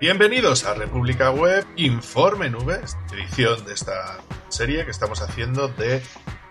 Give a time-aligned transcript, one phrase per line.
[0.00, 4.16] Bienvenidos a República Web Informe Nubes, edición de esta
[4.48, 6.00] serie que estamos haciendo de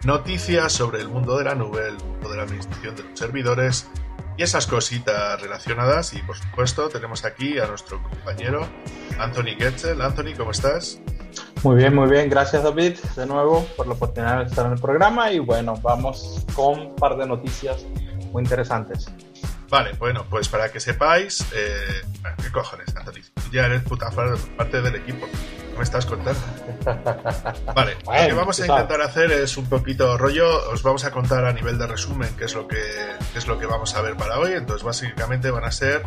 [0.04, 3.90] noticias sobre el mundo de la nube, el mundo de la administración de los servidores
[4.38, 6.14] y esas cositas relacionadas.
[6.14, 8.68] Y por supuesto, tenemos aquí a nuestro compañero
[9.18, 10.00] Anthony Getzel.
[10.00, 11.02] Anthony, ¿cómo estás?
[11.64, 12.30] Muy bien, muy bien.
[12.30, 15.32] Gracias, David, de nuevo por la oportunidad de estar en el programa.
[15.32, 17.84] Y bueno, vamos con un par de noticias
[18.32, 19.12] muy interesantes.
[19.70, 22.02] Vale, bueno, pues para que sepáis, eh,
[22.42, 23.22] ¿qué cojones, Anthony?
[23.52, 25.28] ya eres puta parte del equipo.
[25.72, 26.40] No me estás contando.
[27.74, 30.70] Vale, lo que vamos a intentar hacer es un poquito rollo.
[30.72, 32.82] Os vamos a contar a nivel de resumen qué es lo que
[33.36, 34.54] es lo que vamos a ver para hoy.
[34.54, 36.04] Entonces, básicamente van a ser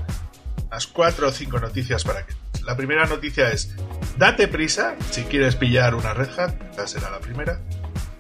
[0.70, 2.34] las cuatro o cinco noticias para que.
[2.64, 3.74] La primera noticia es:
[4.18, 6.54] date prisa si quieres pillar una Red Hat.
[6.72, 7.60] Esa será la primera.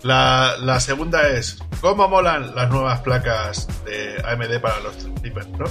[0.02, 5.64] La, segunda es cómo molan las nuevas placas de AMD para los ¿no?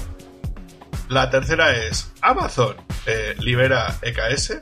[1.09, 4.61] La tercera es Amazon eh, libera EKS.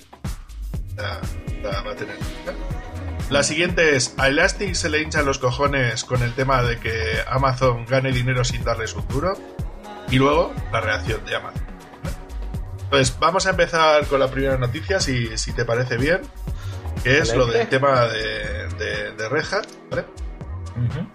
[0.97, 1.21] La,
[1.83, 2.17] va a tener.
[3.29, 7.19] La siguiente es a Elastic se le hinchan los cojones con el tema de que
[7.27, 9.37] Amazon gane dinero sin darles un duro.
[10.09, 11.61] Y luego la reacción de Amazon.
[12.89, 16.21] Pues vamos a empezar con la primera noticia, si, si te parece bien
[17.03, 20.05] que es lo del tema de, de, de Red Hat, ¿vale?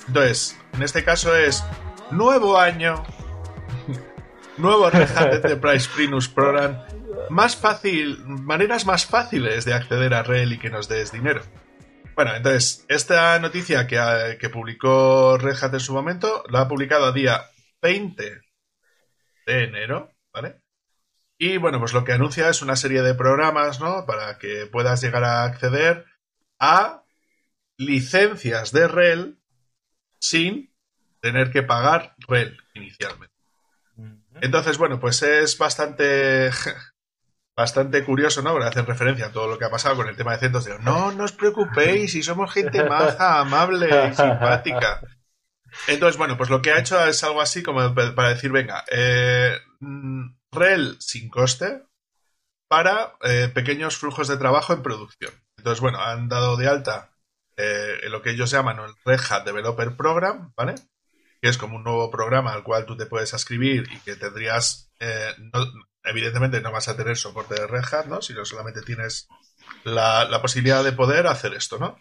[0.07, 1.65] Entonces, en este caso es
[2.11, 3.03] nuevo año,
[4.57, 6.79] nuevo Red Hat Enterprise Linux Program,
[7.31, 11.43] más fácil, maneras más fáciles de acceder a RHEL y que nos des dinero.
[12.15, 17.07] Bueno, entonces, esta noticia que, que publicó Red Hat en su momento, la ha publicado
[17.07, 17.43] a día
[17.83, 18.41] 20
[19.47, 20.64] de enero, ¿vale?
[21.39, 24.07] Y bueno, pues lo que anuncia es una serie de programas, ¿no?
[24.07, 26.07] Para que puedas llegar a acceder
[26.59, 27.03] a
[27.77, 29.39] licencias de REL
[30.19, 30.73] sin
[31.21, 33.35] tener que pagar REL inicialmente.
[34.41, 36.51] Entonces, bueno, pues es bastante
[37.57, 38.53] bastante curioso, ¿no?
[38.53, 40.65] Porque hacen referencia a todo lo que ha pasado con el tema de centros.
[40.65, 45.01] De, no, no os preocupéis, si somos gente maja, amable y simpática.
[45.89, 49.59] Entonces, bueno, pues lo que ha hecho es algo así como para decir, venga, eh,
[50.55, 51.83] REL sin coste
[52.69, 55.33] para eh, pequeños flujos de trabajo en producción.
[55.57, 57.15] Entonces, bueno, han dado de alta
[57.57, 60.75] eh, lo que ellos llaman el Red Hat Developer Program, ¿vale?
[61.41, 64.93] Que es como un nuevo programa al cual tú te puedes escribir y que tendrías,
[64.99, 65.35] eh,
[66.03, 68.23] evidentemente no vas a tener soporte de Red Hat, ¿no?
[68.23, 69.29] Sino solamente tienes
[69.85, 71.99] la, posibilidad de poder hacer esto, ¿no?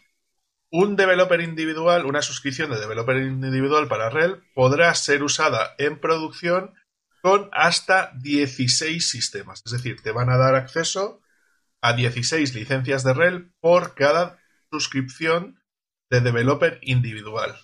[0.72, 6.74] Un developer individual, una suscripción de developer individual para REL podrá ser usada en producción
[7.24, 9.62] con hasta 16 sistemas.
[9.66, 11.22] Es decir, te van a dar acceso
[11.80, 14.40] a 16 licencias de REL por cada
[14.70, 15.64] suscripción
[16.10, 17.58] de developer individual.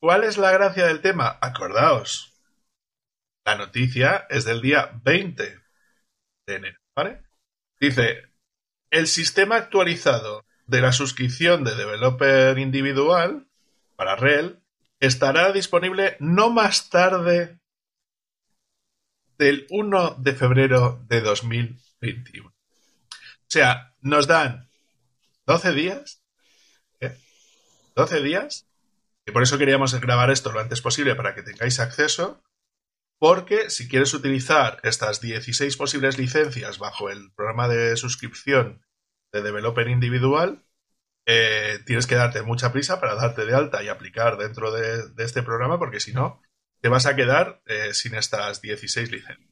[0.00, 1.38] ¿Cuál es la gracia del tema?
[1.42, 2.40] Acordaos.
[3.44, 5.60] La noticia es del día 20
[6.46, 6.78] de enero.
[7.78, 8.22] Dice,
[8.90, 13.46] el sistema actualizado de la suscripción de developer individual
[13.94, 14.62] para REL
[15.00, 17.58] estará disponible no más tarde
[19.42, 22.48] del 1 de febrero de 2021.
[22.48, 22.54] O
[23.48, 24.70] sea, nos dan
[25.46, 26.22] 12 días,
[27.00, 27.18] ¿eh?
[27.96, 28.68] 12 días,
[29.26, 32.40] y por eso queríamos grabar esto lo antes posible para que tengáis acceso,
[33.18, 38.86] porque si quieres utilizar estas 16 posibles licencias bajo el programa de suscripción
[39.32, 40.64] de developer individual,
[41.26, 45.42] eh, tienes que darte mucha prisa para darte de alta y aplicar dentro de este
[45.42, 46.40] programa, porque si no,
[46.82, 49.48] te vas a quedar eh, sin estas 16 licencias.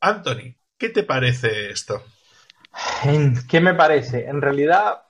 [0.00, 2.02] Anthony, ¿qué te parece esto?
[3.48, 4.24] ¿Qué me parece?
[4.24, 5.02] En realidad,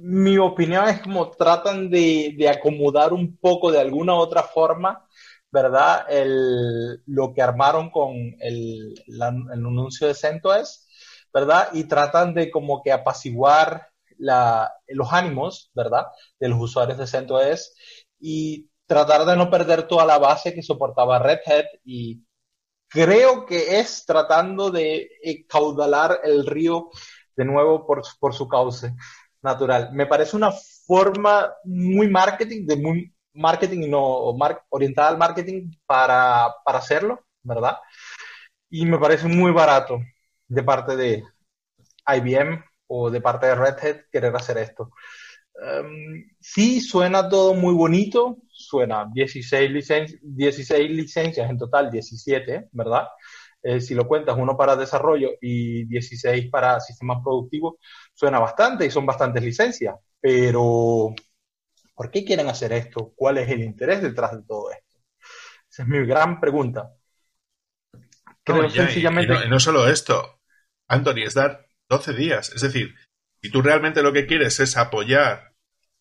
[0.00, 5.06] mi opinión es como tratan de, acomodar un poco de alguna otra forma,
[5.52, 6.06] ¿verdad?
[7.06, 10.88] lo que armaron con el, anuncio de CentOS,
[11.32, 11.68] ¿verdad?
[11.72, 16.06] Y tratan de como que apaciguar los ánimos, ¿verdad?
[16.40, 17.74] De los usuarios de CentOS
[18.18, 22.22] y tratar de no perder toda la base que soportaba Red Hat y
[22.88, 25.10] creo que es tratando de
[25.48, 26.90] caudalar el río
[27.36, 28.94] de nuevo por, por su cauce
[29.42, 29.90] natural.
[29.92, 30.52] Me parece una
[30.86, 34.34] forma muy marketing, de muy marketing no
[34.70, 37.78] orientada al marketing para, para hacerlo, ¿verdad?
[38.70, 39.98] Y me parece muy barato
[40.48, 41.24] de parte de
[42.06, 44.90] IBM o de parte de Red Hat querer hacer esto.
[45.54, 53.06] Um, sí, suena todo muy bonito, suena 16, licen 16 licencias en total, 17, ¿verdad?
[53.62, 57.76] Eh, si lo cuentas, uno para desarrollo y 16 para sistemas productivos,
[58.12, 61.14] suena bastante y son bastantes licencias, pero
[61.94, 63.12] ¿por qué quieren hacer esto?
[63.16, 64.98] ¿Cuál es el interés detrás de todo esto?
[65.70, 66.92] Esa es mi gran pregunta.
[68.42, 69.34] Creo sencillamente...
[69.46, 70.40] y no solo esto,
[70.86, 72.50] Anthony, es dar 12 días.
[72.54, 72.94] Es decir,
[73.40, 75.53] si tú realmente lo que quieres es apoyar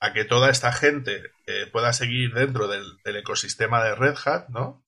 [0.03, 4.85] a que toda esta gente eh, pueda seguir dentro del, ecosistema de Red Hat, ¿no?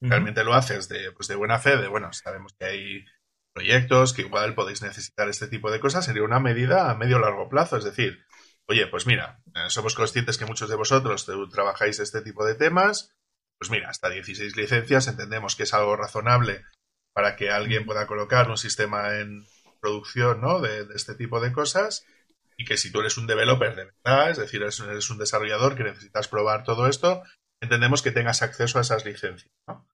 [0.00, 3.04] Realmente lo haces de, pues de buena fe, de bueno, sabemos que hay
[3.52, 7.50] proyectos que igual podéis necesitar este tipo de cosas, sería una medida a medio largo
[7.50, 7.76] plazo.
[7.76, 8.24] Es decir,
[8.66, 13.14] oye, pues mira, eh, somos conscientes que muchos de vosotros trabajáis este tipo de temas,
[13.58, 16.64] pues mira, hasta 16 licencias entendemos que es algo razonable
[17.12, 19.44] para que alguien pueda colocar un sistema en
[19.80, 20.60] producción ¿no?
[20.60, 22.06] de, este tipo de cosas
[22.56, 25.84] y que si tú eres un developer de verdad, es decir, eres, un desarrollador que
[25.84, 27.22] necesitas probar todo esto,
[27.60, 29.52] entendemos que tengas acceso a esas licencias.
[29.66, 29.88] ¿no?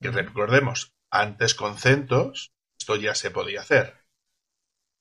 [0.00, 3.94] Que recordemos, antes con CentOS esto ya se podía hacer.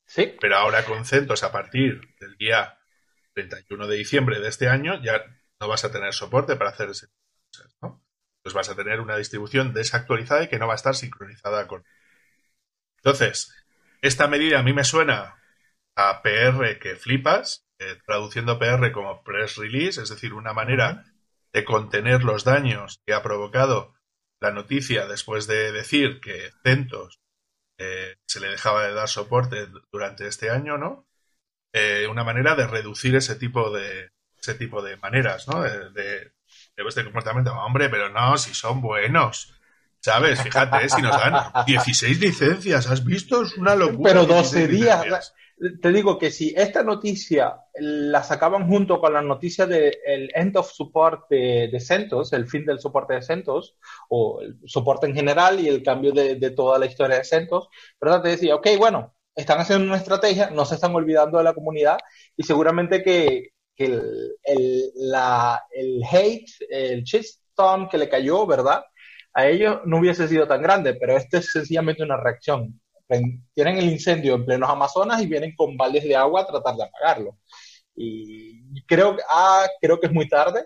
[0.06, 0.36] Sí.
[0.40, 2.78] Pero ahora con CentOS a partir del día
[3.34, 5.24] 31 de diciembre de este año ya
[5.60, 7.08] no vas a tener soporte para hacer ese
[7.82, 8.04] ¿no?
[8.44, 11.84] Pues vas a tener una distribución desactualizada y que no va a estar sincronizada con.
[12.98, 13.54] Entonces,
[14.02, 15.41] esta medida a mí me suena
[15.96, 21.06] a PR que flipas, eh, traduciendo PR como press release, es decir, una manera
[21.54, 23.94] de contener los daños que ha provocado
[24.40, 27.20] la noticia después de decir que CentOS
[27.78, 31.08] eh, se le dejaba de dar soporte durante este año, ¿no?
[31.74, 35.62] Eh, una manera de reducir ese tipo de ese tipo de maneras, ¿no?
[35.62, 36.34] de,
[36.76, 37.54] este comportamiento.
[37.54, 39.54] Hombre, pero no, si son buenos.
[40.00, 40.42] ¿Sabes?
[40.42, 43.44] Fíjate, si nos dan 16 licencias, ¿has visto?
[43.44, 44.12] Es una locura.
[44.12, 45.34] Pero 12 días.
[45.80, 50.72] Te digo que si esta noticia la sacaban junto con la noticia del end of
[50.72, 53.76] support de, CentOS, el fin del soporte de CentOS,
[54.10, 57.68] o el soporte en general y el cambio de, toda la historia de CentOS,
[58.02, 58.24] ¿verdad?
[58.24, 62.00] Te decía, ok, bueno, están haciendo una estrategia, no se están olvidando de la comunidad
[62.36, 68.84] y seguramente que, el, el, la, el hate, el shitstorm que le cayó, ¿verdad?
[69.34, 72.81] A ellos no hubiese sido tan grande, pero esto es sencillamente una reacción.
[73.54, 76.84] Tienen el incendio en plenos Amazonas y vienen con baldes de agua a tratar de
[76.84, 77.38] apagarlo.
[77.96, 80.66] Y creo, ah, creo que es muy tarde,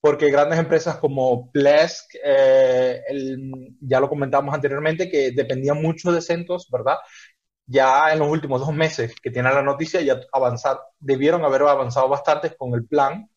[0.00, 3.02] porque grandes empresas como Plesk, eh,
[3.80, 6.96] ya lo comentamos anteriormente, que dependían mucho de CentOS, ¿verdad?
[7.66, 12.08] ya en los últimos dos meses que tiene la noticia, ya avanzar, debieron haber avanzado
[12.08, 13.28] bastante con el plan,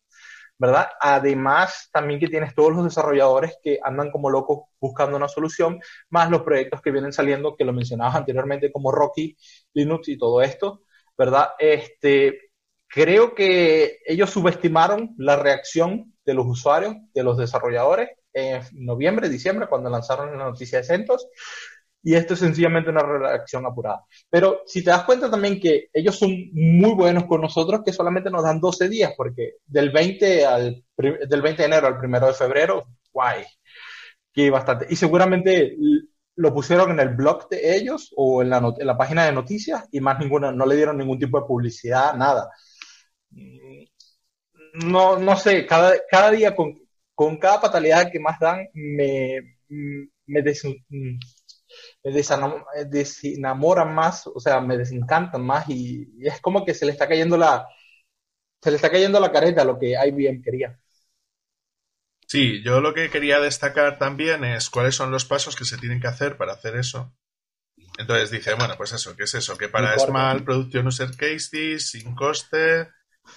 [0.60, 0.88] ¿verdad?
[1.00, 5.80] Además, también que tienes todos los desarrolladores que andan como locos buscando una solución,
[6.10, 9.34] más los proyectos que vienen saliendo, que lo mencionabas anteriormente, como Rocky,
[9.72, 10.82] Linux y todo esto,
[11.16, 11.52] ¿verdad?
[11.58, 12.50] Este,
[12.86, 19.66] creo que ellos subestimaron la reacción de los usuarios, de los desarrolladores, en noviembre, diciembre,
[19.66, 21.26] cuando lanzaron la noticia de CentOS,
[22.02, 24.04] y esto es sencillamente una reacción apurada.
[24.28, 28.30] Pero si te das cuenta también que ellos son muy buenos con nosotros, que solamente
[28.30, 32.32] nos dan 12 días, porque del 20, al, del 20 de enero al 1 de
[32.32, 33.44] febrero, guay,
[34.32, 34.86] que bastante.
[34.88, 35.76] Y seguramente
[36.36, 39.86] lo pusieron en el blog de ellos o en la, en la página de noticias
[39.92, 42.50] y más ninguna, no le dieron ningún tipo de publicidad, nada.
[44.86, 46.74] No, no sé, cada, cada día con,
[47.14, 50.42] con cada fatalidad que más dan me, me,
[52.04, 57.08] me desenamoran más, o sea, me desencantan más y, es como que se le está
[57.08, 57.68] cayendo la
[58.62, 60.78] se le está cayendo la careta a lo que IBM quería.
[62.26, 66.00] Sí, yo lo que quería destacar también es cuáles son los pasos que se tienen
[66.00, 67.16] que hacer para hacer eso.
[67.98, 69.56] Entonces dice, bueno, pues eso, ¿qué es eso?
[69.56, 72.88] Que para Small Production User Cases, sin coste,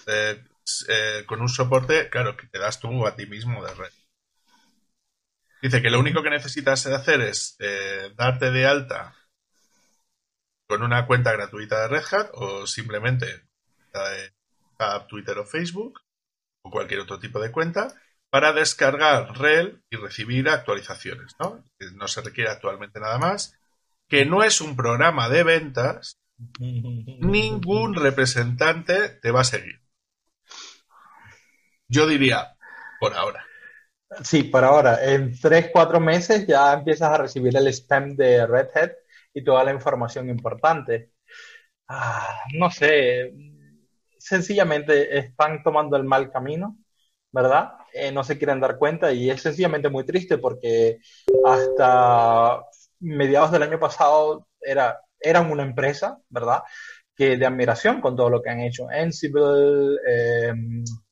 [0.07, 0.43] eh,
[0.87, 3.91] eh, con un soporte, claro, que te das tú a ti mismo de red.
[5.63, 9.15] Dice que lo único que necesitas hacer es eh, darte de alta
[10.67, 14.33] con una cuenta gratuita de Red Hat o simplemente de
[15.07, 16.01] Twitter o Facebook
[16.65, 17.95] o cualquier otro tipo de cuenta
[18.29, 21.33] para descargar REL y recibir actualizaciones.
[21.39, 21.63] ¿no?
[21.93, 23.57] no se requiere actualmente nada más.
[24.09, 26.19] Que no es un programa de ventas.
[26.59, 29.81] Ningún representante te va a seguir.
[31.87, 32.57] Yo diría,
[32.99, 33.45] por ahora.
[34.23, 35.03] Sí, por ahora.
[35.03, 38.91] En tres, cuatro meses ya empiezas a recibir el spam de Red Hat
[39.33, 41.11] y toda la información importante.
[41.87, 43.33] Ah, no sé,
[44.19, 46.77] sencillamente están tomando el mal camino,
[47.31, 47.73] ¿verdad?
[47.93, 50.99] Eh, no se quieren dar cuenta y es sencillamente muy triste porque
[51.45, 52.61] hasta
[52.99, 56.63] mediados del año pasado era, eran una empresa, ¿verdad?
[57.15, 58.87] Que de admiración con todo lo que han hecho.
[58.89, 60.53] Ansible, eh,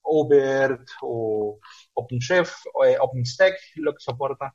[0.03, 1.59] Obert o
[1.93, 2.53] OpenShift,
[2.85, 4.53] eh, OpenStack, lo que soporta.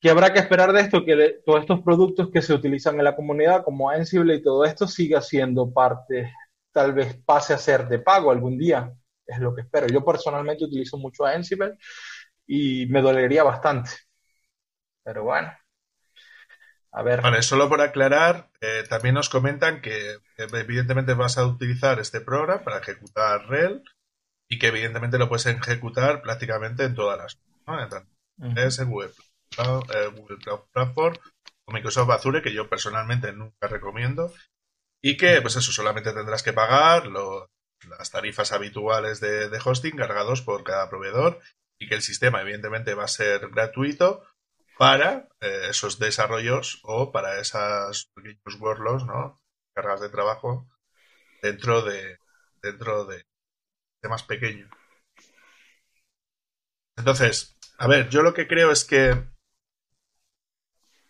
[0.00, 1.04] ¿Qué habrá que esperar de esto?
[1.04, 4.86] Que todos estos productos que se utilizan en la comunidad, como Ansible y todo esto,
[4.86, 6.32] siga siendo parte,
[6.72, 8.92] tal vez pase a ser de pago algún día,
[9.26, 9.88] es lo que espero.
[9.88, 11.74] Yo personalmente utilizo mucho Ansible
[12.46, 13.90] y me dolería bastante.
[15.02, 15.50] Pero bueno,
[16.92, 17.20] A ver.
[17.20, 22.62] Vale, solo por aclarar, eh, también nos comentan que evidentemente vas a utilizar este programa
[22.62, 23.82] para ejecutar REL
[24.48, 27.80] y que evidentemente lo puedes ejecutar prácticamente en todas las, ¿no?
[27.80, 29.12] En Google,
[29.58, 31.16] eh, Google Cloud Platform
[31.66, 34.32] o Microsoft Azure, que yo personalmente nunca recomiendo,
[35.02, 40.64] y que, pues eso, solamente tendrás que pagar las tarifas habituales de, hosting cargados por
[40.64, 41.40] cada proveedor
[41.78, 44.24] y que el sistema, evidentemente, va a ser gratuito
[44.78, 49.40] para eh, esos desarrollos o para esas pequeños workloads, ¿no?
[49.74, 50.68] Cargas de trabajo
[51.42, 52.18] dentro de
[52.62, 53.24] dentro de
[54.00, 54.70] temas pequeños.
[56.96, 59.28] Entonces, a ver, yo lo que creo es que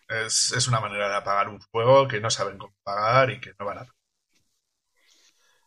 [0.08, 3.66] es, una manera de apagar un fuego que no saben cómo pagar y que no
[3.66, 3.86] van a.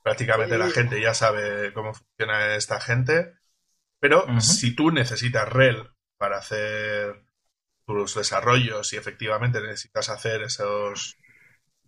[0.04, 3.36] Prácticamente la gente ya sabe cómo funciona esta gente,
[4.00, 7.24] pero si tú necesitas REL para hacer
[7.86, 11.18] tus desarrollos y efectivamente necesitas hacer esos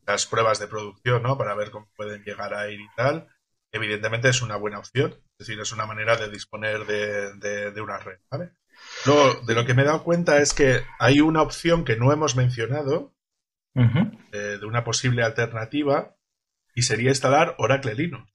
[0.06, 1.38] las pruebas de producción, ¿no?
[1.38, 3.33] Para ver cómo pueden llegar a ir y tal,
[3.74, 5.12] evidentemente es una buena opción.
[5.38, 8.54] Es decir, es una manera de disponer de, de una red, ¿vale?
[9.06, 12.12] Luego, de lo que me he dado cuenta es que hay una opción que no
[12.12, 13.14] hemos mencionado,
[13.76, 16.16] eh, de una posible alternativa,
[16.76, 18.32] y sería instalar Oracle Linux.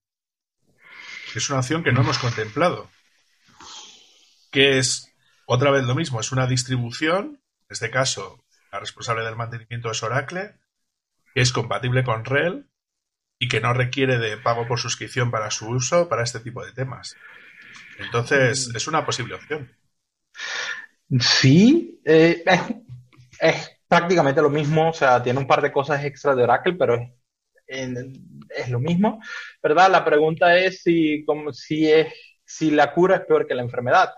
[1.34, 2.90] es una opción que no hemos contemplado.
[4.50, 5.12] Que es,
[5.46, 10.02] otra vez lo mismo, es una distribución, en este caso, la responsable del mantenimiento es
[10.02, 10.58] Oracle,
[11.34, 12.68] que es compatible con RHEL
[13.38, 16.72] y que no requiere de pago por suscripción para su uso para este tipo de
[16.72, 17.16] temas.
[17.98, 18.76] Entonces, mm.
[18.76, 19.70] es una posible opción.
[21.20, 22.44] Sí, eh,
[23.40, 26.94] es, prácticamente lo mismo, o sea, tiene un par de cosas extra de Oracle, pero
[27.66, 27.90] es,
[28.50, 29.20] es lo mismo,
[29.62, 29.90] ¿verdad?
[29.90, 32.12] La pregunta es si, como, si, es,
[32.44, 34.12] si la cura es peor que la enfermedad.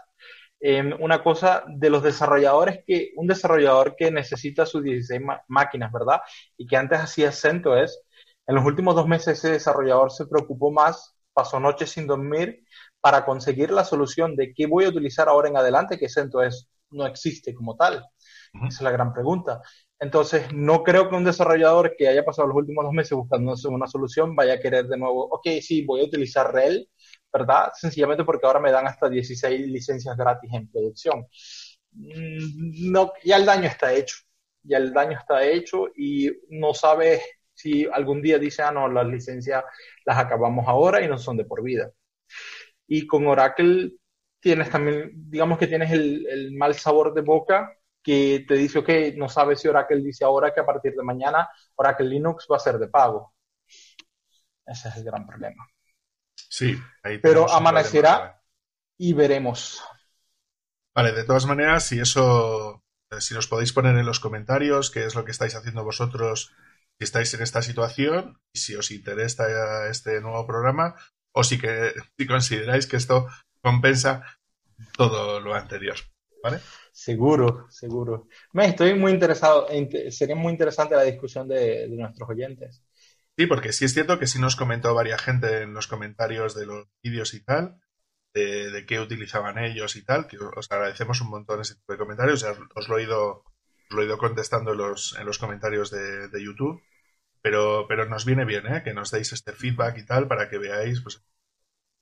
[0.62, 6.20] Em, una cosa de los desarrolladores que, un desarrollador que necesita sus 16 máquinas, ¿verdad?
[6.58, 7.98] Y que antes hacía CentOS,
[8.50, 12.64] en los últimos dos meses ese desarrollador se preocupó más, pasó noches sin dormir
[13.00, 17.06] para conseguir la solución de qué voy a utilizar ahora en adelante, que CentOS no
[17.06, 18.04] existe como tal.
[18.52, 19.62] Esa es la gran pregunta.
[20.00, 23.86] Entonces, no creo que un desarrollador que haya pasado los últimos dos meses buscando una
[23.86, 26.88] solución vaya a querer de nuevo, ok, sí, voy a utilizar REL,
[27.32, 27.70] ¿verdad?
[27.74, 31.24] Sencillamente porque ahora me dan hasta 16 licencias gratis en producción.
[31.92, 34.16] Mm, no, ya el daño está hecho,
[34.64, 37.22] ya el daño está hecho y no sabes
[37.60, 39.64] si algún día dice, ah, no, las licencias
[40.06, 41.90] las acabamos ahora y no son de por vida.
[42.86, 43.92] Y con Oracle
[44.40, 49.28] tienes también, digamos que tienes el, mal sabor de boca que te dice, ok, no
[49.28, 52.78] sabes si Oracle dice ahora que a partir de mañana Oracle Linux va a ser
[52.78, 53.34] de pago.
[54.66, 55.66] Ese es el gran problema.
[56.34, 56.78] Sí,
[57.22, 58.42] pero amanecerá
[58.96, 59.82] y veremos.
[60.94, 62.82] Vale, de todas maneras, si eso,
[63.18, 66.52] si nos podéis poner en los comentarios qué es lo que estáis haciendo vosotros
[67.04, 70.94] estáis en esta situación y si os interesa este nuevo programa
[71.32, 73.26] o si, que, si consideráis que esto
[73.62, 74.24] compensa
[74.96, 75.96] todo lo anterior.
[76.42, 76.60] ¿Vale?
[76.92, 78.28] Seguro, seguro.
[78.52, 79.66] Me estoy muy interesado,
[80.10, 82.82] sería muy interesante la discusión de, nuestros oyentes.
[83.36, 86.66] Sí, porque sí es cierto que sí nos comentó varias gente en los comentarios de
[86.66, 87.80] los vídeos y tal,
[88.34, 92.40] de, qué utilizaban ellos y tal, que os agradecemos un montón ese tipo de comentarios,
[92.40, 93.44] ya os lo he ido,
[93.90, 96.82] lo he ido contestando en los, en los comentarios de, YouTube,
[97.42, 98.82] pero, pero nos viene bien ¿eh?
[98.82, 101.22] que nos deis este feedback y tal para que veáis pues,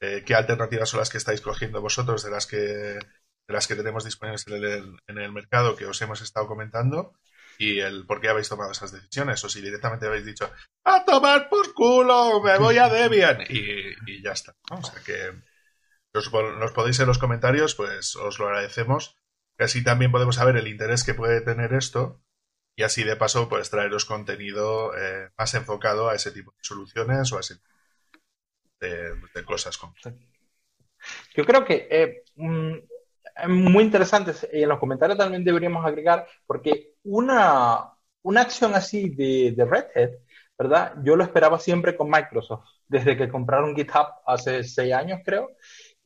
[0.01, 3.01] eh, qué alternativas son las que estáis cogiendo vosotros de las que, de
[3.49, 7.15] las que tenemos disponibles en el, en el mercado que os hemos estado comentando
[7.59, 10.51] y el por qué habéis tomado esas decisiones o si directamente habéis dicho
[10.85, 14.55] a tomar por culo, me voy a Debian y, y ya está.
[14.71, 15.33] O sea que
[16.13, 19.18] nos podéis en los comentarios, pues os lo agradecemos.
[19.59, 22.23] Así también podemos saber el interés que puede tener esto
[22.77, 27.33] y así de paso pues traeros contenido eh, más enfocado a ese tipo de soluciones
[27.33, 27.69] o a ese tipo
[28.81, 29.77] de, cosas.
[31.35, 32.75] Yo creo que eh, mm,
[33.49, 39.67] muy interesante y en los comentarios también deberíamos agregar, porque una, una acción así de
[39.69, 40.11] Red Hat,
[40.57, 40.95] ¿verdad?
[41.03, 45.51] Yo lo esperaba siempre con Microsoft, desde que compraron GitHub hace seis años, creo.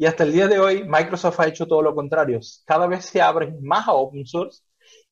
[0.03, 2.41] Y hasta el día de hoy, Microsoft ha hecho todo lo contrario.
[2.67, 4.65] Cada vez se abren más a open source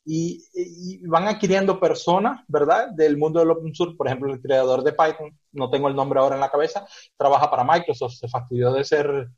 [0.05, 2.89] y, van adquiriendo personas, ¿verdad?
[2.91, 6.19] Del mundo del open source, por ejemplo, el creador de Python, no tengo el nombre
[6.19, 6.85] ahora en la cabeza,
[7.17, 9.29] trabaja para Microsoft, se fastidió de ser,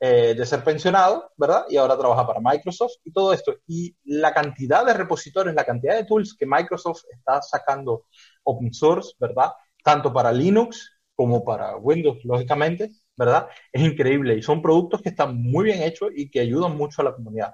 [0.00, 1.66] eh, de ser pensionado, ¿verdad?
[1.68, 3.54] Y ahora trabaja para Microsoft y todo esto.
[3.66, 8.06] Y la cantidad de repositorios, la cantidad de tools que Microsoft está sacando
[8.44, 9.52] open source, ¿verdad?
[9.84, 13.48] Tanto para Linux como para Windows, lógicamente, ¿verdad?
[13.72, 17.06] Es increíble y son productos que están muy bien hechos y que ayudan mucho a
[17.06, 17.52] la comunidad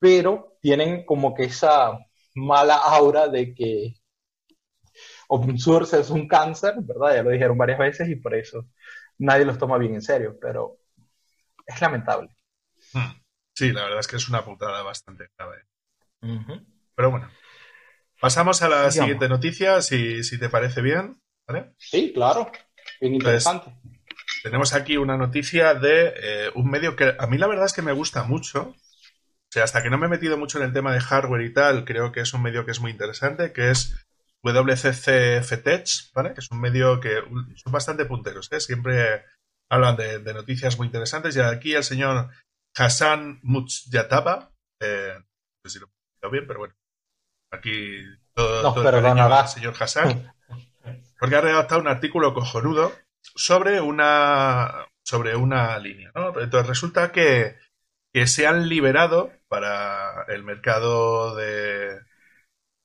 [0.00, 1.96] pero tienen como que esa
[2.34, 3.94] mala aura de que
[5.28, 7.14] open source es un cáncer, ¿verdad?
[7.14, 8.66] Ya lo dijeron varias veces y por eso
[9.18, 10.78] nadie los toma bien en serio, pero
[11.66, 12.30] es lamentable.
[12.92, 13.20] Hmm.
[13.54, 15.64] Sí, la verdad es que es una putada bastante grave.
[16.94, 17.30] Pero bueno,
[18.20, 21.20] pasamos a la siguiente noticia, si, si, te parece bien.
[21.46, 21.74] ¿vale?
[21.76, 22.50] Sí, claro,
[23.00, 23.74] bien interesante.
[24.42, 27.82] Tenemos aquí una noticia de eh, un medio que a mí la verdad es que
[27.82, 28.68] me gusta mucho.
[28.70, 31.52] O sea, hasta que no me he metido mucho en el tema de hardware y
[31.52, 33.96] tal, creo que es un medio que es muy interesante, que es
[34.42, 36.34] WCC Fetech, ¿vale?
[36.34, 37.16] Que es un medio que
[37.56, 38.60] son bastante punteros, ¿eh?
[38.60, 39.24] Siempre
[39.68, 41.36] hablan de, noticias muy interesantes.
[41.36, 42.30] Y aquí el señor
[42.76, 45.88] Hassan Mujataba, eh, no sé si lo
[46.22, 46.74] he bien, pero bueno,
[47.50, 48.02] aquí
[48.34, 50.32] todo, no, todo el señor Hassan,
[51.18, 56.38] porque ha redactado un artículo cojonudo sobre una sobre una línea, ¿no?
[56.40, 57.56] Entonces resulta que,
[58.12, 62.00] que se han liberado para el mercado de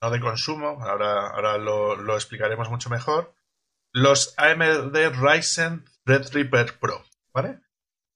[0.02, 3.34] no de consumo, ahora, ahora lo, explicaremos mucho mejor,
[3.92, 7.60] los AMD Ryzen Threadripper Pro, ¿vale?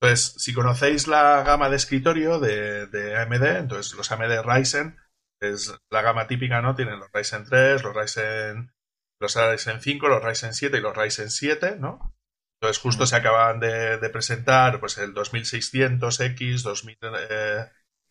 [0.00, 4.98] Entonces, si conocéis la gama de escritorio de, de, AMD, entonces los AMD Ryzen
[5.40, 6.74] es la gama típica, ¿no?
[6.74, 8.72] Tienen los Ryzen 3, los Ryzen,
[9.20, 12.14] los Ryzen 5, los Ryzen 7 y los Ryzen 7, ¿no?
[12.60, 16.62] Entonces, justo se acaban de, presentar pues el 2600X,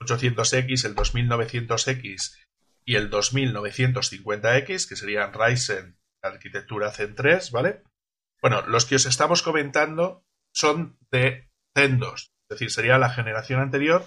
[0.01, 2.37] 2800X, el 2900X
[2.85, 7.83] y el 2950X, que serían Ryzen arquitectura Zen 3, ¿vale?
[8.41, 13.59] Bueno, los que os estamos comentando son de Zen 2, es decir, sería la generación
[13.61, 14.03] anterior,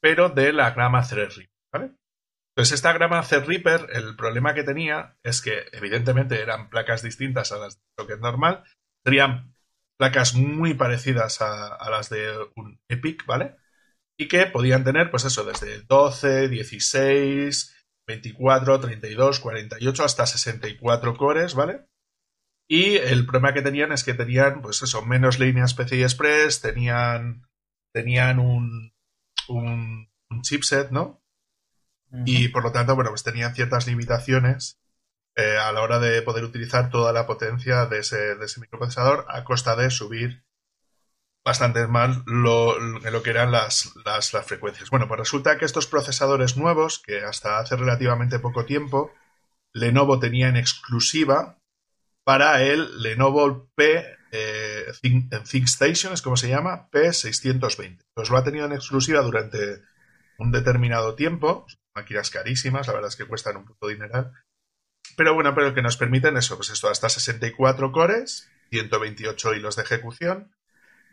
[0.00, 1.96] pero de la grama Threadripper, ¿vale?
[2.56, 7.58] Entonces, esta grama Threadripper, el problema que tenía es que, evidentemente, eran placas distintas a
[7.58, 8.62] las de es normal,
[9.04, 9.54] serían
[9.98, 13.56] placas muy parecidas a, las de un EPIC, ¿vale?
[14.16, 17.74] Y que podían tener, pues eso, desde 12, 16,
[18.06, 21.86] 24, 32, 48 hasta 64 cores, ¿vale?
[22.68, 27.46] Y el problema que tenían es que tenían, pues eso, menos líneas PCI Express, tenían,
[27.92, 28.92] tenían un,
[29.48, 30.08] un,
[30.42, 31.23] chipset, ¿no?
[32.24, 34.78] Y por lo tanto, bueno, pues tenían ciertas limitaciones
[35.36, 39.26] eh, a la hora de poder utilizar toda la potencia de ese, de ese microprocesador
[39.28, 40.44] a costa de subir
[41.44, 44.90] bastante mal lo, lo que eran las, las, frecuencias.
[44.90, 49.12] Bueno, pues resulta que estos procesadores nuevos, que hasta hace relativamente poco tiempo,
[49.72, 51.58] Lenovo tenía en exclusiva
[52.24, 57.98] para el Lenovo P eh, ThinkStation, es como se llama, P620.
[58.14, 59.82] Pues lo ha tenido en exclusiva durante
[60.38, 61.66] un determinado tiempo.
[61.94, 64.32] Máquinas carísimas, la verdad es que cuestan un poco dineral.
[65.16, 69.82] Pero bueno, pero que nos permiten eso, pues esto, hasta 64 cores, 128 hilos de
[69.82, 70.54] ejecución,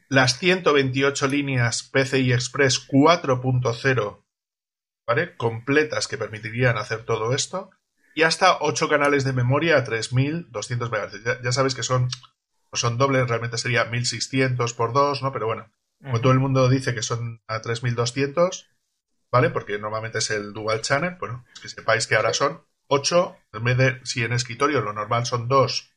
[0.09, 4.23] las 128 líneas PCI Express 4.0
[5.07, 5.35] ¿vale?
[5.37, 7.69] completas que permitirían hacer todo esto
[8.13, 11.23] y hasta 8 canales de memoria a 3200 MHz.
[11.23, 15.31] Ya, ya sabéis que son, no son dobles, realmente sería 1600 por 2, ¿no?
[15.31, 18.69] Pero bueno, como todo el mundo dice que son a 3200,
[19.31, 19.49] ¿vale?
[19.49, 23.63] Porque normalmente es el dual channel, bueno, es que sepáis que ahora son 8, en
[23.63, 25.91] vez de si en escritorio lo normal son 2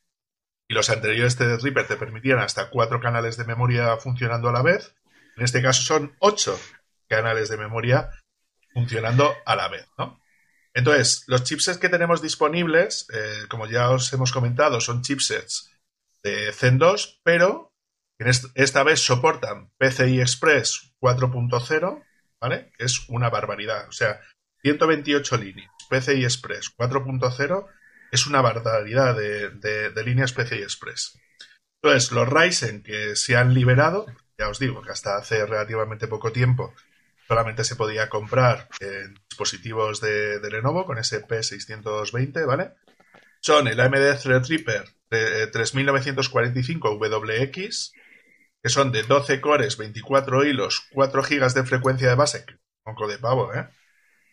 [0.67, 4.95] y los anteriores Reaper te permitían hasta cuatro canales de memoria funcionando a la vez.
[5.35, 6.59] En este caso son ocho
[7.07, 8.09] canales de memoria
[8.73, 10.19] funcionando a la vez, ¿no?
[10.73, 15.71] Entonces, los chipsets que tenemos disponibles, eh, como ya os hemos comentado, son chipsets
[16.21, 17.71] de Zen 2, pero
[18.55, 22.03] esta vez soportan PCI Express 4.0,
[22.47, 22.71] ¿vale?
[22.77, 23.89] Es una barbaridad.
[23.89, 24.21] O sea,
[24.61, 27.65] 128 líneas, PCI Express 4.0
[28.11, 31.19] es una barbaridad de, líneas PCI Express.
[31.81, 34.05] Entonces, los Ryzen que se han liberado,
[34.37, 36.73] ya os digo que hasta hace relativamente poco tiempo
[37.27, 42.73] solamente se podía comprar en dispositivos de, Lenovo con ese P620, ¿vale?
[43.41, 47.93] Son el AMD Threadripper 3945 WX,
[48.65, 52.45] que son de 12 cores, 24 hilos, 4 GB de frecuencia de base,
[52.83, 53.69] un poco de pavo, ¿eh?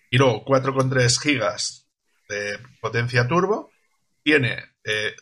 [0.09, 1.85] Y luego 4,3 GB
[2.31, 3.71] de potencia turbo
[4.23, 4.73] tiene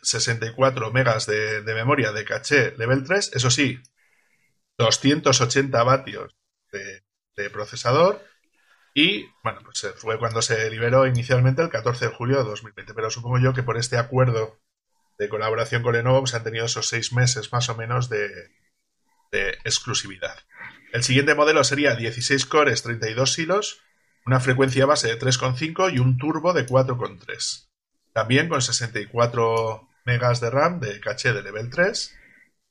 [0.01, 3.81] 64 eh, megas de, memoria de caché level 3, eso sí,
[4.77, 6.33] 280 vatios
[6.71, 8.23] de, procesador
[8.93, 13.09] y, bueno, pues fue cuando se liberó inicialmente el 14 de julio de 2020, pero
[13.09, 14.57] supongo yo que por este acuerdo
[15.19, 18.29] de colaboración con Lenovo se pues, han tenido esos seis meses más o menos de,
[19.31, 20.37] de exclusividad.
[20.93, 23.81] El siguiente modelo sería 16 cores, 32 hilos,
[24.25, 27.71] una frecuencia base de 3,5 y un turbo de 4,3
[28.13, 32.15] también con 64 megas de RAM de caché de level 3.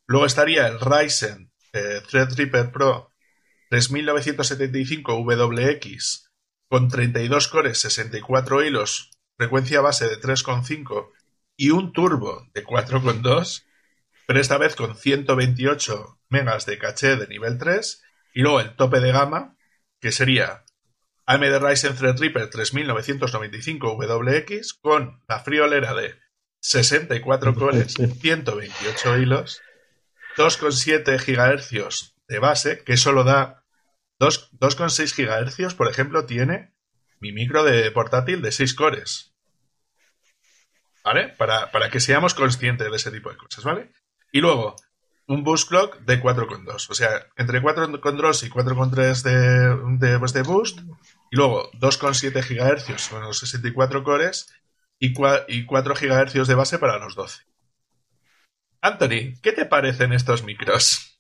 [0.07, 3.13] Luego estaría el Ryzen eh, Threadripper Pro
[3.71, 6.31] 3975 WX
[6.69, 11.11] con 32 cores, 64 hilos, frecuencia base de 3,5
[11.57, 13.65] y un turbo de 4,2,
[14.31, 18.01] pero esta vez con 128 megas de caché de nivel 3
[18.33, 19.57] y luego el tope de gama,
[20.01, 20.65] que sería
[21.27, 26.15] AMD Ryzen Threadripper 3995 WX con la friolera de
[26.61, 29.63] 64 cores, 128 hilos,
[30.37, 33.65] 2,7 GHz de base, que solo da
[34.21, 36.73] 2,6 GHz, por ejemplo, tiene
[37.19, 39.35] mi micro de portátil de 6 cores.
[41.03, 41.31] ¿Vale?
[41.31, 43.91] Para, para, que seamos conscientes de ese tipo de cosas, ¿vale?
[44.33, 44.77] Y luego,
[45.27, 46.91] un boost clock de 4,2.
[46.91, 50.81] O sea, entre 4,2 y 4,3 de, de, pues de boost.
[51.31, 54.53] Y luego 2,7 GHz con los 64 cores
[54.99, 57.43] y, 4 GHz de base para los 12.
[58.83, 61.19] Anthony, ¿qué te parecen estos micros?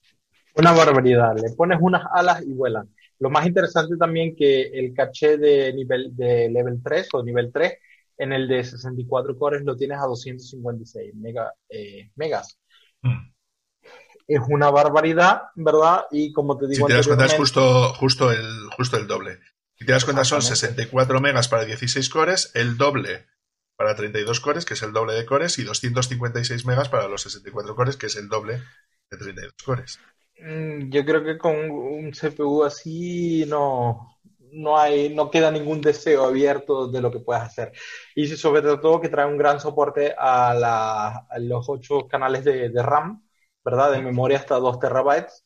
[0.57, 1.35] Una barbaridad.
[1.37, 2.88] Le pones unas alas y vuelan.
[3.18, 7.75] Lo más interesante también que el caché de nivel de level 3 o nivel 3
[8.18, 11.14] en el de 64 cores lo tienes a 256
[11.70, 12.59] eh, megas.
[13.03, 13.33] Hmm.
[14.27, 16.07] Es una barbaridad, ¿verdad?
[16.11, 19.41] Y como te digo, si te das cuenta es justo, justo, el, justo el doble.
[19.75, 23.27] Si te das cuenta son 64 megas para 16 cores, el doble
[23.77, 27.75] para 32 cores, que es el doble de cores, y 256 megas para los 64
[27.75, 28.63] cores, que es el doble
[29.11, 29.99] de 32 cores.
[30.39, 34.20] Mm, yo creo que con un CPU así no,
[34.53, 37.73] no hay, no queda ningún deseo abierto de lo que puedas hacer.
[38.15, 43.27] Y sobre todo que trae un gran soporte a, los 8 canales de, de, RAM,
[43.65, 43.93] ¿verdad?
[43.93, 45.45] De memoria hasta 2 terabytes.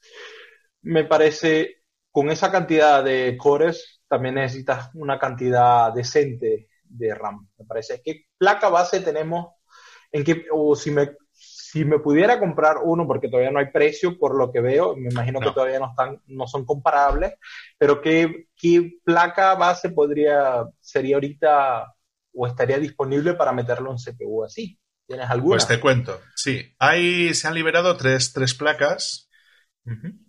[0.82, 7.64] Me parece, con esa cantidad de cores, también necesitas una cantidad decente de RAM, me
[7.64, 8.00] parece.
[8.02, 9.54] ¿Qué placa base tenemos?
[10.12, 11.16] En qué, o si me,
[11.74, 15.10] si me pudiera comprar uno, porque todavía no hay precio por lo que veo, me
[15.10, 17.32] imagino que todavía no, están, no son comparables,
[17.76, 21.92] pero ¿qué, ¿qué placa base podría, sería ahorita
[22.32, 24.78] o estaría disponible para meterlo en CPU así?
[25.04, 25.56] ¿Tienes alguna?
[25.56, 26.76] Pues te cuento, sí.
[26.78, 29.28] Hay, se han liberado tres, tres placas,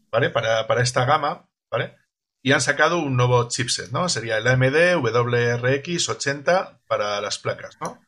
[0.10, 0.32] ¿vale?
[0.32, 1.94] Para, para, esta gama, ¿vale?
[2.42, 4.10] y han sacado un nuevo chipset, ¿no?
[4.10, 8.00] Sería el AMD WRX 80 para las placas, ¿no?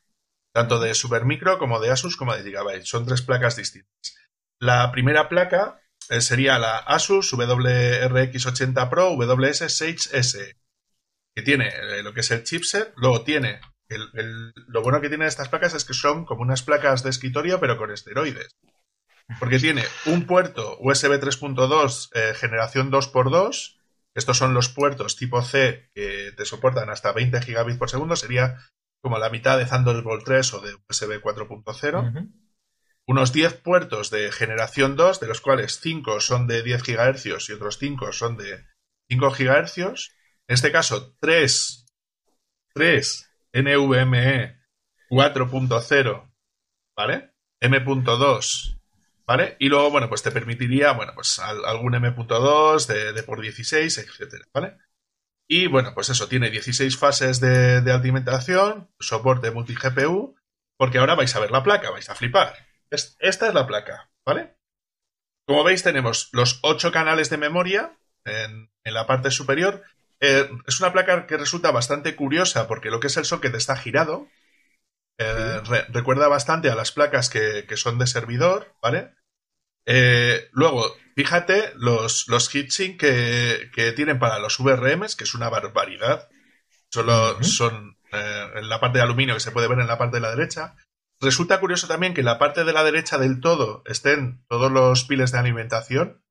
[0.57, 2.83] Tanto de Supermicro como de Asus como de Gigabyte.
[2.83, 4.17] Son tres placas distintas.
[4.57, 10.55] La primera placa eh, sería la Asus WRX 80 Pro WS6S,
[11.35, 13.59] que tiene eh, lo que es el chipset, luego tiene
[14.67, 17.77] lo bueno que tienen estas placas es que son como unas placas de escritorio pero
[17.77, 18.55] con esteroides.
[19.37, 23.77] Porque tiene un puerto USB 3.2 eh, generación 2x2
[24.17, 28.15] estos son los puertos tipo C que te soportan hasta 20 gigabits por segundo.
[28.15, 28.57] Sería
[29.01, 32.31] como la mitad de Thunderbolt 3 o de USB 4.0.
[33.05, 37.53] Unos 10 puertos de generación 2, de los cuales 5 son de 10 GHz y
[37.53, 38.65] otros 5 son de
[39.09, 39.77] 5 GHz.
[40.47, 41.85] En este caso, 3,
[42.73, 44.59] 3 NVMe
[45.09, 46.33] 4.0,
[46.95, 47.31] ¿vale?
[47.59, 48.77] M.2
[49.27, 49.57] ¿vale?
[49.59, 54.77] Y luego, bueno, pues te permitiría, bueno, pues algún M.2 de, por 16, etcétera, ¿vale?
[55.47, 60.35] Y bueno, pues eso, tiene 16 fases de, alimentación, soporte multi-GPU,
[60.77, 62.53] porque ahora vais a ver la placa, vais a flipar.
[62.89, 64.57] esta es la placa, ¿vale?
[65.47, 69.83] Como veis, tenemos los 8 canales de memoria en, la parte superior.
[70.19, 73.77] Eh, es una placa que resulta bastante curiosa porque lo que es el socket está
[73.77, 74.27] girado.
[75.17, 79.16] Eh, recuerda bastante a las placas que, que son de servidor, ¿vale?
[79.89, 85.49] Eh, luego, fíjate los, los heatsink que, que, tienen para los VRMs, que es una
[85.49, 86.27] barbaridad.
[86.91, 90.17] Solo son eh, en la parte de aluminio que se puede ver en la parte
[90.17, 90.75] de la derecha.
[91.21, 95.05] Resulta curioso también que en la parte de la derecha del todo estén todos los
[95.05, 96.21] pines de alimentación.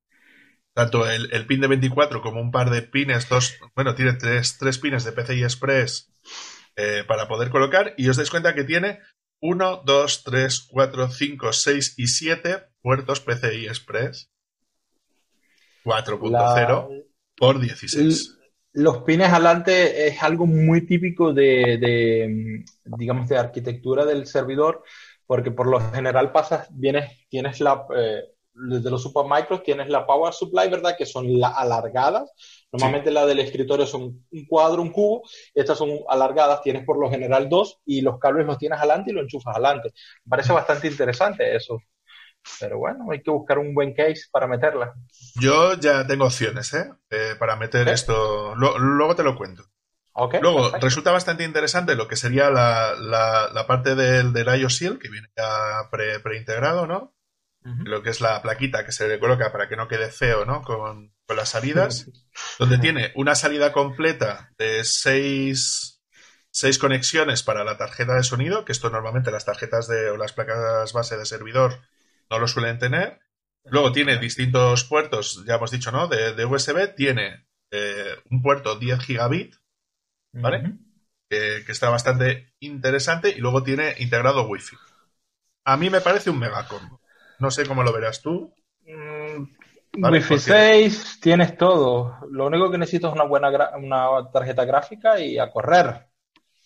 [0.75, 4.77] Tanto el, pin de 24 como un par de pines, dos, bueno, tiene tres, tres
[4.77, 6.13] pines de PCI Express
[6.77, 7.95] eh, para poder colocar.
[7.97, 9.01] Y os dais cuenta que tiene
[9.41, 14.31] 1, 2, 3, 4, 5, 6 y 7 puertos PCI Express
[15.85, 17.05] 4.0
[17.37, 18.39] por 16.
[18.75, 24.85] Los pines adelante es algo muy típico de, digamos, de arquitectura del servidor,
[25.27, 28.23] porque por lo general pasas, vienes, tienes la, eh,
[28.55, 30.95] desde los supermicros tienes la power supply, ¿verdad?
[30.97, 32.31] Que son alargadas.
[32.71, 35.23] Normalmente la del escritorio son un cuadro, un cubo.
[35.53, 39.15] Estas son alargadas, tienes por lo general dos y los cables los tienes adelante y
[39.15, 39.91] los enchufas adelante.
[40.25, 41.81] Me parece bastante interesante eso.
[42.61, 44.95] Pero bueno, hay que buscar un buen case para meterla.
[45.41, 46.91] Yo ya tengo opciones, ¿eh?
[47.11, 48.55] eh para meter esto.
[48.57, 49.65] luego te lo cuento.
[50.41, 55.29] luego, resulta bastante interesante lo que sería la, la, parte del, del IOSIL, que viene
[55.37, 55.91] ya
[56.23, 57.15] preintegrado, ¿no?
[57.85, 60.63] Lo que es la plaquita que se le coloca para que no quede feo, ¿no?
[60.63, 62.09] Con, las salidas.
[62.61, 65.97] donde tiene una salida completa de 6
[66.57, 70.33] seis conexiones para la tarjeta de sonido, que esto normalmente las tarjetas de, o las
[70.33, 71.83] placas base de servidor
[72.31, 73.21] no lo suelen tener.
[73.65, 76.07] Luego tiene distintos puertos, ya hemos dicho, ¿no?
[76.07, 76.95] De, USB.
[76.95, 79.57] Tiene eh, un puerto 10 gigabit,
[80.33, 80.75] ¿vale?
[81.29, 83.31] que, está bastante interesante.
[83.31, 84.77] Y luego tiene integrado Wi-Fi.
[85.65, 87.01] A mí me parece un megacombo.
[87.41, 88.55] No sé cómo lo verás tú.
[88.87, 92.19] Mm, Wi-Fi 6, tienes todo.
[92.31, 96.07] Lo único que necesito es una buena una tarjeta gráfica y a correr.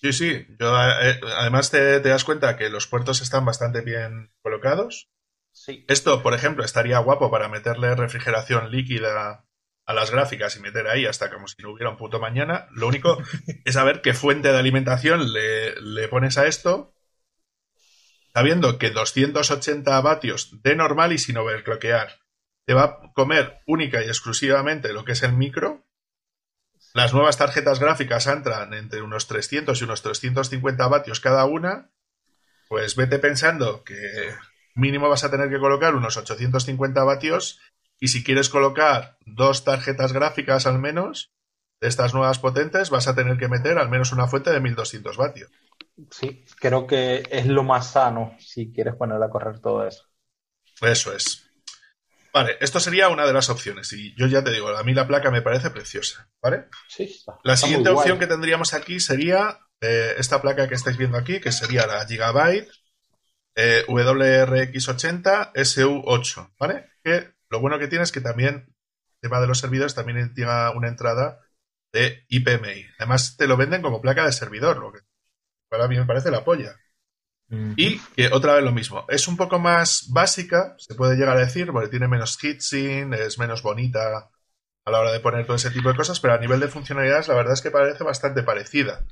[0.01, 0.31] Sí, sí.
[0.31, 5.11] Eh, además te, das cuenta que los puertos están bastante bien colocados.
[5.53, 5.85] Sí.
[5.89, 9.45] Esto, por ejemplo, estaría guapo para meterle refrigeración líquida
[9.87, 12.69] a las gráficas y meter ahí hasta como si no hubiera un puto mañana.
[12.71, 13.19] Lo único
[13.65, 16.95] es saber qué fuente de alimentación le, le pones a esto,
[18.33, 22.21] sabiendo que 280 vatios de normal y sin overclockear
[22.65, 25.87] te va a comer única y exclusivamente lo que es el micro
[26.93, 31.93] las nuevas tarjetas gráficas entran entre unos 300 y unos 350 vatios cada una.
[32.69, 34.35] Pues vete pensando que
[34.81, 37.61] mínimo vas a tener que colocar unos 850 vatios
[37.99, 41.33] y si quieres colocar dos tarjetas gráficas al menos
[41.81, 45.17] de estas nuevas potentes vas a tener que meter al menos una fuente de 1200
[45.17, 45.51] vatios.
[46.11, 50.05] Sí, creo que es lo más sano si quieres poner a correr todo eso.
[50.81, 51.47] Eso es.
[52.33, 53.93] Vale, esto sería una de las opciones.
[53.93, 56.31] Y yo ya te digo, a mí la placa me parece preciosa.
[56.41, 56.67] ¿Vale?
[56.89, 57.39] Sí, está.
[57.43, 61.53] La siguiente opción que tendríamos aquí sería eh, esta placa que estáis viendo aquí, que
[61.53, 62.71] sería la Gigabyte
[63.61, 66.51] eh, WRX80 SU8.
[66.59, 66.91] ¿Vale?
[67.05, 70.51] Que lo bueno que tiene es que también, el tema de los servidores, también tiene
[70.75, 71.41] una entrada
[71.93, 72.87] de IPMI.
[72.99, 75.01] Además, te lo venden como placa de servidor, lo que
[75.69, 76.77] para mí me parece la polla.
[77.77, 81.41] Y que otra vez lo mismo, es un poco más básica, se puede llegar a
[81.41, 84.31] decir, porque tiene menos heatsink, es menos bonita
[84.85, 87.27] a la hora de poner todo ese tipo de cosas, pero a nivel de funcionalidades
[87.27, 89.05] la verdad es que parece bastante parecida.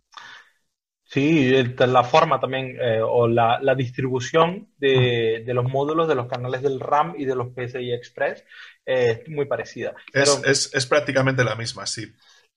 [1.11, 6.79] Sí, la forma también eh, o la, distribución de, los módulos de los canales del
[6.79, 8.44] RAM y de los PCI Express
[8.85, 9.94] es muy parecida.
[10.12, 12.12] Es, prácticamente la misma, sí.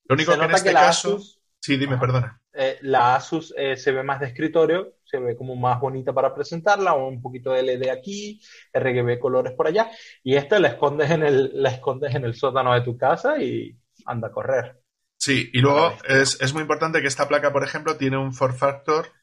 [0.06, 1.18] Lo único que en este caso...
[1.62, 2.42] Sí, dime, perdona.
[2.54, 6.34] Eh, la Asus eh, se ve más de escritorio, se ve como más bonita para
[6.34, 8.42] presentarla, un poquito de LED aquí,
[8.74, 9.90] RGB colores por allá,
[10.24, 13.78] y esta la escondes en el, la escondes en el sótano de tu casa y
[14.06, 14.81] anda a correr.
[15.22, 19.14] Sí, y luego es, muy importante que esta placa, por ejemplo, tiene un form factor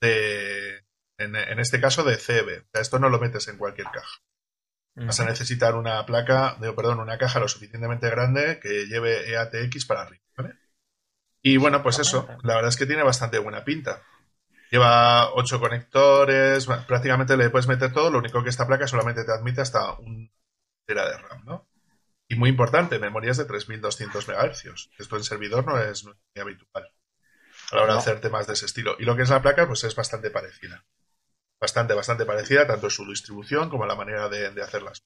[0.00, 0.84] de,
[1.18, 2.68] en, este caso, de CB.
[2.74, 4.22] esto no lo metes en cualquier caja.
[4.94, 9.86] Vas a necesitar una placa, de, perdón, una caja lo suficientemente grande que lleve EATX
[9.86, 10.54] para arriba, ¿vale?
[11.42, 14.02] Y bueno, pues eso, la verdad es que tiene bastante buena pinta.
[14.70, 19.32] Lleva ocho conectores, prácticamente le puedes meter todo, lo único que esta placa solamente te
[19.32, 20.30] admite hasta un
[20.86, 21.71] tera de RAM, ¿no?
[22.32, 24.88] Y muy importante, memorias de 3200 MHz.
[24.98, 26.90] Esto en servidor no es, muy habitual
[27.70, 28.96] a la hora de hacer temas de ese estilo.
[28.98, 30.82] Y lo que es la placa, pues es bastante parecida.
[31.60, 35.04] Bastante, bastante parecida, tanto en su distribución como en la manera de, hacerlas.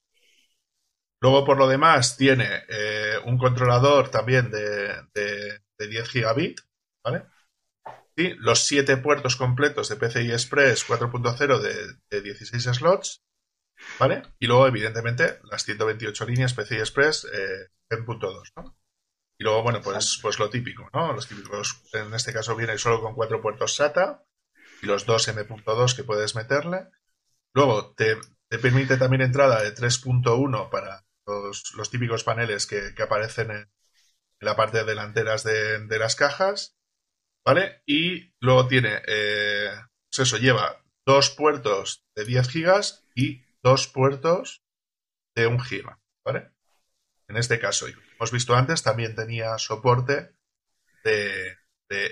[1.19, 6.61] Luego, por lo demás, tiene eh, un controlador también de, de 10 gigabit,
[7.03, 7.25] ¿vale?
[8.15, 11.59] Y los 7 puertos completos de PCI Express 4.0
[12.09, 13.21] de, 16 slots,
[13.99, 14.23] ¿vale?
[14.39, 18.77] Y luego, evidentemente, las 128 líneas PCI Express eh, 10.2, ¿no?
[19.39, 21.13] Y luego, bueno, pues, pues lo típico, ¿no?
[21.13, 24.23] Los típicos, en este caso viene solo con 4 puertos SATA
[24.81, 26.87] y los 2 M.2 que puedes meterle.
[27.53, 28.17] Luego te,
[28.49, 33.69] permite también entrada de 3.1 para los, típicos paneles que, que aparecen en,
[34.39, 36.77] en la parte delanteras de, las cajas,
[37.45, 37.81] ¿vale?
[37.85, 39.71] Y luego tiene, eh,
[40.09, 44.63] pues eso, lleva dos puertos de 10 gigas y dos puertos
[45.35, 46.51] de 1 giga, ¿vale?
[47.27, 50.31] En este caso, hemos visto antes, también tenía soporte
[51.03, 51.57] de,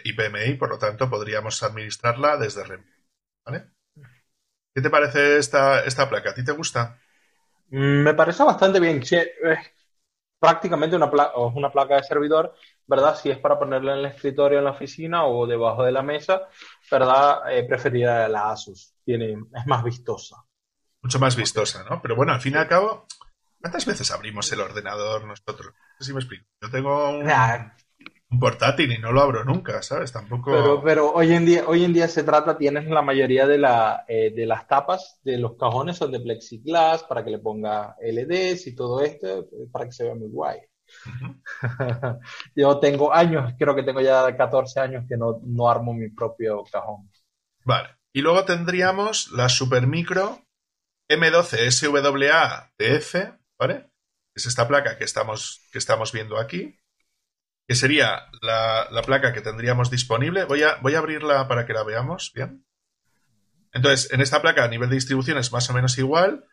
[0.04, 2.86] IPMI, por lo tanto podríamos administrarla desde REM,
[3.46, 3.72] ¿vale?
[4.74, 6.32] ¿Qué te parece esta, esta placa?
[6.32, 7.00] ¿A ti te gusta?
[7.70, 9.02] Mm, me parece bastante bien.
[9.12, 9.58] Eh,
[10.40, 12.54] prácticamente una, una placa de servidor,
[12.86, 13.16] ¿verdad?
[13.16, 16.48] Si es para ponerla en el escritorio en la oficina o debajo de la mesa,
[16.92, 17.52] ¿verdad?
[17.52, 18.94] Eh, preferiría la Asus.
[19.04, 20.45] Tiene, es más vistosa.
[21.06, 22.02] Mucho más vistosa, ¿no?
[22.02, 23.06] Pero bueno, al fin y al cabo,
[23.62, 25.68] ¿cuántas veces abrimos el ordenador nosotros?
[25.68, 26.46] No sé si me explico.
[26.62, 27.30] Yo tengo un
[28.32, 30.12] un portátil y no lo abro nunca, ¿sabes?
[30.12, 30.52] Tampoco.
[30.52, 34.04] Pero, pero hoy en día, hoy en día se trata, tienes la mayoría de, la,
[34.08, 38.66] eh, de las tapas de los cajones son de plexiglass para que le ponga LEDs
[38.68, 40.60] y todo esto para que se vea muy guay.
[42.56, 46.64] Yo tengo años, creo que tengo ya 14 años que no, no armo mi propio
[46.72, 47.10] cajón.
[47.64, 47.90] Vale.
[48.12, 50.40] Y luego tendríamos la Supermicro
[51.10, 53.16] M12 SWA TF,
[53.58, 53.90] ¿vale?
[54.34, 56.78] Es esta placa que estamos, que estamos viendo aquí
[57.68, 60.46] que sería la, placa que tendríamos disponible.
[60.46, 62.66] Voy a, voy a abrirla para que la veamos bien.
[63.72, 66.46] Entonces, en esta placa a nivel de distribución es más o menos igual.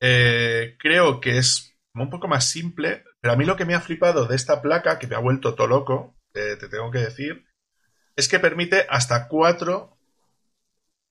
[0.00, 3.80] Eh, creo que es un poco más simple, pero a mí lo que me ha
[3.80, 7.44] flipado de esta placa, que me ha vuelto todo loco, te tengo que decir,
[8.16, 9.98] es que permite hasta 4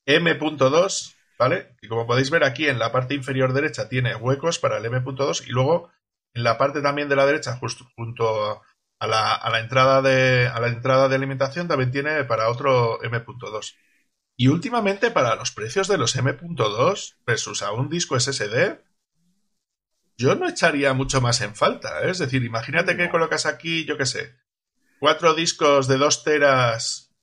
[0.08, 1.75] M.2, ¿vale?
[1.82, 5.47] Y como podéis ver aquí en la parte inferior derecha tiene huecos para el M.2
[5.47, 5.89] y luego
[6.36, 8.62] en la parte también de la derecha, justo junto
[8.99, 13.01] a la, a la, entrada, de, a la entrada de alimentación, también tiene para otro
[13.01, 13.73] M.2.
[14.38, 18.77] Y últimamente para los precios de los M.2 versus a un disco SSD,
[20.17, 22.04] yo no echaría mucho más en falta.
[22.04, 22.12] ¿eh?
[22.12, 24.36] Es decir, imagínate que colocas aquí, yo qué sé,
[24.99, 27.15] cuatro discos de 2 teras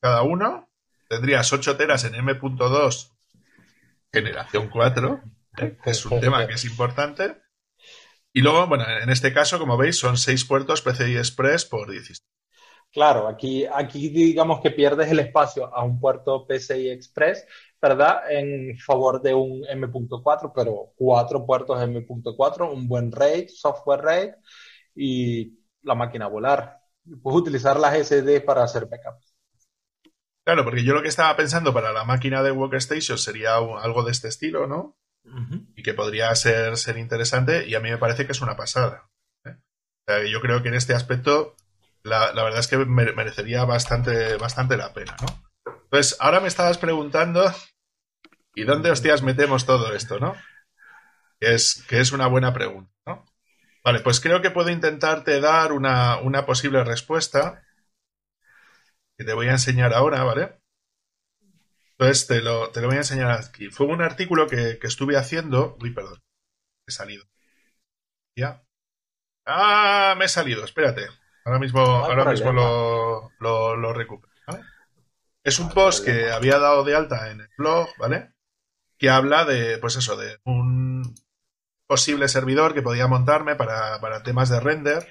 [0.00, 0.70] cada uno,
[1.10, 3.15] tendrías 8 teras en M.2
[4.12, 5.20] generación 4,
[5.58, 5.76] ¿eh?
[5.84, 7.36] es un tema que es importante.
[8.32, 12.22] Y luego, bueno, en este caso, como veis, son 6 puertos PCI Express por 16.
[12.92, 17.46] Claro, aquí, aquí digamos que pierdes el espacio a un puerto PCI Express,
[17.80, 18.30] ¿verdad?
[18.30, 24.30] En favor de un M.4, pero cuatro puertos M.4, un buen RAID, software RAID
[24.94, 26.80] y la máquina volar.
[27.22, 29.35] Puedes utilizar las SD para hacer backups.
[30.46, 34.12] Claro, porque yo lo que estaba pensando para la máquina de Workstation sería algo de
[34.12, 34.96] este estilo, ¿no?
[35.74, 39.10] Y que podría ser, ser interesante y a mí me parece que es una pasada.
[39.44, 40.30] ¿eh?
[40.30, 41.56] yo creo que en este aspecto
[42.04, 45.72] la, verdad es que merecería bastante, bastante la pena, ¿no?
[45.84, 47.52] Entonces, ahora me estabas preguntando,
[48.54, 50.36] ¿y dónde hostias metemos todo esto, no?
[51.40, 53.26] Que es, que es una buena pregunta, ¿no?
[53.82, 57.65] Vale, pues creo que puedo intentarte dar una, posible respuesta
[59.16, 60.60] que te voy a enseñar ahora, ¿vale?
[61.92, 63.70] Entonces te lo, te lo voy a enseñar aquí.
[63.70, 65.76] Fue un artículo que, estuve haciendo.
[65.80, 66.22] Uy, perdón.
[66.86, 67.24] He salido.
[68.36, 68.62] ¿Ya?
[69.46, 71.06] Ah, me he salido, espérate.
[71.44, 73.30] Ahora mismo, ahora mismo lo,
[73.76, 74.32] lo, recupero.
[74.46, 74.62] ¿vale?
[75.42, 78.32] Es un post que había dado de alta en el blog, ¿vale?
[78.98, 81.14] Que habla de, pues eso, de un,
[81.86, 85.08] posible servidor que podía montarme para, temas de render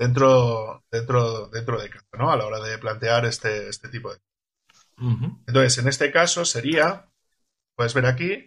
[0.00, 2.32] dentro, dentro, dentro de casa, ¿no?
[2.32, 4.18] A la hora de plantear este, este tipo de.
[5.46, 7.06] Entonces, en este caso sería,
[7.74, 8.46] puedes ver aquí,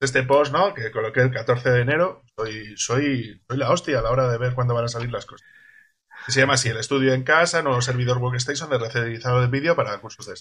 [0.00, 0.74] este post, ¿no?
[0.74, 2.22] Que coloqué el 14 de enero.
[2.36, 5.26] Soy, soy, soy la hostia a la hora de ver cuándo van a salir las
[5.26, 5.46] cosas.
[6.28, 10.00] se llama así, el estudio en casa, nuevo servidor Workstation de recederizado de vídeo para
[10.00, 10.34] cursos de.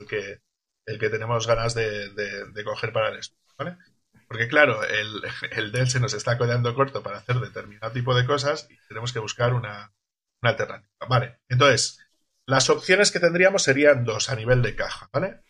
[0.00, 0.40] El que,
[0.86, 3.76] el que tenemos ganas de, de coger para el estudio, ¿vale?
[4.28, 8.26] Porque claro, el, el Dell se nos está quedando corto para hacer determinado tipo de
[8.26, 9.92] cosas y tenemos que buscar una,
[10.42, 10.88] alternativa.
[11.08, 11.98] Vale, entonces,
[12.46, 15.40] las opciones que tendríamos serían dos a nivel de caja, ¿vale?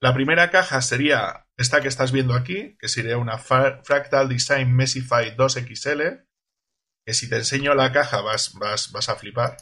[0.00, 5.36] La primera caja sería esta que estás viendo aquí, que sería una Fractal Design Messify
[5.36, 6.26] 2XL,
[7.06, 9.56] que si te enseño la caja vas, vas, vas a flipar.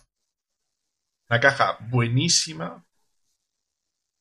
[1.31, 2.85] Una caja buenísima,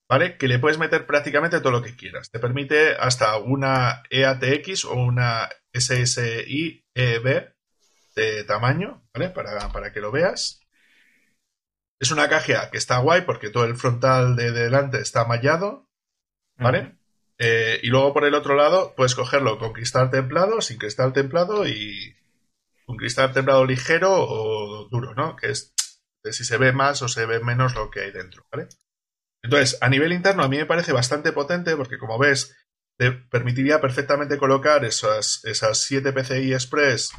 [0.09, 0.37] ¿vale?
[0.37, 2.29] Que le puedes meter prácticamente todo lo que quieras.
[2.29, 7.53] Te permite hasta una EATX o una SSI EB
[8.15, 9.29] de tamaño, ¿vale?
[9.29, 10.61] Para, para, que lo veas.
[11.99, 15.87] Es una caja que está guay porque todo el frontal de delante está mallado,
[16.57, 16.97] ¿vale?
[17.37, 21.67] Eh, y luego por el otro lado puedes cogerlo con cristal templado, sin cristal templado
[21.67, 22.15] y
[22.87, 25.35] un cristal templado ligero o duro, ¿no?
[25.35, 25.73] Que es
[26.23, 28.67] de si se ve más o se ve menos lo que hay dentro, ¿vale?
[29.43, 32.55] Entonces, a nivel interno, a mí me parece bastante potente porque, como ves,
[32.97, 37.11] te permitiría perfectamente colocar esas, esas 7 PCI Express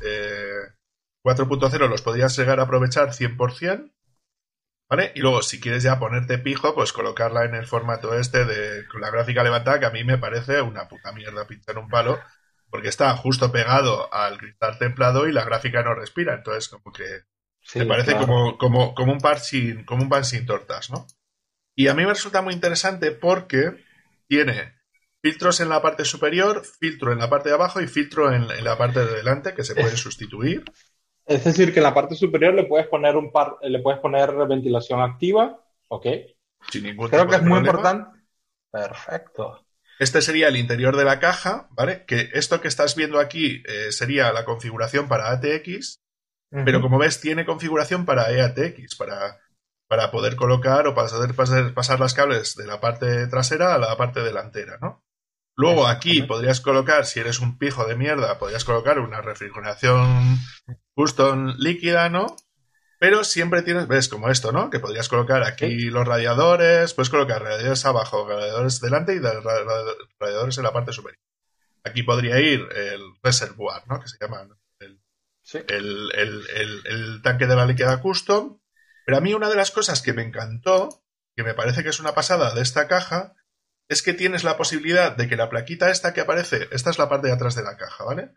[1.25, 3.93] 4.0, eh, los podrías llegar a aprovechar 100%.
[4.89, 5.13] ¿Vale?
[5.15, 9.01] Y luego, si quieres ya ponerte pijo, pues colocarla en el formato este de con
[9.01, 12.21] la gráfica levantada, que a mí me parece una puta mierda pintar un palo,
[12.69, 16.35] porque está justo pegado al cristal templado y la gráfica no respira.
[16.35, 17.23] Entonces, como que
[17.75, 21.07] me parece como, como, como, un par sin, como un pan sin tortas, ¿no?
[21.75, 23.83] Y a mí me resulta muy interesante porque
[24.27, 24.75] tiene
[25.23, 28.77] filtros en la parte superior, filtro en la parte de abajo y filtro en, la
[28.77, 30.65] parte de delante que se pueden sustituir.
[31.27, 34.33] Es decir, que en la parte superior le puedes poner un par, le puedes poner
[34.49, 35.59] ventilación activa,
[35.89, 36.07] ¿ok?
[36.71, 38.21] Sin ningún Creo que es muy importante.
[38.71, 39.65] Perfecto.
[39.99, 42.05] Este sería el interior de la caja, ¿vale?
[42.07, 46.01] Que esto que estás viendo aquí eh, sería la configuración para ATX,
[46.51, 49.39] pero como ves tiene configuración para EATX, para
[49.93, 53.79] para poder colocar o para poder pasar, pasar las cables de la parte trasera a
[53.79, 55.05] la parte delantera, ¿no?
[55.55, 60.39] Luego aquí podrías colocar, si eres un pijo de mierda, podrías colocar una refrigeración
[60.95, 62.37] custom líquida, ¿no?
[62.99, 64.71] Pero siempre tienes, ves, como esto, ¿no?
[64.71, 70.65] Que podrías colocar aquí los radiadores, puedes colocar radiadores abajo, radiadores delante y radiadores en
[70.65, 71.21] la parte superior.
[71.85, 74.01] Aquí podría ir el reservoir, ¿no?
[74.01, 74.47] Que se llama
[74.79, 78.61] el, el, el tanque de la líquida custom
[79.05, 82.01] Pero a mí una de las cosas que me encantó, que me parece que es
[82.01, 83.35] una pasada de esta caja,
[83.93, 87.09] es que tienes la posibilidad de que la plaquita esta que aparece, esta es la
[87.09, 88.33] parte de atrás de la caja, ¿vale?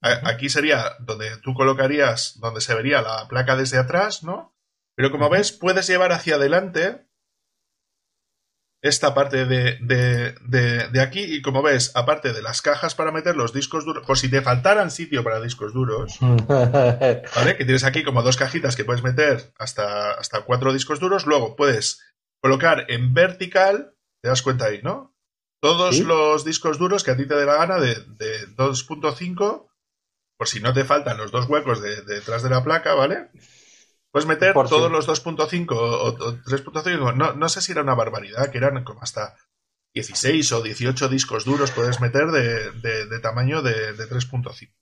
[0.00, 4.54] Aquí sería donde tú colocarías, donde se vería la placa desde atrás, ¿no?
[4.94, 7.06] Pero como ves, puedes llevar hacia adelante
[8.82, 13.52] esta parte de, de, aquí y como ves, aparte de las cajas para meter los
[13.52, 17.56] discos duros, por si te faltaran sitio para discos duros, ¿vale?
[17.56, 21.56] Que tienes aquí como dos cajitas que puedes meter hasta, hasta cuatro discos duros, luego
[21.56, 22.02] puedes
[22.40, 25.14] colocar en vertical, te das cuenta ahí, ¿no?
[25.60, 29.66] Todos los discos duros que a ti te dé la gana de, de 2.5
[30.36, 33.30] por si no te faltan los dos huecos de, detrás de la placa, ¿vale?
[34.10, 37.14] Puedes meter todos los 2.5 o, 3.5.
[37.14, 39.36] No, no sé si era una barbaridad, que eran como hasta
[39.94, 44.72] 16 o 18 discos duros puedes meter de, tamaño de, 3.5.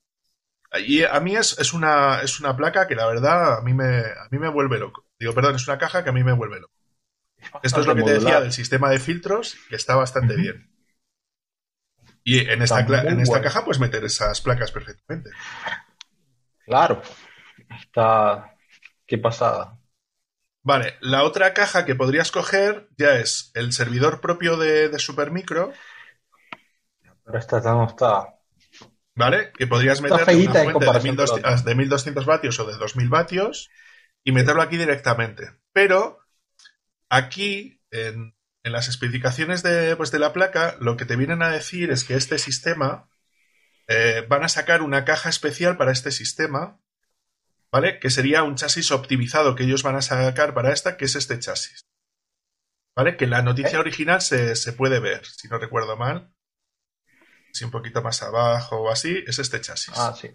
[0.86, 3.98] Y a mí es, es, una, es una placa que la verdad a mí, me,
[3.98, 5.06] a mí me vuelve loco.
[5.18, 6.73] Digo, perdón, es una caja que a mí me vuelve loco.
[7.62, 10.70] Esto es lo que te decía del sistema de filtros, que está bastante bien.
[12.24, 15.30] Y en esta, en esta caja puedes meter esas placas perfectamente.
[16.64, 17.02] Claro.
[17.78, 18.56] Está.
[19.06, 19.78] Qué pasada.
[20.62, 25.72] Vale, la otra caja que podrías coger ya es el servidor propio de, Supermicro.
[27.22, 28.38] Pero esta no está.
[29.14, 29.52] ¿Vale?
[29.52, 33.70] Que podrías meter una fuente de, 1200, de 1200 vatios o de 2000 vatios
[34.24, 35.50] y meterlo aquí directamente.
[35.72, 36.23] Pero
[37.08, 38.34] aquí, en,
[38.64, 42.04] en las especificaciones de, pues, de la placa, lo que te vienen a decir es
[42.04, 43.08] que este sistema
[43.86, 46.80] eh, van a sacar una caja especial para este sistema,
[47.70, 48.00] ¿vale?
[48.00, 51.38] Que sería un chasis optimizado que ellos van a sacar para esta, que es este
[51.38, 51.86] chasis.
[52.96, 53.16] ¿Vale?
[53.16, 56.32] Que la noticia original se, puede ver, si no recuerdo mal.
[57.52, 59.94] Si un poquito más abajo o así, es este chasis.
[59.96, 60.30] Ah, sí.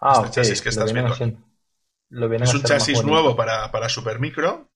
[0.00, 1.14] Ah, este chasis que estás viendo.
[1.14, 4.67] es un chasis nuevo para, para Supermicro.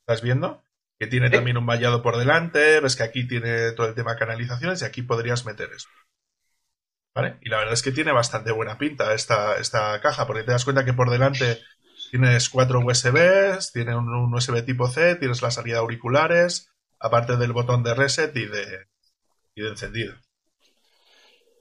[0.00, 0.62] ¿Estás viendo?
[1.02, 4.20] que tiene también un vallado por delante, ves que aquí tiene todo el tema de
[4.20, 5.88] canalizaciones y aquí podrías meter eso.
[7.12, 7.38] ¿Vale?
[7.40, 10.62] Y la verdad es que tiene bastante buena pinta esta, esta caja, porque te das
[10.62, 11.58] cuenta que por delante
[12.12, 17.52] tienes cuatro USBs, tiene un, USB tipo C, tienes la salida de auriculares, aparte del
[17.52, 18.86] botón de reset y de,
[19.56, 20.14] y de encendido.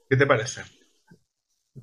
[0.08, 0.62] ¿Qué te parece?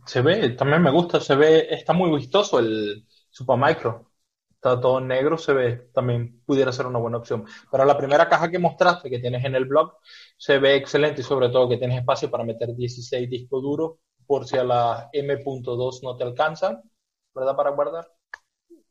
[0.07, 4.08] Se ve, también me gusta, se ve, está muy vistoso el Supermicro
[4.59, 7.47] está todo negro, se ve, también pudiera ser una buena opción.
[7.71, 9.99] Pero la primera caja que mostraste, que tienes en el blog,
[10.37, 13.93] se ve excelente y sobre todo que tienes espacio para meter 16 discos duros
[14.27, 16.83] por si a la M.2 no te alcanzan,
[17.35, 17.57] ¿verdad?
[17.57, 18.09] Para guardar.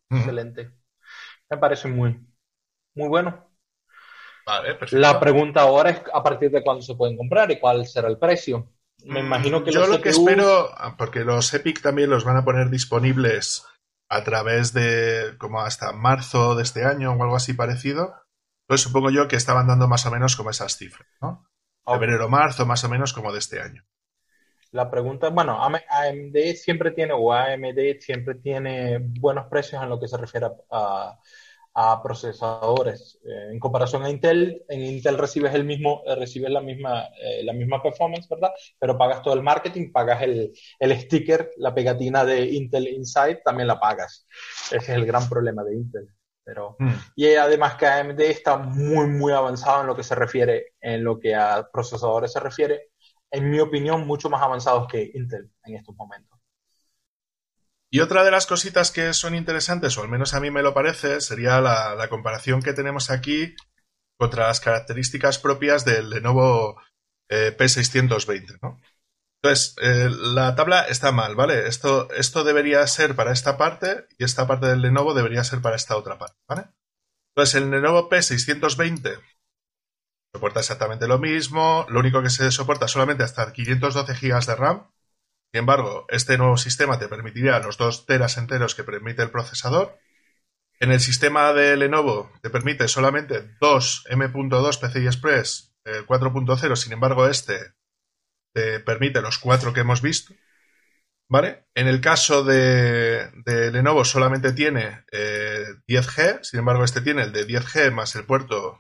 [0.10, 0.72] Excelente.
[1.50, 2.18] Me parece muy,
[2.96, 3.52] muy bueno.
[4.46, 4.98] Vale, perfecto.
[4.98, 8.18] La pregunta ahora es a partir de cuándo se pueden comprar y cuál será el
[8.18, 8.72] precio.
[9.04, 12.70] Me imagino que Yo lo que espero, porque los Epic también los van a poner
[12.70, 13.66] disponibles
[14.10, 18.16] a través de como hasta marzo de este año o algo así parecido,
[18.66, 21.48] pues supongo yo que estaban dando más o menos como esas cifras, ¿no?
[21.86, 23.84] Febrero, marzo, más o menos como de este año.
[24.72, 30.10] La pregunta, bueno, AMD siempre tiene, o AMD siempre tiene buenos precios en lo que
[30.10, 31.20] se refiere a, a
[32.02, 33.20] procesadores.
[33.24, 37.44] Eh, en comparación a Intel, en Intel recibes el mismo, eh, recibes la misma, eh,
[37.44, 38.52] la misma performance, ¿verdad?
[38.80, 43.68] Pero pagas todo el marketing, pagas el, el, sticker, la pegatina de Intel Inside, también
[43.68, 44.28] la pagas.
[44.72, 46.10] Ese es el gran problema de Intel.
[46.44, 46.94] Pero, hmm.
[47.16, 51.20] Y además que AMD está muy, muy avanzado en lo que se refiere, en lo
[51.20, 52.90] que a procesadores se refiere,
[53.30, 56.37] en mi opinión, mucho más avanzados que Intel en estos momentos.
[57.98, 60.72] Y otra de las cositas que son interesantes, o al menos a mí me lo
[60.72, 63.56] parece, sería la, comparación que tenemos aquí
[64.20, 66.80] contra las características propias del Lenovo
[67.28, 68.80] eh, P620, ¿no?
[69.42, 71.68] Entonces, eh, la tabla está mal, ¿vale?
[71.68, 75.76] Esto, esto debería ser para esta parte y esta parte del Lenovo debería ser para
[75.76, 76.66] esta otra parte, ¿vale?
[77.36, 79.20] Entonces, el Lenovo P620
[80.36, 84.88] soporta exactamente lo mismo, lo único que se soporta solamente hasta 512 GB de RAM,
[85.52, 89.98] sin embargo, este nuevo sistema te permitiría los 2 teras enteros que permite el procesador.
[90.80, 97.28] En el sistema de Lenovo te permite solamente dos M.2 PCI Express 4.0, sin embargo
[97.28, 97.74] este
[98.54, 100.34] te permite los cuatro que hemos visto.
[101.30, 101.66] ¿Vale?
[101.76, 107.46] En el caso de, Lenovo solamente tiene 10G, eh, sin embargo este tiene el de
[107.46, 108.80] 10G más el puerto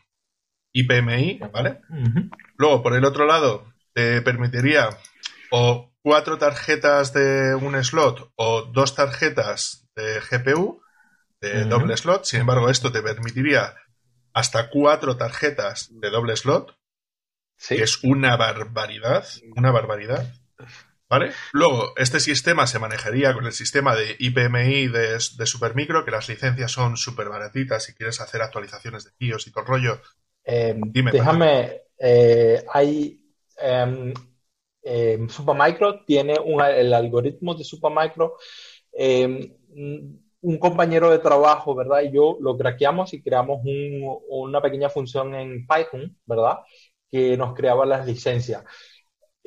[0.71, 1.81] IPMI, ¿vale?
[2.55, 4.89] Luego, por el otro lado, te permitiría
[5.51, 10.81] o cuatro tarjetas de un slot o dos tarjetas de GPU
[11.41, 12.23] de doble slot.
[12.23, 13.75] Sin embargo, esto te permitiría
[14.31, 16.77] hasta cuatro tarjetas de doble slot,
[17.67, 19.25] que es una barbaridad,
[19.57, 20.33] una barbaridad.
[21.09, 21.33] ¿Vale?
[21.51, 26.29] Luego, este sistema se manejaría con el sistema de IPMI de, de Supermicro, que las
[26.29, 30.01] licencias son súper baratitas si quieres hacer actualizaciones de BIOS y todo el rollo.
[30.45, 30.79] Em,
[31.11, 33.19] déjame, eh, hay
[33.57, 34.13] em,
[34.83, 36.35] em, Supermicro tiene
[36.77, 38.35] el algoritmo de Supermicro.
[40.41, 42.01] un compañero de trabajo, ¿verdad?
[42.03, 43.61] Y yo lo craqueamos y creamos
[44.29, 46.59] una pequeña función en Python, ¿verdad?
[47.09, 48.63] Que nos creaba las licencias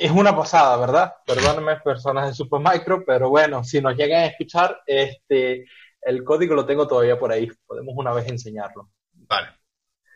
[0.01, 1.13] es una pasada, ¿verdad?
[1.27, 5.67] Perdónenme, personas de Supermicro, pero bueno, si nos llegan a escuchar, este,
[6.01, 7.49] el código lo tengo todavía por ahí.
[7.67, 8.91] Podemos una vez enseñarlo.
[9.13, 9.60] Vale.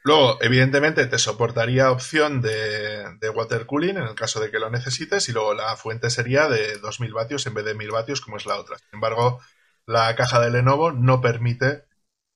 [0.04, 5.28] Luego, evidentemente, te soportaría opción de, water cooling en el caso de que lo necesites
[5.28, 8.44] y luego la fuente sería de 2000 vatios en vez de 1000 vatios como es
[8.44, 8.76] la otra.
[8.76, 9.40] Sin embargo,
[9.86, 11.84] la caja de Lenovo no permite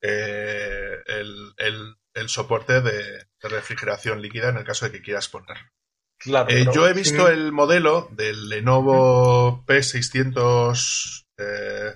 [0.01, 5.71] eh, el, soporte de refrigeración líquida en el caso de que quieras ponerlo.
[6.49, 11.95] Eh, yo he visto el modelo del Lenovo P600, eh,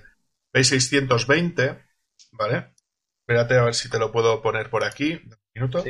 [0.53, 1.85] P620,
[2.31, 2.73] ¿vale?
[3.19, 5.21] Espérate a ver si te lo puedo poner por aquí.
[5.55, 5.83] Un minuto.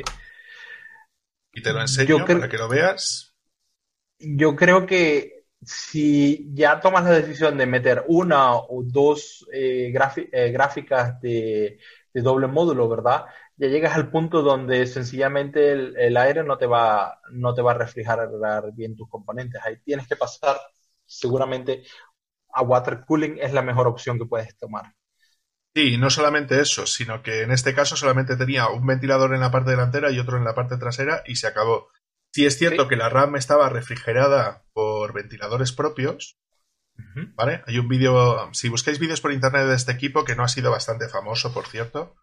[1.52, 3.34] Y te lo enseño para que lo veas.
[4.18, 11.20] Yo creo que si ya tomas la decisión de meter una o dos eh, gráficas
[11.20, 11.78] de,
[12.12, 13.26] de, doble módulo, ¿verdad?
[13.56, 17.78] ya llegas al punto donde sencillamente el, aire no te, va, no te va a
[17.78, 18.28] refrigerar
[18.72, 19.60] bien tus componentes.
[19.64, 20.56] Ahí tienes que pasar
[21.04, 21.84] seguramente
[22.52, 24.92] a water cooling es la mejor opción que puedes tomar.
[25.76, 29.50] Sí, no solamente eso, sino que en este caso solamente tenía un ventilador en la
[29.50, 31.88] parte delantera y otro en la parte trasera y se acabó.
[32.32, 36.38] Sí es cierto que la RAM estaba refrigerada por ventiladores propios,
[37.34, 37.62] ¿vale?
[37.66, 40.70] Hay un vídeo, si buscáis vídeos por internet de este equipo, que no ha sido
[40.70, 42.14] bastante famoso, por cierto,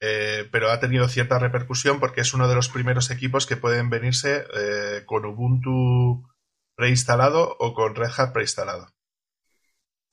[0.00, 3.90] eh, pero ha tenido cierta repercusión porque es uno de los primeros equipos que pueden
[3.90, 6.28] venirse eh, con Ubuntu
[6.76, 8.88] preinstalado o con Red Hat preinstalado.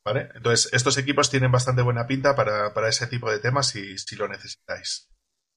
[0.05, 0.29] ¿Vale?
[0.33, 4.27] Entonces, estos equipos tienen bastante buena pinta para, ese tipo de temas si, si, lo
[4.27, 5.09] necesitáis.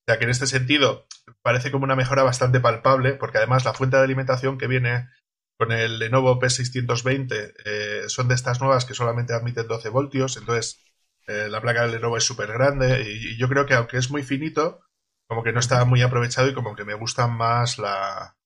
[0.03, 1.07] O sea que en este sentido
[1.43, 5.09] parece como una mejora bastante palpable porque además la fuente de alimentación que viene
[5.59, 10.83] con el Lenovo P620 eh, son de estas nuevas que solamente admiten 12 voltios, entonces
[11.29, 14.25] eh, la placa del Lenovo es súper grande y, yo creo que aunque es muy
[14.25, 14.81] finito,
[15.29, 18.37] como que no está muy aprovechado y como que me gusta más la,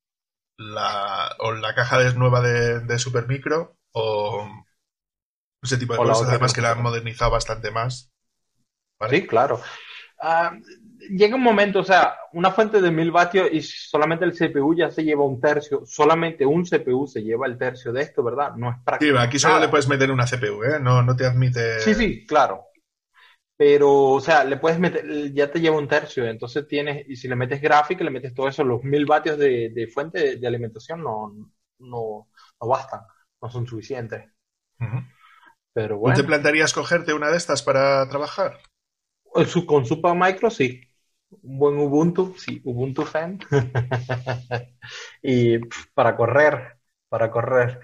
[0.59, 4.66] la, o la caja de, nueva de, de Super Micro o
[5.63, 8.11] ese tipo de cosas, además que la han modernizado bastante más.
[9.11, 9.61] Sí, claro.
[10.21, 10.53] Ah,
[11.11, 14.91] llega un momento, o sea, una fuente de mil vatios y solamente el CPU ya
[14.91, 18.55] se lleva un tercio, solamente un CPU se lleva el tercio de esto, ¿verdad?
[18.57, 19.13] No es práctico.
[19.13, 20.81] Sí, aquí solo le puedes meter una CPU, ¿eh?
[20.81, 21.81] No, no te admite.
[21.81, 22.65] Sí, sí, claro.
[23.59, 27.27] Pero, o sea, le puedes meter, ya te lleva un tercio, entonces tienes, y si
[27.27, 31.33] le metes gráfica, le metes todo eso, los mil vatios de, fuente de, alimentación no,
[31.79, 32.29] no,
[32.61, 33.01] no, bastan,
[33.41, 34.31] no son suficientes.
[35.77, 36.17] Pero bueno.
[36.17, 38.61] ¿No te plantearías cogerte una de estas para trabajar?
[39.67, 40.81] Con Super Micro sí.
[41.43, 43.39] Un buen Ubuntu, sí, Ubuntu fan.
[45.23, 45.59] y
[45.93, 46.79] para correr,
[47.11, 47.79] para correr.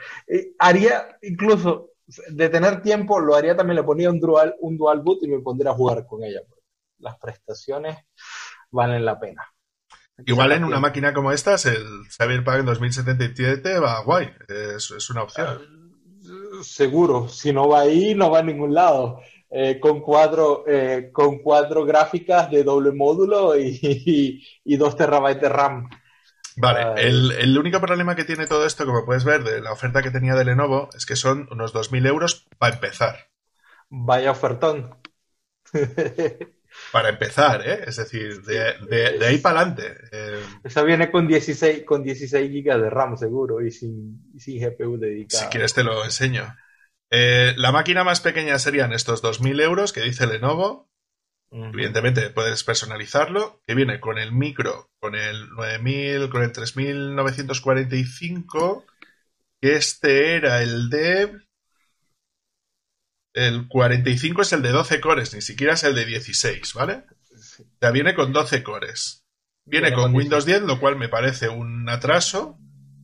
[0.59, 1.91] haría incluso
[2.31, 5.41] de tener tiempo, lo haría también, le ponía un dual, un dual boot y me
[5.41, 6.41] pondría a jugar con ella.
[6.97, 7.99] Las prestaciones
[8.71, 9.53] valen la pena.
[10.25, 15.25] Igual en una máquina como esta, el Cyberpunk en 2077 va guay, es, es una
[15.25, 15.82] opción.
[16.25, 19.21] Ah, seguro, si no va ahí, no va a ningún lado.
[19.51, 25.49] Eh, con, cuatro, eh, con cuatro gráficas de doble módulo y, y, dos terabytes de
[25.51, 25.91] RAM.
[26.57, 30.11] Vale, el, único problema que tiene todo esto, como puedes ver, de la oferta que
[30.11, 33.29] tenía de Lenovo, es que son unos 2.000 euros para empezar.
[33.89, 34.95] Vaya ofertón.
[36.93, 37.85] para empezar, ¿eh?
[37.87, 39.95] Es decir, de, ahí para adelante.
[40.13, 40.45] Eh.
[40.65, 44.99] Esa viene con 16, con 16 GB de RAM, seguro, y sin, y sin GPU
[44.99, 45.45] dedicada.
[45.45, 46.55] Si quieres te lo enseño.
[47.11, 50.91] Eh, la máquina más pequeña serían estos 2.000 euros que dice Lenovo.
[51.51, 58.87] Evidentemente puedes personalizarlo, que viene con el micro, con el 9000, con el 3945,
[59.61, 61.43] que este era el de...
[63.35, 67.05] El 45 es el de 12 cores, ni siquiera es el de 16, ¿vale?
[67.81, 69.25] Ya viene con 12 cores.
[69.65, 72.59] Viene, con, Windows 10, lo cual me parece un atraso,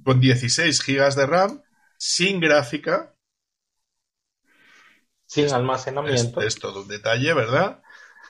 [0.04, 1.62] con 16 GB de RAM,
[1.96, 3.14] sin gráfica,
[5.28, 6.40] sin almacenamiento.
[6.40, 7.82] Es, todo un detalle, ¿verdad?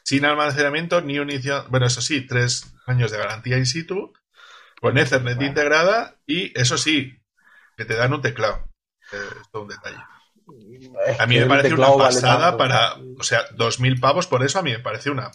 [0.02, 1.64] Sin almacenamiento ni unición.
[1.70, 4.12] Bueno, eso sí, tres años de garantía in situ,
[4.80, 7.22] con Ethernet integrada y eso sí,
[7.76, 8.68] que te dan un teclado.
[9.12, 9.98] es todo un detalle.
[11.18, 12.94] A mí me parece una pasada para.
[13.18, 15.30] O sea, dos mil pavos por eso a mí me parece una,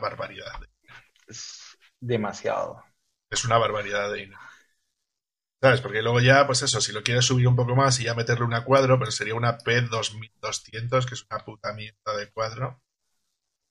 [0.00, 0.60] barbaridad.
[2.00, 2.82] demasiado.
[3.30, 4.40] Es una barbaridad de dinero.
[5.62, 5.80] ¿Sabes?
[5.80, 8.44] Porque luego ya, pues eso, si lo quieres subir un poco más y ya meterle
[8.44, 12.82] una cuadro, pero sería una P2200, que es una puta mierda de cuadro.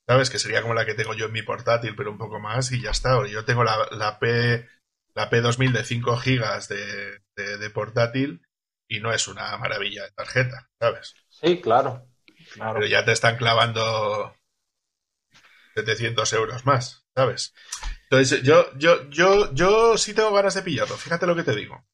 [0.08, 0.30] ¿Sabes?
[0.30, 2.82] Que sería como la que tengo yo en mi portátil, pero un poco más y
[2.82, 3.26] ya está.
[3.28, 4.66] Yo tengo la, la P
[5.16, 8.42] la P2000 de 5 gigas de, de, portátil
[8.92, 11.16] y no es una maravilla de tarjeta, ¿sabes?
[11.30, 12.10] Sí, claro,
[12.54, 12.74] claro.
[12.74, 14.36] Pero ya te están clavando
[15.76, 17.54] 700 euros más, ¿sabes?
[18.10, 21.88] Entonces, yo, yo, yo, yo sí tengo ganas de pillarlo, fíjate lo que te digo.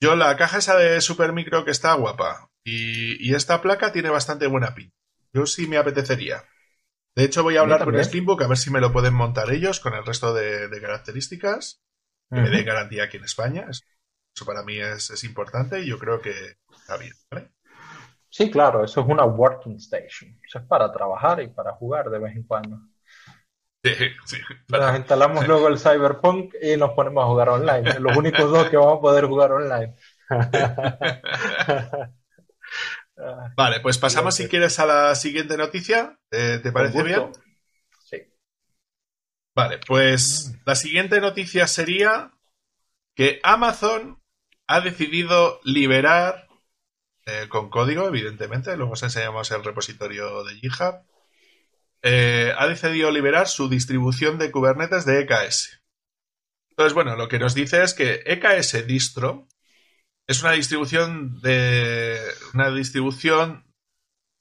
[0.00, 4.46] Yo la caja esa de Super Micro que está guapa y, esta placa tiene bastante
[4.46, 4.96] buena pinta.
[5.32, 6.44] Yo sí me apetecería.
[7.16, 9.80] De hecho, voy a hablar con Slimbook a ver si me lo pueden montar ellos
[9.80, 11.82] con el resto de, características
[12.30, 13.66] que me dé garantía aquí en España.
[14.36, 17.14] Eso para mí es, importante y yo creo que está bien.
[18.28, 20.38] Sí, claro, eso es una working station.
[20.46, 22.78] Eso es para trabajar y para jugar de vez en cuando.
[23.82, 23.94] Sí,
[24.68, 27.98] Nos instalamos luego el Cyberpunk y nos ponemos a jugar online.
[27.98, 29.96] Los únicos dos que vamos a poder jugar online.
[33.56, 36.18] vale, pues pasamos si quieres a la siguiente noticia.
[36.28, 37.32] ¿Te, parece bien?
[38.04, 38.18] Sí.
[39.54, 40.56] Vale, pues mm.
[40.66, 42.32] la siguiente noticia sería
[43.14, 44.20] que Amazon
[44.66, 46.48] ha decidido liberar,
[47.26, 51.02] eh, con código, evidentemente, luego os enseñamos el repositorio de GitHub,
[52.02, 55.80] eh, ha decidido liberar su distribución de Kubernetes de EKS.
[56.70, 59.48] Entonces, bueno, lo que nos dice es que EKS distro
[60.26, 62.20] es una distribución de
[62.52, 63.64] una distribución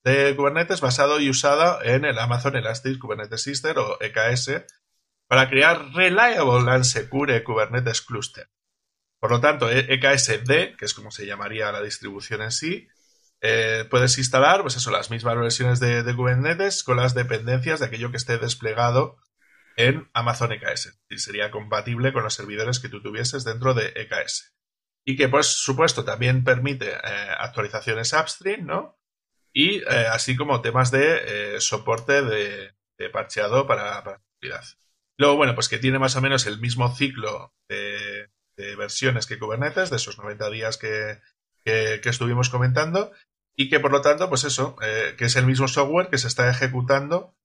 [0.04, 4.66] de Kubernetes basado y usada en el Amazon Elastic Kubernetes Sister o EKS
[5.28, 8.50] para crear Reliable and Secure Kubernetes Cluster.
[9.20, 12.88] Por lo tanto, EKSD, que es como se llamaría la distribución en sí,
[13.42, 18.10] eh, puedes instalar, pues eso, las mismas versiones de, Kubernetes con las dependencias de aquello
[18.10, 19.18] que esté desplegado
[19.78, 21.00] en Amazon EKS.
[21.10, 24.56] Y sería compatible con los servidores que tú tuvieses dentro de EKS.
[25.06, 27.00] Y que, por supuesto, también permite eh,
[27.38, 28.98] actualizaciones upstream, ¿no?
[29.54, 32.74] Y eh, así como temas de soporte de,
[33.12, 34.66] parcheado para, para seguridad.
[35.18, 39.90] Luego, bueno, pues que tiene más o menos el mismo ciclo de, versiones que Kubernetes,
[39.90, 41.20] de esos 90 días que,
[41.64, 43.12] que, estuvimos comentando
[43.56, 46.28] y que por lo tanto, pues eso, eh, que es el mismo software que se
[46.28, 47.36] está ejecutando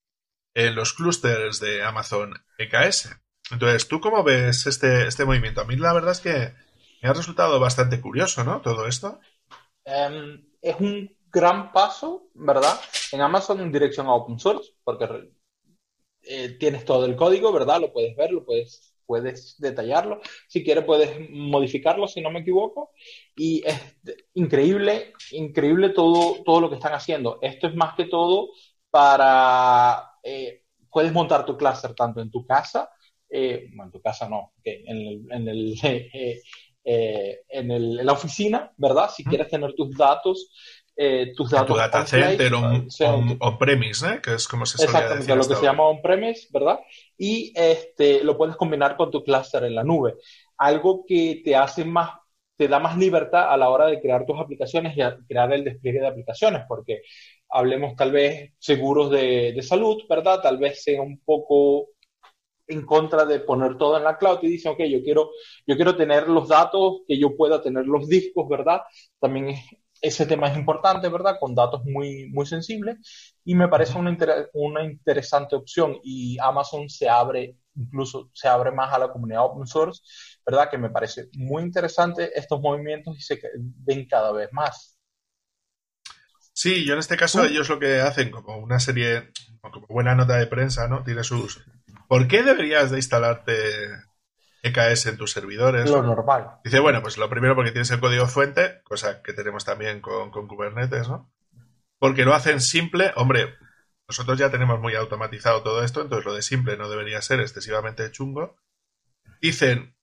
[0.55, 3.17] en los clústeres de Amazon EKS.
[3.51, 5.61] Entonces, ¿tú cómo ves este, este movimiento?
[5.61, 6.55] A mí la verdad es que
[7.03, 8.61] me ha resultado bastante curioso, ¿no?
[8.61, 9.21] Todo esto.
[9.85, 12.79] Em, es un gran paso, ¿verdad?
[13.13, 15.33] En Amazon en dirección a open source, porque
[16.23, 17.81] eh, tienes todo el código, ¿verdad?
[17.81, 20.21] Lo puedes ver, lo puedes puedes detallarlo.
[20.47, 22.93] Si quieres, puedes modificarlo, si no me equivoco.
[23.35, 23.99] Y es
[24.35, 27.41] increíble, increíble todo, todo lo que están haciendo.
[27.43, 28.51] Esto es más que todo
[28.89, 30.13] para...
[30.23, 32.89] Eh, puedes montar tu cluster tanto en tu casa,
[33.29, 35.75] eh, bueno, en tu casa no, en, el, en, el,
[36.85, 39.11] eh, en, la oficina, ¿verdad?
[39.13, 40.53] Si quieres tener tus datos
[41.03, 41.69] eh, tus datos.
[41.69, 46.49] Tu data center on-premise, on, que es como se Exactamente, lo que se llama on-premise,
[46.53, 46.79] ¿verdad?
[47.21, 50.15] Y este, lo puedes combinar con tu cluster en la nube.
[50.57, 52.13] Algo que te hace más,
[52.57, 56.01] te da más libertad a la hora de crear tus aplicaciones y crear el despliegue
[56.01, 57.03] de aplicaciones, porque
[57.51, 60.41] hablemos tal vez seguros de, de salud, ¿verdad?
[60.43, 61.89] Tal vez sea un poco
[62.69, 65.31] en contra de poner todo en la cloud y dicen, ok, yo quiero,
[65.67, 68.83] yo quiero tener los datos, que yo pueda tener los discos, ¿verdad?
[69.19, 69.57] También
[70.01, 71.37] ese tema es importante, ¿verdad?
[71.39, 74.17] Con datos muy, muy sensibles y me parece una,
[74.55, 79.67] una interesante opción y Amazon se abre, incluso se abre más a la comunidad open
[79.67, 80.03] source,
[80.47, 80.71] ¿verdad?
[80.71, 84.97] Que me parece muy interesante estos movimientos y se ven cada vez más.
[86.53, 89.31] Sí, yo en este caso ellos lo que hacen como una serie,
[89.61, 91.03] como buena nota de prensa, ¿no?
[91.03, 91.65] Tiene sus...
[92.09, 93.53] ¿Por qué deberías de instalarte
[94.63, 95.91] EKS en tus servidores.
[95.91, 96.59] Lo normal.
[96.65, 100.31] Dice, bueno, pues lo primero porque tienes el código fuente, cosa que tenemos también con,
[100.31, 101.33] Kubernetes, ¿no?
[101.99, 103.55] Porque lo hacen simple, hombre,
[104.09, 108.11] nosotros ya tenemos muy automatizado todo esto, entonces lo de simple no debería ser excesivamente
[108.11, 108.57] chungo.
[109.41, 109.97] Dicen,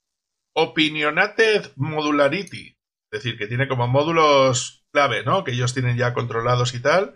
[0.54, 2.78] opinionated modularity,
[3.12, 5.44] es decir, que tiene como módulos clave, ¿no?
[5.44, 7.16] Que ellos tienen ya controlados y tal,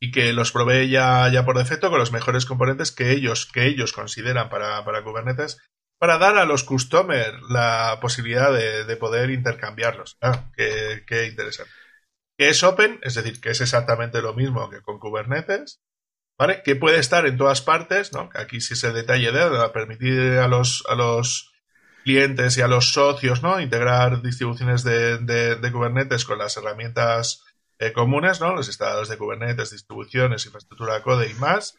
[0.00, 3.66] y que los provee ya, ya por defecto con los mejores componentes que ellos, que
[3.66, 5.58] ellos consideran para, para Kubernetes
[6.00, 10.16] para dar a los customers la posibilidad de, poder intercambiarlos.
[10.22, 11.70] Ah, qué, interesante.
[12.38, 15.82] Que es Open, es decir, que es exactamente lo mismo que con Kubernetes,
[16.38, 16.62] ¿vale?
[16.62, 18.30] Que puede estar en todas partes, ¿no?
[18.34, 21.52] Aquí sí es el detalle de permitir a los, a los
[22.02, 23.60] clientes y a los socios, ¿no?
[23.60, 27.44] Integrar distribuciones de, Kubernetes con las herramientas
[27.78, 28.54] eh, comunes, ¿no?
[28.54, 31.76] Los instaladores de Kubernetes, distribuciones, infraestructura code y más.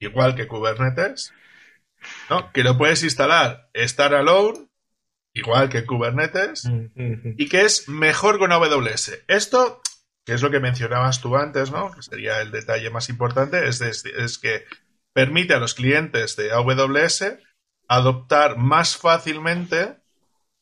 [0.00, 1.32] Igual que Kubernetes.
[2.30, 2.52] ¿No?
[2.52, 4.68] Que lo puedes instalar estar alone
[5.34, 9.24] igual que Kubernetes, y que es mejor con AWS.
[9.28, 9.80] Esto,
[10.24, 11.90] que es lo que mencionabas tú antes, ¿no?
[11.90, 14.64] Que sería el detalle más importante, es, es que
[15.12, 17.38] permite a los clientes de AWS
[17.88, 19.96] adoptar más fácilmente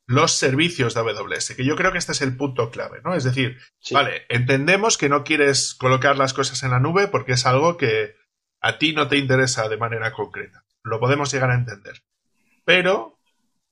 [0.07, 3.15] los servicios de AWS, que yo creo que este es el punto clave, ¿no?
[3.15, 3.59] Es decir,
[3.93, 8.17] vale, entendemos que no quieres colocar las cosas en la nube porque es algo que
[8.61, 10.65] a ti no te interesa de manera concreta.
[10.83, 12.03] Lo podemos llegar a entender.
[12.65, 13.19] Pero,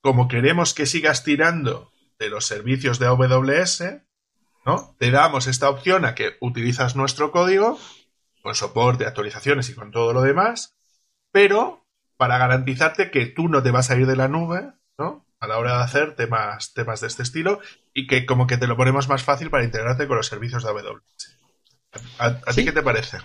[0.01, 3.83] como queremos que sigas tirando de los servicios de AWS,
[4.65, 4.95] ¿no?
[4.99, 7.79] Te damos esta opción a que utilizas nuestro código
[8.41, 10.77] con soporte, actualizaciones y con todo lo demás,
[11.31, 11.85] pero
[12.17, 15.25] para garantizarte que tú no te vas a ir de la nube, ¿no?
[15.39, 17.61] A la hora de hacer temas, temas de este estilo
[17.93, 20.69] y que como que te lo ponemos más fácil para integrarte con los servicios de
[20.69, 21.37] AWS.
[22.19, 23.17] ¿A, ti qué te parece?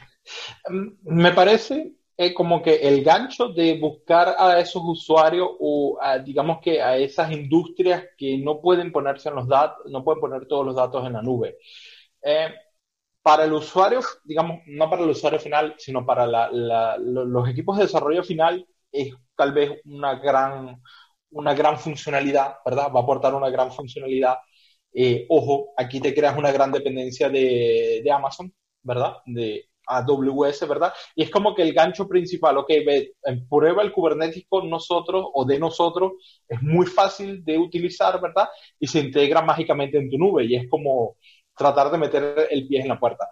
[0.69, 6.59] Mm, me parece eh, como que el gancho de buscar a esos usuarios o digamos
[6.63, 10.65] que a esas industrias que no pueden ponerse en los datos, no pueden poner todos
[10.67, 11.59] los datos en la nube.
[12.23, 12.55] Eh,
[13.23, 16.27] para el usuario, digamos, no para el usuario final, sino para
[16.99, 20.81] los equipos de desarrollo final, es tal vez una gran,
[21.31, 22.89] una gran funcionalidad, ¿verdad?
[22.95, 24.37] Va a aportar una gran funcionalidad.
[24.93, 29.17] Eh, ojo, aquí te creas una gran dependencia de, de, Amazon, ¿verdad?
[29.27, 30.93] De AWS, ¿verdad?
[31.15, 33.15] Y es como que el gancho principal, ok, ve,
[33.49, 36.13] prueba el Kubernetes con nosotros o de nosotros,
[36.49, 38.49] es muy fácil de utilizar, ¿verdad?
[38.79, 41.17] Y se integra mágicamente en tu nube y es como
[41.57, 43.29] tratar de meter el pie en la puerta.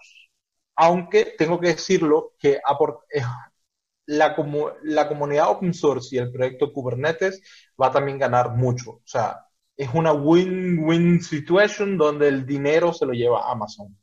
[0.77, 2.59] Aunque tengo que decirlo que
[4.07, 4.35] la,
[4.83, 7.43] la comunidad open source y el proyecto Kubernetes
[7.81, 8.91] va a también ganar mucho.
[8.93, 9.47] O sea,
[9.77, 13.97] es una win-win situation donde el dinero se lo lleva Amazon.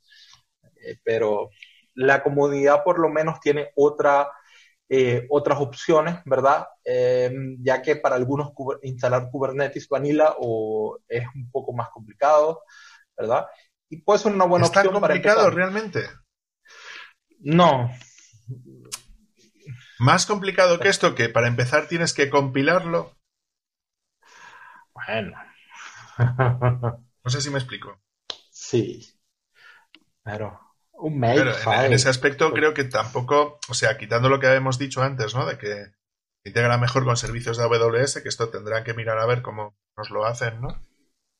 [0.82, 1.50] Eh, pero
[2.00, 4.32] la comunidad por lo menos tiene otra,
[4.88, 6.68] eh, otras opciones, ¿verdad?
[6.86, 8.52] Eh, ya que para algunos
[8.84, 12.64] instalar Kubernetes Vanilla o es un poco más complicado,
[13.18, 13.48] ¿verdad?
[13.90, 16.08] y puede ser una buena ¿Está opción complicado realmente?
[17.40, 17.92] No.
[20.00, 23.18] Más complicado que esto, que para empezar tienes que compilarlo.
[24.94, 25.38] Bueno.
[27.22, 28.02] No sé si me explico.
[28.50, 29.20] Sí.
[30.24, 30.69] Pero
[31.00, 31.44] un mail.
[31.44, 35.34] Pero en, ese aspecto creo que tampoco, o sea, quitando lo que habíamos dicho antes,
[35.36, 35.46] ¿no?
[35.46, 35.92] De que
[36.44, 40.10] integra mejor con servicios de AWS, que esto tendrán que mirar a ver cómo nos
[40.10, 40.70] lo hacen, ¿no?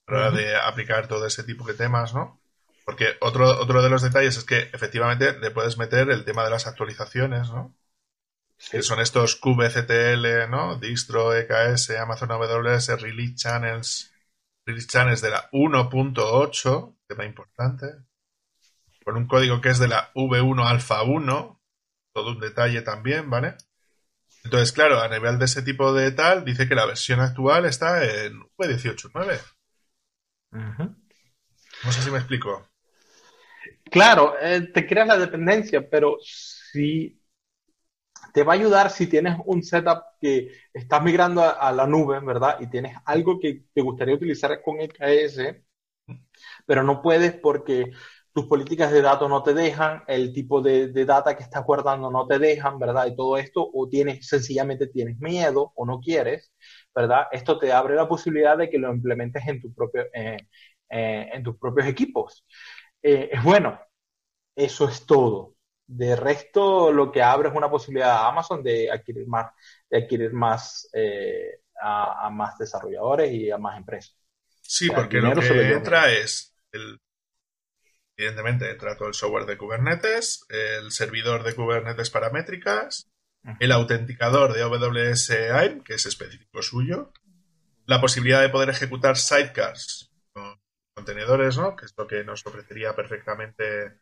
[0.08, 2.42] A la hora de aplicar todo ese tipo de temas, ¿no?
[2.86, 6.50] Porque otro, otro de los detalles es que efectivamente le puedes meter el tema de
[6.50, 7.76] las actualizaciones, ¿no?
[8.72, 10.78] Que son estos kubectl, ¿no?
[10.78, 14.12] Distro, EKS, Amazon AWS, Release Channels,
[14.66, 17.86] Release Channels de la 1.8, tema importante,
[19.10, 21.62] con un código que es de la V1 Alpha 1,
[22.14, 23.56] todo un detalle también, ¿vale?
[24.44, 28.06] Entonces, claro, a nivel de ese tipo de tal, dice que la versión actual está
[28.06, 29.42] en V18.9.
[30.52, 32.70] No sé si me explico.
[33.86, 37.20] Claro, eh, te creas la dependencia, pero si
[38.32, 42.58] te va a ayudar si tienes un setup que estás migrando a, la nube, ¿verdad?
[42.60, 45.56] Y tienes algo que te gustaría utilizar con EKS,
[46.68, 47.92] pero no puedes porque
[48.40, 52.10] tus políticas de datos no te dejan, el tipo de, de, data que estás guardando
[52.10, 53.08] no te dejan, ¿verdad?
[53.08, 56.54] Y todo esto, o tienes, sencillamente tienes miedo o no quieres,
[56.96, 57.28] ¿verdad?
[57.32, 60.38] Esto te abre la posibilidad de que lo implementes en, tu propio, eh,
[60.90, 62.46] eh, en tus propios equipos.
[63.02, 63.80] Eh, bueno.
[64.56, 65.56] Eso es todo.
[65.88, 69.54] De resto, lo que abre es una posibilidad a Amazon de adquirir más,
[69.90, 74.18] de adquirir más eh, a, más desarrolladores y a más empresas.
[74.62, 77.00] Sí, porque lo que entra es el,
[78.20, 83.08] evidentemente entra todo el software de Kubernetes, el servidor de Kubernetes para métricas,
[83.62, 87.14] el autenticador de AWS AIM, que es específico suyo,
[87.86, 90.12] la posibilidad de poder ejecutar sidecars
[90.94, 91.78] contenedores, ¿no?
[91.78, 94.00] Que es lo que nos ofrecería perfectamente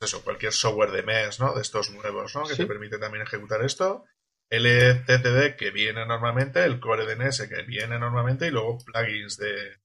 [0.00, 1.54] eso, cualquier software de MES, ¿no?
[1.54, 2.44] De estos nuevos, ¿no?
[2.46, 4.06] Que te permite también ejecutar esto.
[4.50, 9.78] LTCD que viene normalmente, el Core DNS que viene normalmente y luego plugins de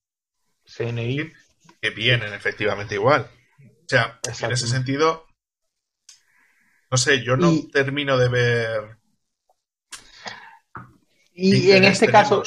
[0.65, 1.31] CNI
[1.85, 3.29] que vienen efectivamente igual.
[3.61, 5.27] O sea, en ese sentido,
[6.89, 8.97] no sé, yo no termino de ver.
[11.33, 12.43] Y en este caso,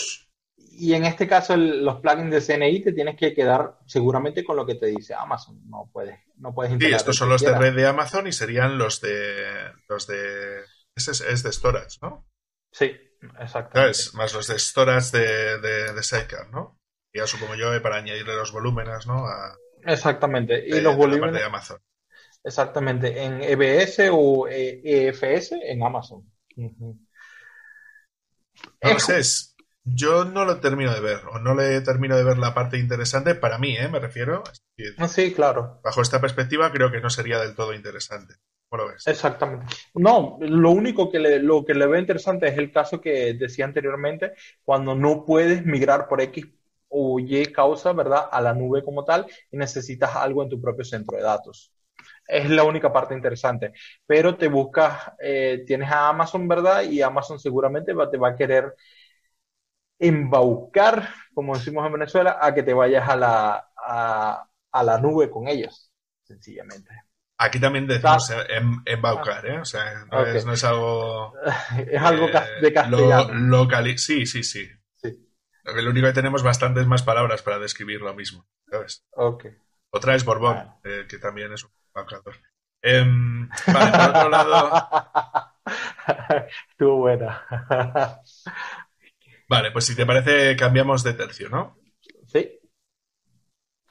[0.56, 4.66] y en este caso, los plugins de CNI te tienes que quedar seguramente con lo
[4.66, 5.60] que te dice Amazon.
[5.68, 9.00] No puedes, no puedes Sí, estos son los de red de Amazon y serían los
[9.00, 9.72] de.
[9.88, 10.62] los de.
[10.96, 12.28] Ese es, de storage, ¿no?
[12.72, 12.92] Sí,
[13.40, 13.98] exactamente.
[14.14, 16.77] Más los de storage de, de, Sidecar, ¿no?
[17.12, 19.24] Ya supongo yo para añadirle los volúmenes, ¿no?
[19.84, 20.64] exactamente.
[20.66, 21.34] Y los volúmenes.
[21.34, 21.78] de Amazon.
[22.44, 23.24] Exactamente.
[23.24, 26.24] En EBS o EFS en Amazon.
[28.82, 32.38] No, sé, es, yo no lo termino de ver, o no le termino de ver
[32.38, 33.88] la parte interesante, para mí, ¿eh?
[33.88, 34.42] me refiero.
[34.96, 35.80] Ah, sí, claro.
[35.82, 38.34] Bajo esta perspectiva creo que no sería del todo interesante.
[38.68, 39.06] ¿Cómo lo ves?
[39.06, 39.66] Exactamente.
[39.94, 43.64] No, lo único que le, lo que le veo interesante es el caso que decía
[43.64, 44.32] anteriormente,
[44.62, 46.46] cuando no puedes migrar por X
[46.88, 50.84] o Y causa, ¿verdad?, a la nube como tal y necesitas algo en tu propio
[50.84, 51.72] centro de datos.
[52.26, 53.72] Es la única parte interesante.
[54.06, 56.82] Pero te buscas, eh, tienes a Amazon, ¿verdad?
[56.82, 58.74] Y Amazon seguramente va, te va a querer
[59.98, 65.48] embaucar, como decimos en Venezuela, a que te vayas a la, a, la nube con
[65.48, 65.90] ellos,
[66.22, 66.90] sencillamente.
[67.38, 69.58] Aquí también decimos em, embaucar, ¿eh?
[69.60, 71.32] O sea, no, es, algo...
[71.76, 73.68] es algo eh, de castellano.
[73.96, 74.68] sí, sí, sí.
[75.74, 78.46] Lo único que tenemos bastantes más palabras para describir lo mismo.
[79.90, 82.36] Otra es Borbón, eh, que también es un embaucador.
[82.82, 85.52] Em, vale, por otro lado...
[86.70, 87.46] Estuvo buena.
[89.48, 91.78] Vale, pues si te parece, cambiamos de tercio, ¿no?
[92.26, 92.60] Sí.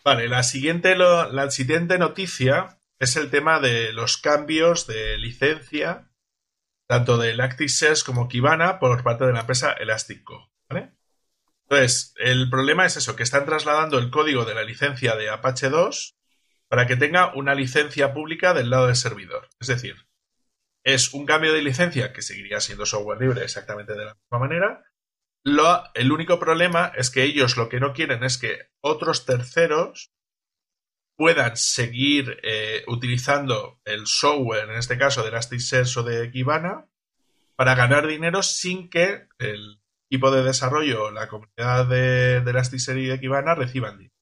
[0.05, 6.11] Vale, la siguiente, la siguiente noticia es el tema de los cambios de licencia,
[6.87, 10.35] tanto de Elasticsearch como Kibana, por parte de la empresa Elastico.
[10.37, 10.56] ¿vale?
[11.69, 15.69] Entonces, el problema es eso, que están trasladando el código de la licencia de Apache
[15.69, 16.15] 2
[16.69, 19.49] para que tenga una licencia pública del lado del servidor.
[19.59, 20.07] Es decir,
[20.83, 24.83] es un cambio de licencia que seguiría siendo software libre exactamente de la misma manera,
[25.93, 30.11] el único problema es que ellos lo que no quieren es que otros terceros
[31.15, 36.87] puedan seguir eh, utilizando el software, en este caso de Elasticsearch o de Kibana,
[37.55, 39.79] para ganar dinero sin que el
[40.09, 44.13] equipo de desarrollo la comunidad de, de Elasticsearch y de Kibana reciban dinero.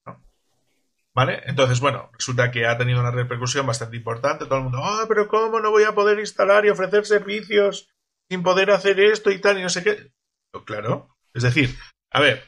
[1.16, 1.42] ¿Vale?
[1.46, 4.46] Entonces, bueno, resulta que ha tenido una repercusión bastante importante.
[4.46, 7.88] Todo el mundo, ah, pero ¿cómo no voy a poder instalar y ofrecer servicios
[8.30, 10.12] sin poder hacer esto y tal y no sé qué?
[10.52, 11.74] Pues claro, es decir,
[12.12, 12.44] a ver,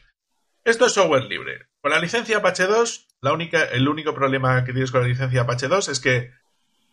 [0.65, 1.67] esto es software libre.
[1.81, 5.43] Con la licencia Apache 2, la única, el único problema que tienes con la licencia
[5.43, 6.33] Apache 2 es que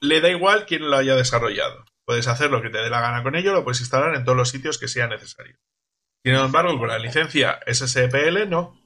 [0.00, 1.84] le da igual quién lo haya desarrollado.
[2.04, 4.36] Puedes hacer lo que te dé la gana con ello, lo puedes instalar en todos
[4.36, 5.56] los sitios que sea necesario.
[6.24, 8.82] Sin embargo, con la licencia SSPL no.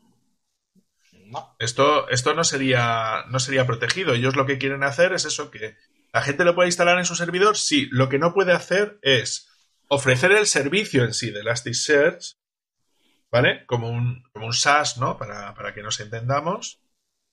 [1.59, 4.15] Esto, esto no, sería, no sería protegido.
[4.15, 5.77] Ellos lo que quieren hacer es eso, que
[6.13, 7.57] la gente lo puede instalar en su servidor.
[7.57, 9.49] Sí, lo que no puede hacer es
[9.89, 12.39] ofrecer el servicio en sí de Elasticsearch
[13.31, 13.65] ¿vale?
[13.67, 15.17] Como un, como un SaaS, ¿no?
[15.17, 16.81] Para, que nos entendamos.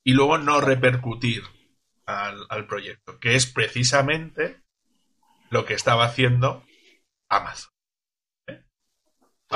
[0.03, 1.43] Y luego no repercutir
[2.06, 4.62] al, proyecto, que es precisamente
[5.49, 6.64] lo que estaba haciendo
[7.28, 7.72] Amazon.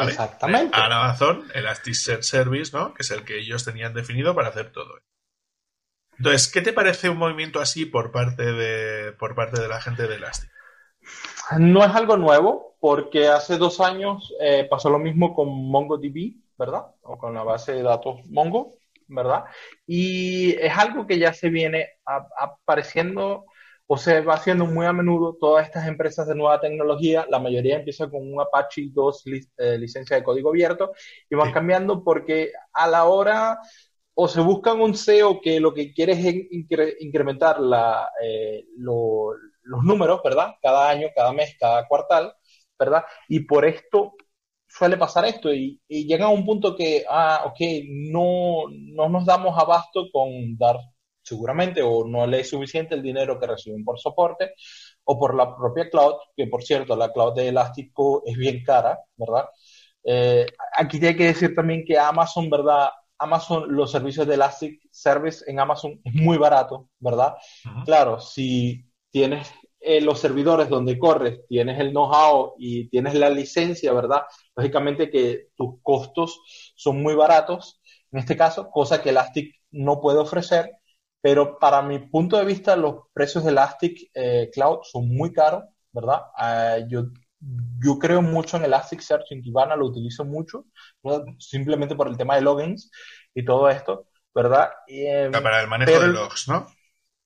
[0.08, 0.76] Exactamente.
[0.76, 2.94] A Amazon, Elasticsearch Service, ¿no?
[2.94, 5.00] Que es el que ellos tenían definido para hacer todo.
[6.18, 10.08] Entonces, ¿qué te parece un movimiento así por parte de, por parte de la gente
[10.08, 10.52] de Elastic?
[11.58, 16.88] No es algo nuevo, porque hace dos años eh, pasó lo mismo con MongoDB, ¿verdad?
[17.02, 18.76] O con la base de datos Mongo,
[19.08, 19.46] ¿verdad?
[19.88, 23.46] Y es algo que ya se viene apareciendo
[23.92, 27.78] o se va haciendo muy a menudo todas estas empresas de nueva tecnología, la mayoría
[27.78, 29.24] empieza con un Apache 2
[29.58, 30.92] eh, licencia de código abierto
[31.28, 33.60] y van cambiando porque a la hora
[34.14, 36.36] o se buscan un SEO que lo que quiere es
[37.00, 39.32] incrementar la, eh, lo,
[39.64, 40.54] los números, ¿verdad?
[40.62, 42.32] Cada año, cada mes, cada cuartal,
[42.78, 43.06] ¿verdad?
[43.28, 44.14] Y por esto
[44.68, 47.60] suele pasar esto y, llega a un punto que, ah, ok,
[48.12, 50.78] no, no nos damos abasto con dar
[51.30, 54.54] seguramente o no le es suficiente el dinero que reciben por soporte
[55.04, 59.00] o por la propia cloud, que por cierto, la cloud de Elástico es bien cara,
[59.16, 59.46] ¿verdad?
[60.04, 62.90] Eh, aquí hay que decir también que Amazon, ¿verdad?
[63.20, 67.36] Amazon, los servicios de Elastic Service en Amazon es muy barato, ¿verdad?
[67.86, 69.52] Claro, si tienes
[69.82, 74.24] eh, los servidores donde corres, tienes el know-how y tienes la licencia, ¿verdad?
[74.56, 76.42] Lógicamente que tus costos
[76.76, 80.79] son muy baratos, en este caso, cosa que Elastic no puede ofrecer,
[81.22, 85.64] pero para mi punto de vista los precios de Elastic eh, Cloud son muy caros,
[85.92, 86.22] ¿verdad?
[86.36, 87.06] Ah, yo,
[87.84, 90.66] yo creo mucho en Elasticsearch, en Kibana lo utilizo mucho,
[91.38, 92.92] simplemente por el tema de logins
[93.34, 94.70] y todo esto, ¿verdad?
[94.88, 96.68] Em, para el manejo de logs, ¿no?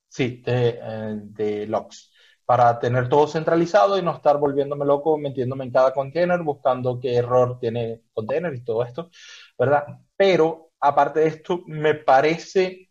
[0.10, 2.12] Sí, de, eh, de logs
[2.46, 7.16] para tener todo centralizado y no estar volviéndome loco, metiéndome en cada container, buscando qué
[7.16, 9.10] error tiene container y todo esto,
[9.58, 9.86] ¿verdad?
[10.16, 12.89] Pero aparte de esto, me parece,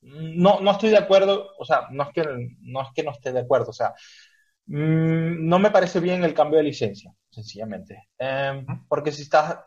[0.00, 2.24] no, no estoy de acuerdo, o sea, no es que
[2.60, 3.94] no, es que no esté de acuerdo, o sea,
[4.66, 8.08] mm, no me parece bien el cambio de licencia, sencillamente.
[8.18, 9.58] Em, porque si estás,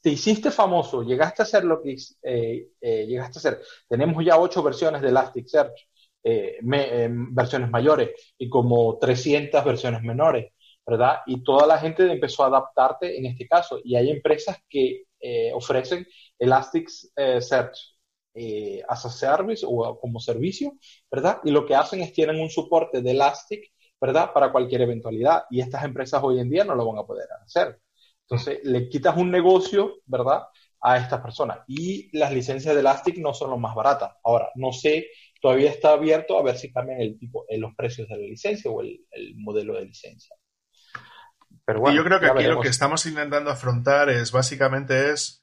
[0.00, 4.38] te hiciste famoso, llegaste a hacer lo que eh, eh, llegaste a hacer, tenemos ya
[4.38, 5.88] ocho versiones de Elasticsearch,
[6.24, 10.52] eh, versiones mayores y como 300 versiones menores.
[10.84, 11.18] ¿verdad?
[11.26, 13.80] Y toda la gente empezó a adaptarte en este caso.
[13.84, 15.04] Y hay empresas que
[15.54, 16.04] ofrecen
[16.38, 17.91] Elasticsearch
[18.34, 20.74] eh, as a service o como servicio,
[21.10, 21.40] ¿verdad?
[21.44, 24.32] Y lo que hacen es tienen un soporte de Elastic, ¿verdad?
[24.32, 25.44] Para cualquier eventualidad.
[25.50, 27.80] Y estas empresas hoy en día no lo van a poder hacer.
[28.22, 30.44] Entonces, le quitas un negocio, ¿verdad?
[30.80, 31.58] A estas personas.
[31.68, 34.12] Y las licencias de Elastic no son las más baratas.
[34.24, 35.08] Ahora, no sé,
[35.40, 38.70] todavía está abierto a ver si cambian el tipo, en los precios de la licencia
[38.70, 39.04] o el,
[39.36, 40.34] modelo de licencia.
[41.64, 45.42] Pero bueno, y yo creo que aquí lo que estamos intentando afrontar es básicamente es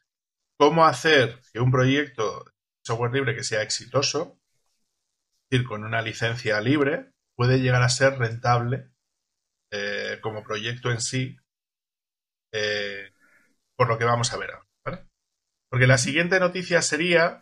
[0.58, 2.44] cómo hacer que un proyecto
[2.90, 4.40] software libre que sea exitoso,
[5.44, 8.90] es decir, con una licencia libre, puede llegar a ser rentable
[9.72, 11.38] eh, como proyecto en sí,
[12.52, 13.14] eh,
[13.76, 15.08] por lo que vamos a ver ahora.
[15.70, 17.42] Porque la siguiente noticia sería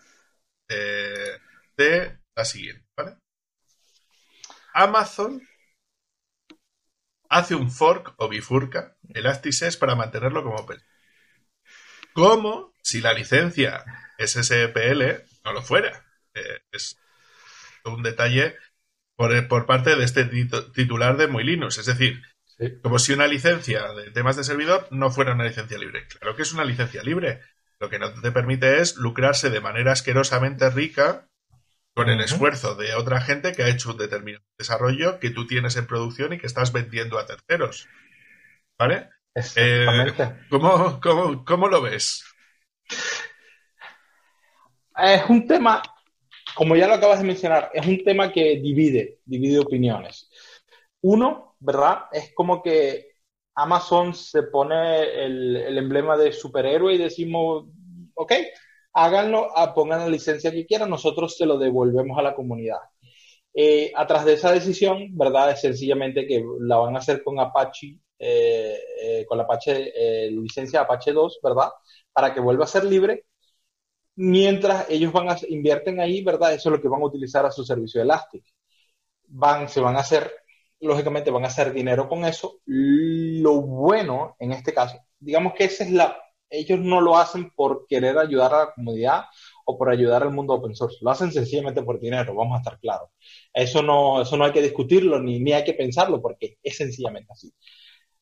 [0.68, 1.40] eh,
[1.78, 2.86] de la siguiente.
[2.98, 3.18] ¿vale?
[4.74, 5.42] Amazon
[7.30, 10.82] hace un fork o bifurca Elasticsearch para mantenerlo como open.
[12.12, 13.86] Como si la licencia
[14.18, 16.06] SSPL no lo fuera.
[16.34, 17.00] Eh, es
[17.86, 18.56] un detalle
[19.16, 20.26] por, por, parte de este
[20.74, 21.78] titular de Muy Linux.
[21.78, 22.22] Es decir,
[22.82, 26.06] como si una licencia de temas de servidor no fuera una licencia libre.
[26.08, 27.42] Claro que es una licencia libre.
[27.80, 31.28] Lo que no te permite es lucrarse de manera asquerosamente rica
[31.96, 35.78] con el esfuerzo de otra gente que ha hecho un determinado desarrollo que tú tienes
[35.78, 37.88] en producción y que estás vendiendo a terceros.
[38.78, 39.10] ¿Vale?
[39.56, 40.14] Eh,
[40.50, 42.24] ¿cómo, cómo, cómo lo ves?
[44.98, 45.82] Es un tema,
[46.56, 50.30] como ya lo acabas de mencionar, es un tema que divide, divide opiniones.
[51.02, 52.06] Uno, ¿verdad?
[52.12, 53.12] Es como que
[53.56, 57.66] Amazon se pone el, emblema de superhéroe y decimos,
[58.16, 58.34] ok,
[58.94, 62.80] háganlo, ah, pongan la licencia que quieran, nosotros se lo devolvemos a la comunidad.
[63.54, 65.52] Eh, atrás de esa decisión, ¿verdad?
[65.52, 70.82] Es sencillamente que la van a hacer con Apache, eh, eh, con la Apache, licencia
[70.82, 71.70] Apache 2, ¿verdad?
[72.14, 73.26] Para que vuelva a ser libre
[74.18, 76.54] mientras ellos van a, invierten ahí, ¿verdad?
[76.54, 78.44] Eso es lo que van a utilizar a su servicio Elastic.
[79.30, 80.32] Van, se van a hacer,
[80.80, 82.60] lógicamente van a hacer dinero con eso.
[82.66, 86.18] Lo bueno en este caso, digamos que esa es la,
[86.50, 89.26] ellos no lo hacen por querer ayudar a la comunidad
[89.66, 90.98] o por ayudar al mundo open source.
[91.02, 93.10] Lo hacen sencillamente por dinero, vamos a estar claros.
[93.54, 97.32] Eso no, eso no hay que discutirlo ni, ni hay que pensarlo porque es sencillamente
[97.32, 97.54] así.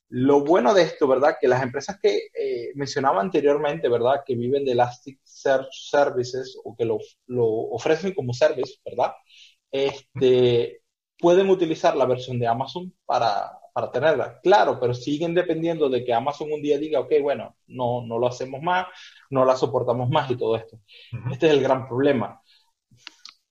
[0.09, 1.35] Lo bueno de esto, ¿verdad?
[1.39, 4.21] Que las empresas que eh, mencionaba anteriormente, ¿verdad?
[4.25, 9.13] Que viven de Elasticsearch Services o que lo, ofrecen como service, ¿verdad?
[9.71, 10.81] Este,
[11.19, 14.39] pueden utilizar la versión de Amazon para, para tenerla.
[14.41, 18.27] Claro, pero siguen dependiendo de que Amazon un día diga, ok, bueno, no, no lo
[18.27, 18.87] hacemos más,
[19.29, 20.79] no la soportamos más y todo esto.
[21.31, 22.41] Este es el gran problema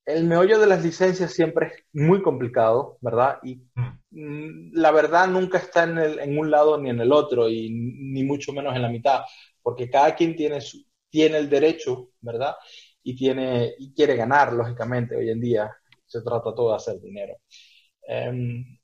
[0.07, 3.39] el meollo de las licencias siempre es muy complicado, ¿verdad?
[3.43, 3.63] Y
[4.11, 7.71] mm, la verdad nunca está en, el, en, un lado ni en el otro, y
[7.71, 9.23] ni mucho menos en la mitad,
[9.63, 12.55] porque cada quien tiene, su, tiene el derecho, ¿verdad?
[13.03, 15.71] Y, tiene, y quiere ganar, lógicamente, hoy en día
[16.07, 17.35] se trata todo de hacer dinero.
[18.07, 18.79] Em,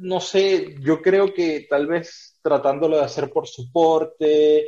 [0.00, 4.66] no sé, yo creo que tal vez tratándolo de hacer por soporte,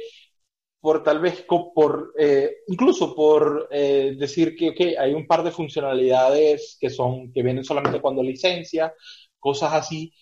[0.81, 6.79] por tal vez por eh, incluso por eh, decir que hay un par de funcionalidades
[6.81, 8.95] que son que vienen solamente cuando licencia
[9.39, 10.13] cosas así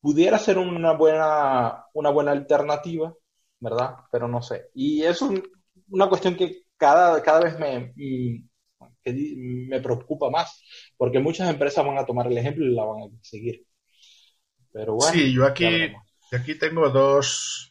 [0.00, 3.14] pudiera ser una buena una buena alternativa
[3.60, 4.68] verdad pero no sé.
[4.74, 5.22] Y es
[5.90, 7.94] una cuestión que cada cada vez me
[9.04, 10.62] me preocupa más
[10.98, 13.64] porque muchas empresas van a tomar el ejemplo y la van a seguir.
[14.70, 15.66] Pero bueno sí yo aquí
[16.30, 17.67] aquí tengo dos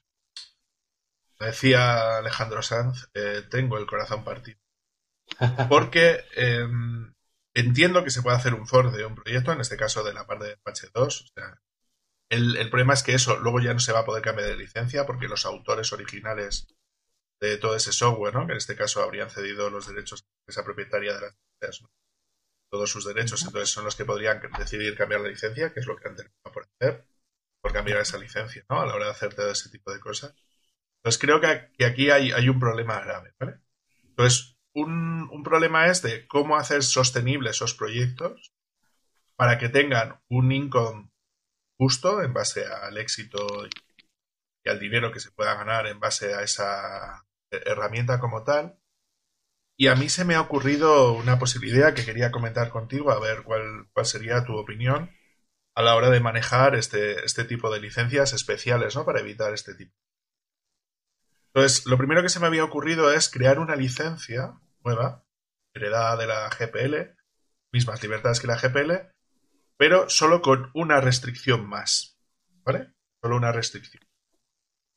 [1.39, 4.59] decía Alejandro Sanz, eh, tengo el corazón partido.
[5.69, 7.13] Porque em,
[7.53, 10.25] entiendo que se puede hacer un for de un proyecto, en este caso de la
[10.25, 11.21] parte de Apache 2.
[11.21, 11.61] O sea,
[12.29, 14.57] el, el, problema es que eso luego ya no se va a poder cambiar de
[14.57, 16.67] licencia porque los autores originales
[17.39, 18.45] de todo ese software, ¿no?
[18.45, 21.89] que en este caso habrían cedido los derechos a esa propietaria de las licencias,
[22.69, 25.95] todos sus derechos, entonces son los que podrían decidir cambiar la licencia, que es lo
[25.95, 27.05] que han terminado por hacer,
[27.61, 28.81] por cambiar esa licencia, ¿no?
[28.81, 30.33] A la hora de hacer todo ese tipo de cosas.
[31.07, 33.61] Entonces creo que, aquí hay, un problema grave, ¿vale?
[34.09, 38.53] Entonces, un, problema es de cómo hacer sostenibles esos proyectos
[39.37, 41.09] para que tengan un income
[41.77, 43.47] justo en base al éxito
[44.65, 48.77] y al dinero que se pueda ganar en base a esa herramienta como tal.
[49.77, 53.43] Y a mí se me ha ocurrido una posibilidad que quería comentar contigo, a ver
[53.43, 55.09] cuál, cuál sería tu opinión
[55.73, 59.05] a la hora de manejar este, este tipo de licencias especiales, ¿no?
[59.05, 59.95] Para evitar este tipo
[61.57, 65.25] entonces, lo primero que se me había ocurrido es crear una licencia nueva,
[65.73, 67.17] heredada de la GPL,
[67.73, 69.11] mismas libertades que la GPL,
[69.75, 72.15] pero solo con una restricción más.
[72.63, 72.93] ¿Vale?
[73.23, 74.03] Solo una restricción.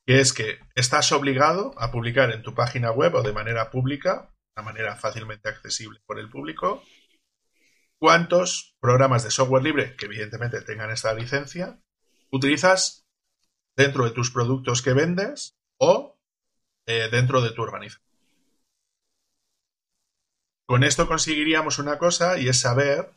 [0.05, 4.31] Que es que estás obligado a publicar en tu página web o de manera pública,
[4.55, 6.83] de manera fácilmente accesible por el público,
[7.97, 11.81] cuántos programas de software libre, que evidentemente tengan esta licencia,
[12.29, 13.07] utilizas
[13.75, 16.10] dentro de tus productos que vendes o
[16.91, 18.05] eh, dentro de tu organización.
[20.67, 23.11] Con esto conseguiríamos una cosa y es saber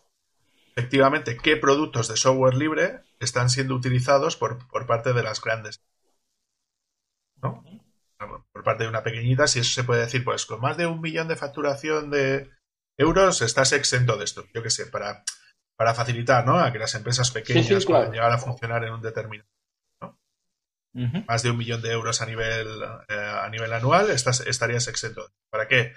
[0.77, 5.81] efectivamente qué productos de software libre están siendo utilizados por, parte de las grandes.
[7.43, 7.65] ¿no?
[8.53, 11.01] Por parte de una pequeñita, si eso se puede decir, pues con más de un
[11.01, 12.51] millón de facturación de
[12.97, 14.45] euros estás exento de esto.
[14.53, 15.23] Yo qué sé, para,
[15.77, 16.59] para facilitar ¿no?
[16.59, 19.54] a que las empresas pequeñas puedan llegar a funcionar en un determinado.
[20.95, 22.69] Más de un millón de euros a nivel,
[23.09, 25.29] eh, a nivel anual, estás, estarías exento.
[25.51, 25.93] ¿Para qué?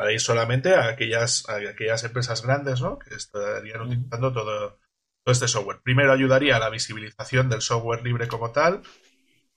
[0.00, 2.98] para ir solamente a aquellas, aquellas empresas grandes ¿no?
[2.98, 4.78] que estarían utilizando todo,
[5.26, 5.82] este software.
[5.82, 8.80] Primero ayudaría a la visibilización del software libre como tal,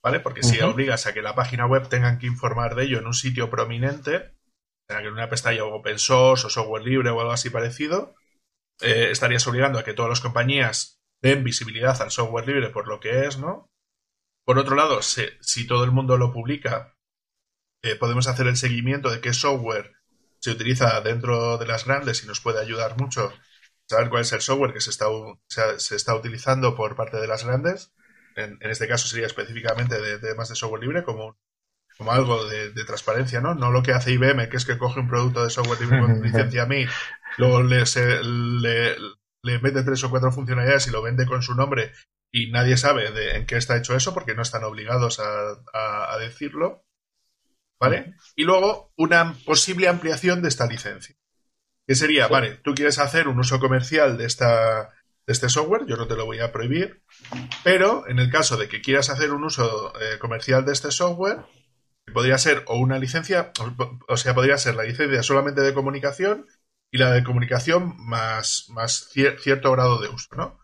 [0.03, 0.19] ¿vale?
[0.19, 3.13] Porque si obligas a que la página web tengan que informar de ello en un
[3.13, 4.35] sitio prominente,
[4.89, 8.13] en una pestaña open source o software libre o algo así parecido,
[8.81, 12.99] eh, estarías obligando a que todas las compañías den visibilidad al software libre por lo
[12.99, 13.69] que es, ¿no?
[14.45, 16.95] Por otro lado, si, todo el mundo lo publica,
[17.81, 19.93] eh, podemos hacer el seguimiento de qué software
[20.39, 23.31] se utiliza dentro de las grandes y nos puede ayudar mucho
[23.85, 25.05] saber cuál es el software que se está,
[25.47, 27.93] se, está utilizando por parte de las grandes.
[28.35, 31.37] En, este caso sería específicamente de, temas de software libre como,
[31.97, 33.55] como algo de, transparencia, ¿no?
[33.55, 36.21] No lo que hace IBM, que es que coge un producto de software libre con
[36.23, 36.85] licencia a mí,
[37.37, 37.83] luego le,
[39.43, 41.91] le, mete tres o cuatro funcionalidades y lo vende con su nombre
[42.33, 46.83] y nadie sabe de, en qué está hecho eso porque no están obligados a decirlo.
[47.83, 48.15] ¿vale?
[48.37, 51.15] Y luego una posible ampliación de esta licencia.
[51.85, 54.83] Que sería, vale, tú quieres hacer un uso comercial de, esta,
[55.27, 57.03] de este software, yo no te lo voy a prohibir,
[57.61, 61.39] pero en el caso de que quieras hacer un uso eh, comercial de este software,
[62.13, 63.51] podría ser o una licencia,
[64.07, 66.47] o, sea, podría ser la licencia solamente de comunicación
[66.89, 70.62] y la de comunicación más, más cierto grado de uso, ¿no?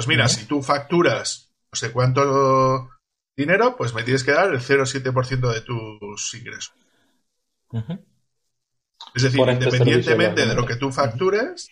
[0.00, 2.88] Pues mira, si tú facturas no sé cuánto
[3.36, 6.72] dinero, pues me tienes que dar el 0,7% de tus ingresos.
[9.14, 11.68] Es decir, este independientemente de lo que tú factures,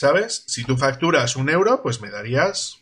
[0.00, 0.44] ¿sabes?
[0.46, 2.78] Si tú facturas un euro, pues me darías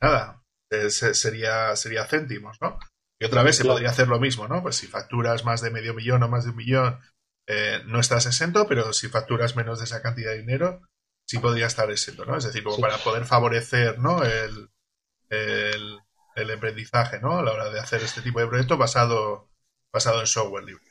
[0.00, 0.44] nada,
[0.90, 2.78] sería, sería céntimos, ¿no?
[3.20, 4.62] Y otra vez se podría hacer lo mismo, ¿no?
[4.62, 7.00] Pues si facturas más de medio millón o más de un millón,
[7.48, 10.82] eh, no estás exento, pero si facturas menos de esa cantidad de dinero,
[11.28, 12.36] sí podría estar exento, ¿no?
[12.36, 14.24] Es decir, como para poder favorecer, ¿no?
[14.24, 16.00] el,
[16.36, 17.38] el aprendizaje, ¿no?
[17.38, 19.50] A la hora de hacer este tipo de proyectos basado,
[19.92, 20.82] basado en software libre.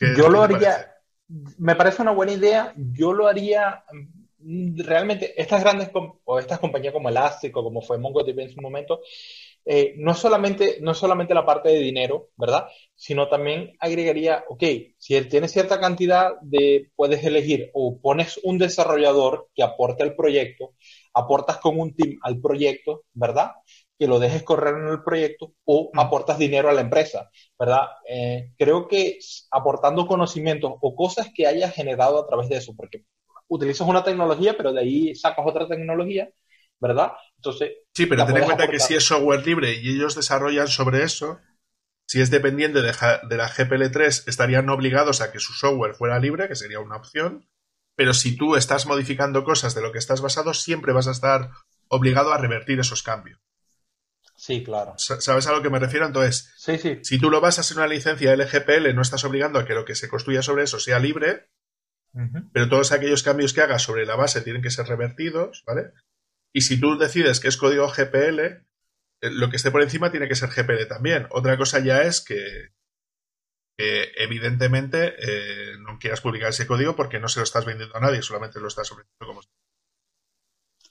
[0.00, 0.94] Yo lo haría,
[1.58, 3.84] me parece una buena idea, yo lo haría
[4.38, 5.90] mm, realmente, estas grandes
[6.24, 9.00] o estas compañías como Elastic o como fue MongoDB en su momento,
[9.66, 12.68] eh, no, solamente, no solamente la parte de dinero, ¿verdad?
[12.94, 14.62] Sino también agregaría, ok,
[14.98, 20.14] si él tiene cierta cantidad de, puedes elegir o pones un desarrollador que aporte al
[20.14, 20.74] proyecto,
[21.14, 23.52] aportas con un team al proyecto, ¿verdad?
[23.98, 25.98] que lo dejes correr en el proyecto o mm.
[25.98, 27.82] aportas dinero a la empresa, ¿verdad?
[28.08, 29.18] Eh, creo que
[29.50, 33.04] aportando conocimientos o cosas que hayas generado a través de eso, porque
[33.48, 36.28] utilizas una tecnología, pero de ahí sacas otra tecnología,
[36.80, 37.12] ¿verdad?
[37.44, 37.72] Entonces.
[37.94, 41.40] Sí, pero ten en cuenta que si es software libre y ellos desarrollan sobre eso,
[42.06, 46.48] si es dependiente de, de la GPL3, estarían obligados a que su software fuera libre,
[46.48, 47.48] que sería una opción.
[47.96, 51.50] Pero si tú estás modificando cosas de lo que estás basado, siempre vas a estar
[51.88, 53.38] obligado a revertir esos cambios.
[54.36, 54.94] Sí, claro.
[54.96, 56.06] ¿Sabes a lo que me refiero?
[56.06, 56.98] Entonces, sí, sí.
[57.02, 59.94] si tú lo basas en una licencia LGPL, no estás obligando a que lo que
[59.94, 61.48] se construya sobre eso sea libre,
[62.52, 65.92] pero todos aquellos cambios que hagas sobre la base tienen que ser revertidos, ¿vale?
[66.54, 68.62] Y si tú decides que es código GPL, eh,
[69.20, 71.26] lo que esté por encima tiene que ser GPL también.
[71.30, 72.72] Otra cosa ya es que,
[73.76, 78.22] evidentemente eh, no quieras publicar ese código porque no se lo estás vendiendo a nadie,
[78.22, 79.40] solamente lo estás ofreciendo como.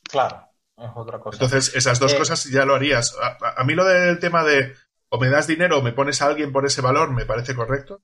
[0.10, 1.36] Claro es otra cosa.
[1.36, 3.16] Entonces, esas dos eh, cosas ya lo harías.
[3.42, 4.76] A, mí lo del tema de
[5.10, 8.02] o me das dinero o me pones a alguien por ese valor me parece correcto.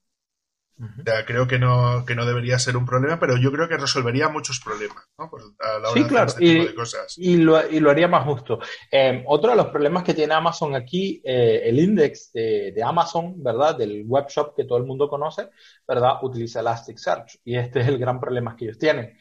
[0.80, 3.76] O sea, creo que no, que no debería ser un problema, pero yo creo que
[3.76, 5.30] resolvería muchos problemas, ¿no?
[5.30, 6.28] Pues a la hora sí, claro.
[6.28, 7.18] Este y, cosas.
[7.18, 8.60] Y lo, y lo, haría más justo.
[8.90, 13.44] Eh, otro de los problemas que tiene Amazon aquí, eh, el index de, de, Amazon,
[13.44, 13.78] ¿verdad?
[13.78, 15.50] Del webshop que todo el mundo conoce,
[15.86, 16.14] ¿verdad?
[16.22, 17.42] Utiliza Elasticsearch.
[17.44, 19.18] Y este es el gran problema que ellos tienen.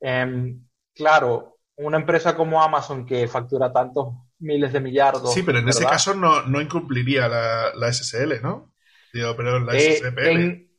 [0.00, 0.64] Em,
[0.94, 5.34] claro, una empresa como Amazon que factura tantos miles de millardos.
[5.34, 8.72] Sí, pero en ese caso no, no incumpliría la, la, SSL, ¿no?
[9.12, 10.73] Digo, pero la eh, En,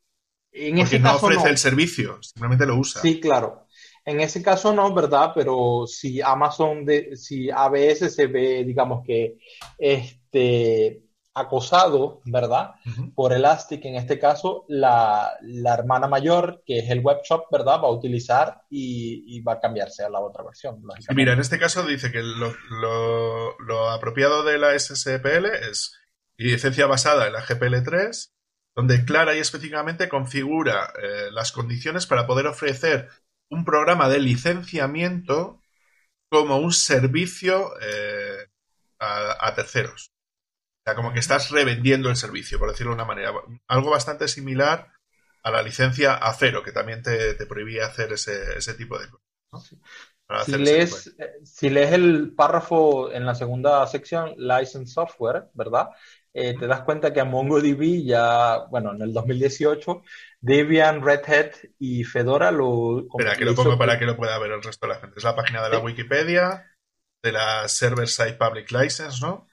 [0.78, 3.02] Porque no ofrece el servicio, simplemente lo usa.
[3.02, 3.68] Sí, claro.
[4.06, 5.32] En ese caso no, ¿verdad?
[5.34, 9.38] Pero si Amazon, de, si ABS se ve, digamos que,
[9.78, 11.06] este,
[11.36, 12.76] acosado, ¿verdad?
[13.14, 15.34] Por Elastic, en este caso, la,
[15.66, 17.82] hermana mayor, que es el webshop, ¿verdad?
[17.84, 20.82] Va a utilizar y, va a cambiarse a la otra versión.
[21.14, 25.94] mira, en este caso dice que lo, apropiado de la SSPL es
[26.38, 28.32] licencia basada en la GPL3,
[28.76, 33.10] donde clara y específicamente configura eh, las condiciones para poder ofrecer
[33.50, 35.62] un programa de licenciamiento
[36.30, 38.48] como un servicio eh,
[39.00, 40.12] a terceros.
[40.86, 43.34] O sea, como que estás revendiendo el servicio, por decirlo de una manera.
[43.68, 44.92] Algo bastante similar
[45.42, 49.08] a la licencia a cero, que también te, prohibía hacer ese, tipo de
[49.50, 49.76] cosas.
[50.46, 55.90] Si, lees, eh, si lees el párrafo en la segunda sección, License Software, ¿verdad?
[56.38, 60.04] Eh, te das cuenta que a MongoDB ya, bueno, en el 2018,
[60.42, 63.00] Debian, Red Hat y Fedora lo...
[63.00, 65.18] Espera, que lo pongo para que lo pueda ver el resto de la gente.
[65.18, 66.70] Es la página de la Wikipedia,
[67.24, 69.48] de la Server Side Public License, ¿no?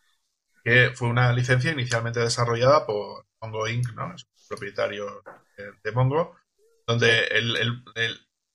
[0.65, 4.15] que fue una licencia inicialmente desarrollada por Mongo Inc., ¿no?
[4.15, 5.23] Es propietario
[5.83, 6.37] de, Mongo,
[6.87, 7.83] donde, el,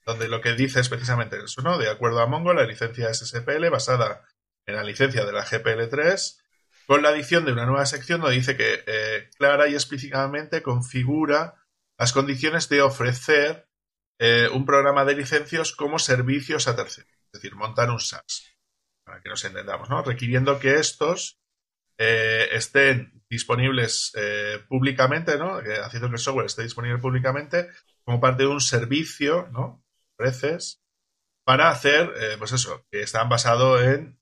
[0.05, 1.77] donde lo que dice es precisamente eso, ¿no?
[1.77, 4.25] De acuerdo a Mongo, la licencia SSPL basada
[4.65, 6.41] en la licencia de la GPL3,
[6.87, 11.55] con la adición de una nueva sección donde dice que eh, clara y explícitamente configura
[11.99, 13.67] las condiciones de ofrecer
[14.19, 18.55] eh, un programa de licencias como servicios a terceros, es decir, montar un SaaS,
[19.03, 20.01] para que nos entendamos, ¿no?
[20.01, 21.41] Requiriendo que estos
[21.97, 24.13] eh, estén disponibles
[24.69, 25.57] públicamente, ¿no?
[25.83, 27.67] haciendo que el software esté disponible públicamente
[28.05, 29.83] como parte de un servicio, ¿no?
[30.15, 30.81] Preces,
[31.43, 34.17] para hacer, pues eso, que están basados en,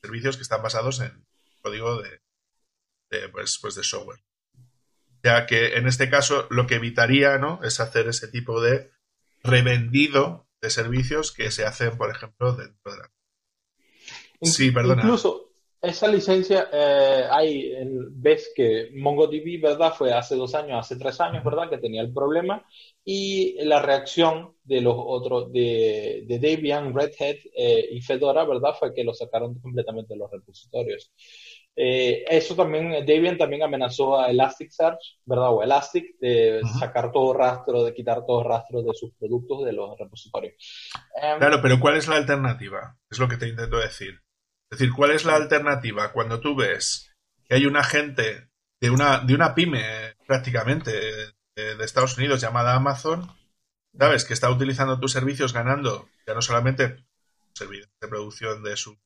[0.00, 1.26] servicios que están basados en
[1.64, 2.20] código de,
[3.30, 4.20] pues, pues de software.
[5.22, 7.60] Ya que en este caso lo que evitaría, ¿no?
[7.64, 8.90] Es hacer ese tipo de
[9.42, 13.10] revendido de servicios que se hacen, por ejemplo, dentro de la.
[14.42, 15.02] Sí, perdona.
[15.02, 15.54] Incluso,
[15.84, 17.72] esa licencia, eh, hay,
[18.10, 19.94] ves que MongoDB, ¿verdad?
[19.94, 21.68] Fue hace dos años, hace tres años, ¿verdad?
[21.68, 22.66] Que tenía el problema.
[23.04, 28.74] Y la reacción de los otros, de, Debian, Red Hat eh, y Fedora, ¿verdad?
[28.78, 31.12] Fue que lo sacaron completamente de los repositorios.
[31.76, 35.50] Eh, eso también, Debian también amenazó a Elasticsearch, ¿verdad?
[35.50, 39.98] O Elastic, de sacar todo rastro, de quitar todo rastro de sus productos de los
[39.98, 40.54] repositorios.
[41.20, 42.96] Em, claro, pero ¿cuál es la alternativa?
[43.10, 44.20] Es lo que te intento decir.
[44.70, 47.12] Es decir, ¿cuál es la alternativa cuando tú ves
[47.48, 48.48] que hay una gente
[48.80, 53.30] de una, de una pyme prácticamente de, Estados Unidos llamada Amazon,
[53.96, 54.24] ¿sabes?
[54.24, 57.04] Que está utilizando tus servicios ganando ya no solamente
[57.52, 58.98] servicios de producción de su,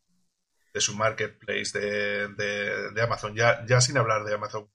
[0.78, 4.70] de su marketplace de, Amazon, ya, ya sin hablar de Amazon.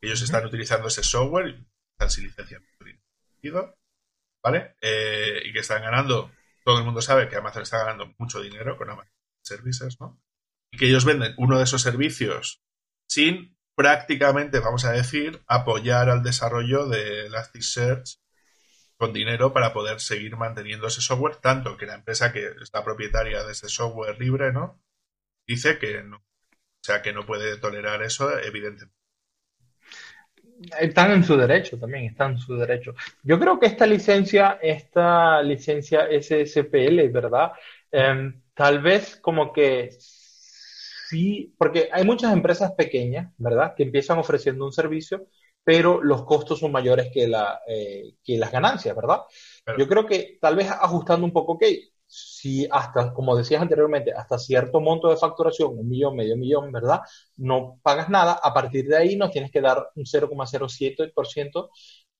[0.00, 1.54] Ellos están utilizando ese software,
[1.92, 2.62] están sin licencia,
[4.42, 4.76] ¿vale?
[4.80, 6.30] Eh, y que están ganando,
[6.64, 9.12] todo el mundo sabe que Amazon está ganando mucho dinero con Amazon
[9.42, 10.20] servicios, ¿no?
[10.70, 12.62] Y que ellos venden uno de esos servicios
[13.06, 18.18] sin prácticamente, vamos a decir, apoyar al desarrollo de Elasticsearch
[18.96, 23.42] con dinero para poder seguir manteniendo ese software, tanto que la empresa que está propietaria
[23.44, 24.80] de ese software libre, ¿no?
[25.46, 28.94] Dice que no, o sea, que no puede tolerar eso, evidentemente.
[30.80, 32.94] Están en su derecho también, están en su derecho.
[33.22, 37.52] Yo creo que esta licencia, esta licencia SSPL, ¿verdad?
[37.90, 44.64] Em, tal vez como que sí, porque hay muchas empresas pequeñas, ¿verdad?, que empiezan ofreciendo
[44.64, 45.26] un servicio,
[45.64, 49.22] pero los costos son mayores que, la, eh, que las ganancias, ¿verdad?
[49.78, 51.64] Yo creo que tal vez ajustando un poco, ok,
[52.06, 57.00] si hasta, como decías anteriormente, hasta cierto monto de facturación, un millón, medio millón, ¿verdad?
[57.36, 61.70] No pagas nada, a partir de ahí nos tienes que dar un 0,07%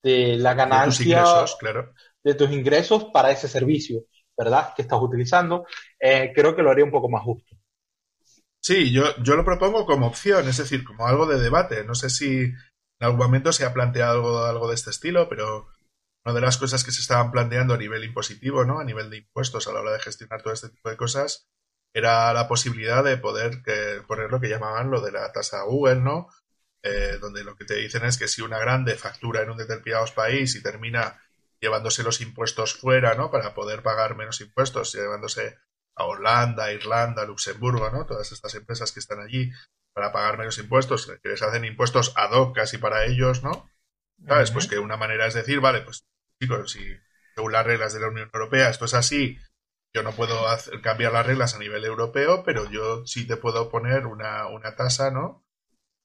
[0.02, 1.92] de la ganancia de tus ingresos, claro.
[2.22, 4.06] de tus ingresos para ese servicio.
[4.36, 4.74] ¿verdad?
[4.74, 5.66] Que estás utilizando,
[5.98, 7.56] eh, creo que lo haría un poco más justo.
[8.60, 11.84] Sí, yo, yo lo propongo como opción, es decir, como algo de debate.
[11.84, 12.50] No sé si
[13.00, 15.68] en algún momento se ha planteado algo, de este estilo, pero
[16.24, 18.78] una de las cosas que se estaban planteando a nivel impositivo, ¿no?
[18.80, 21.48] A nivel de impuestos a la hora de gestionar todo este tipo de cosas,
[21.92, 23.62] era la posibilidad de poder
[24.06, 26.28] poner lo que llamaban lo de la tasa Google, ¿no?
[26.82, 30.04] Eh, donde lo que te dicen es que si una grande factura en un determinado
[30.14, 31.20] país y termina
[31.60, 33.30] llevándose los impuestos fuera, ¿no?
[33.30, 35.56] Para poder pagar menos impuestos, llevándose
[35.96, 38.04] a Holanda, Irlanda, Luxemburgo, ¿no?
[38.04, 39.50] Todas estas empresas que están allí
[39.94, 43.70] para pagar menos impuestos, que les hacen impuestos ad hoc casi para ellos, ¿no?
[44.26, 44.50] ¿Sabes?
[44.50, 46.04] Pues que una manera es decir, vale, pues
[46.42, 46.80] chicos, si
[47.34, 49.38] según las reglas de la Unión Europea esto es así,
[49.94, 53.70] yo no puedo hacer, cambiar las reglas a nivel europeo, pero yo sí te puedo
[53.70, 55.44] poner una, una tasa, ¿no?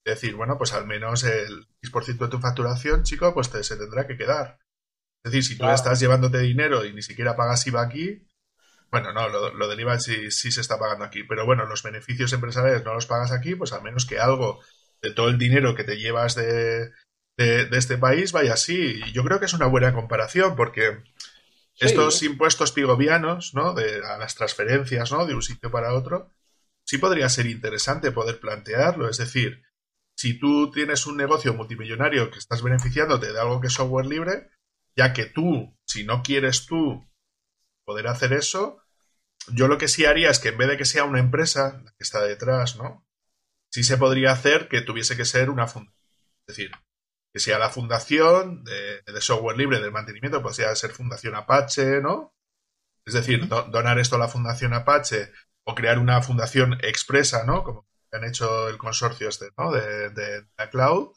[0.05, 4.07] Decir, bueno, pues al menos el 10% de tu facturación, chico, pues te, se tendrá
[4.07, 4.59] que quedar.
[5.23, 8.25] Es decir, si tú estás llevándote dinero y ni siquiera pagas IVA aquí,
[8.91, 12.33] bueno, no, lo, del IVA sí, sí, se está pagando aquí, pero bueno, los beneficios
[12.33, 14.59] empresariales no los pagas aquí, pues al menos que algo
[15.01, 16.91] de todo el dinero que te llevas de,
[17.37, 19.01] de, este país vaya así.
[19.05, 21.03] Y yo creo que es una buena comparación porque
[21.79, 23.73] estos impuestos pigovianos, ¿no?
[23.73, 25.25] De, a las transferencias, ¿no?
[25.25, 26.31] De un sitio para otro,
[26.83, 29.09] sí podría ser interesante poder plantearlo.
[29.09, 29.63] Es decir,
[30.15, 34.49] si tú tienes un negocio multimillonario que estás beneficiándote de algo que es software libre,
[34.95, 37.08] ya que tú, si no quieres tú
[37.89, 38.83] poder hacer eso,
[39.47, 41.91] yo lo que sí haría es que en vez de que sea una empresa la
[41.93, 43.03] que está detrás, ¿no?
[43.71, 45.99] Sí se podría hacer que tuviese que ser una fundación.
[46.47, 46.71] Es decir,
[47.33, 52.35] que sea la fundación de, software libre del mantenimiento, podría ser Fundación Apache, ¿no?
[53.07, 55.31] Es decir, donar esto a la Fundación Apache
[55.63, 57.63] o crear una fundación expresa, ¿no?
[57.63, 59.71] Como han hecho el consorcio este, ¿no?
[59.71, 61.09] De, la cloud.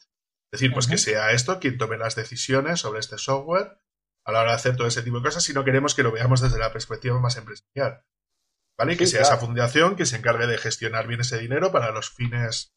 [0.51, 3.77] Es decir, pues que sea esto quien tome las decisiones sobre este software
[4.25, 6.11] a la hora de hacer todo ese tipo de cosas si no queremos que lo
[6.11, 8.03] veamos desde la perspectiva más empresarial.
[8.77, 8.97] ¿Vale?
[8.97, 12.73] Que sea esa fundación que se encargue de gestionar bien ese dinero para los fines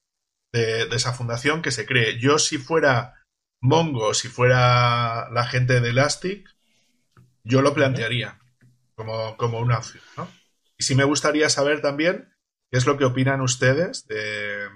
[0.53, 2.19] de, esa fundación que se cree.
[2.19, 3.25] Yo, si fuera
[3.63, 6.55] Mongo, si fuera la gente de Elastic,
[7.45, 8.39] yo lo plantearía
[8.95, 10.29] como, como una opción, ¿no?
[10.79, 12.35] Y sí me gustaría saber también
[12.71, 14.69] qué es lo que opinan ustedes de,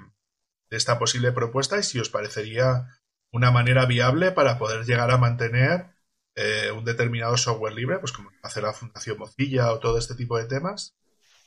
[0.71, 2.87] esta posible propuesta y si os parecería
[3.33, 5.91] una manera viable para poder llegar a mantener
[6.35, 10.39] eh, un determinado software libre, pues como hace la Fundación Mozilla o todo este tipo
[10.39, 10.97] de temas.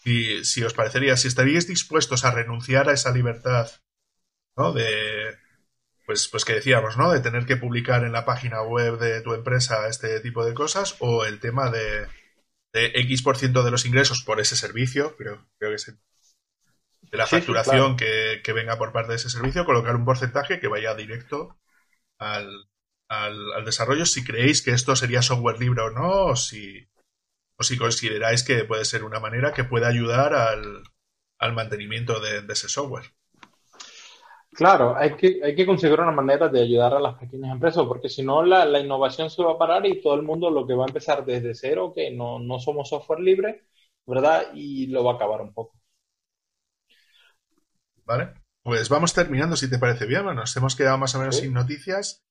[0.06, 3.72] Y si os parecería, si estaríais dispuestos a renunciar a esa libertad,
[4.58, 4.74] ¿no?
[4.74, 5.38] De,
[6.06, 7.12] pues, pues que decíamos, ¿no?
[7.12, 10.96] De tener que publicar en la página web de tu empresa este tipo de cosas
[11.00, 12.08] o el tema de,
[12.74, 15.94] de X por ciento de los ingresos por ese servicio, creo, creo que es
[17.14, 20.96] de la facturación que, venga por parte de ese servicio, colocar un porcentaje que vaya
[20.96, 21.60] directo
[22.18, 22.68] al,
[23.10, 26.88] al, desarrollo, si creéis que esto sería software libre o no, o si,
[27.58, 30.84] o si consideráis que puede ser una manera que pueda ayudar al,
[31.40, 33.14] al mantenimiento de ese software.
[34.54, 38.08] Claro, hay que, hay que conseguir una manera de ayudar a las pequeñas empresas, porque
[38.08, 40.76] si no la, la, innovación se va a parar y todo el mundo lo que
[40.76, 43.64] va a empezar desde cero, que no, no somos software libre,
[44.06, 44.52] ¿verdad?
[44.54, 45.80] Y lo va a acabar un poco.
[48.06, 50.24] Vale, pues vamos terminando, si te parece bien.
[50.24, 52.24] Bueno, nos hemos quedado más o menos sin noticias.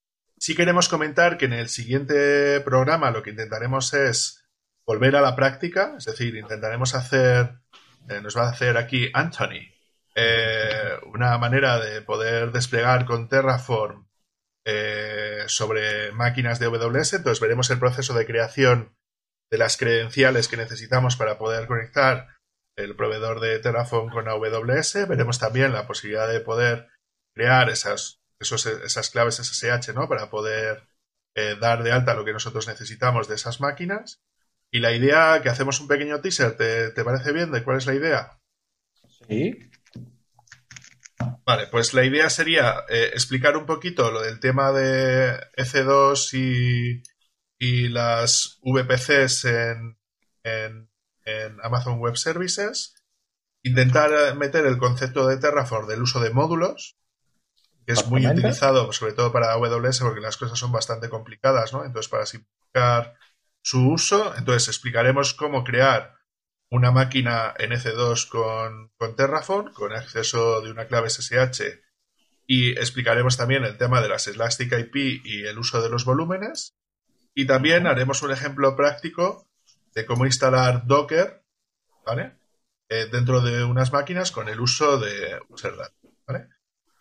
[0.43, 4.45] Sí queremos comentar que en el siguiente programa lo que intentaremos es
[4.85, 7.61] volver a la práctica, es decir, intentaremos hacer,
[8.09, 9.71] eh, nos va a hacer aquí Anthony,
[10.17, 14.09] eh, una manera de poder desplegar con Terraform
[14.65, 17.13] eh, sobre máquinas de AWS.
[17.13, 18.97] Entonces veremos el proceso de creación
[19.49, 22.35] de las credenciales que necesitamos para poder conectar
[22.77, 25.07] el proveedor de Terraform con AWS.
[25.09, 26.89] Veremos también la posibilidad de poder
[27.33, 30.09] crear esas, esas claves SSH ¿no?
[30.09, 30.83] para poder
[31.35, 34.23] eh, dar de alta lo que nosotros necesitamos de esas máquinas.
[34.71, 37.53] Y la idea, que hacemos un pequeño teaser, ¿te, te parece bien?
[37.53, 38.39] ¿De cuál es la idea?
[39.29, 39.71] Sí.
[41.45, 47.03] Vale, pues la idea sería eh, explicar un poquito lo del tema de EC2 y,
[47.59, 49.99] y las VPCs en,
[50.45, 50.89] en,
[51.63, 52.95] Amazon Web Services,
[53.63, 56.97] intentar meter el concepto de Terraform del uso de módulos,
[57.87, 61.85] que es muy utilizado sobre todo para AWS porque las cosas son bastante complicadas, ¿no?
[61.85, 63.15] Entonces, para simplificar
[63.63, 66.17] su uso, entonces explicaremos cómo crear
[66.71, 71.83] una máquina NC2 con, con Terraform, con acceso de una clave SSH,
[72.47, 76.75] y explicaremos también el tema de las Elastic IP y el uso de los volúmenes.
[77.35, 79.49] Y también haremos un ejemplo práctico
[79.95, 81.45] de cómo instalar Docker,
[82.05, 82.37] ¿vale?
[82.89, 86.02] Eh, dentro de unas máquinas con el uso de ¿vale?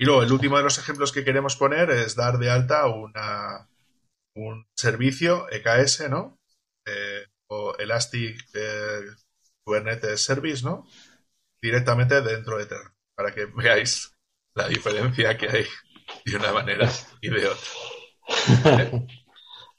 [0.01, 3.69] Y luego el último de los ejemplos que queremos poner es dar de alta una,
[4.35, 6.39] un servicio EKS, ¿no?
[6.87, 9.01] Eh, o Elastic eh,
[9.63, 10.87] Kubernetes Service, ¿no?
[11.61, 14.11] Directamente dentro de Terra, para que veáis
[14.55, 15.65] la diferencia que hay
[16.25, 16.89] de una manera
[17.21, 19.05] y de otra.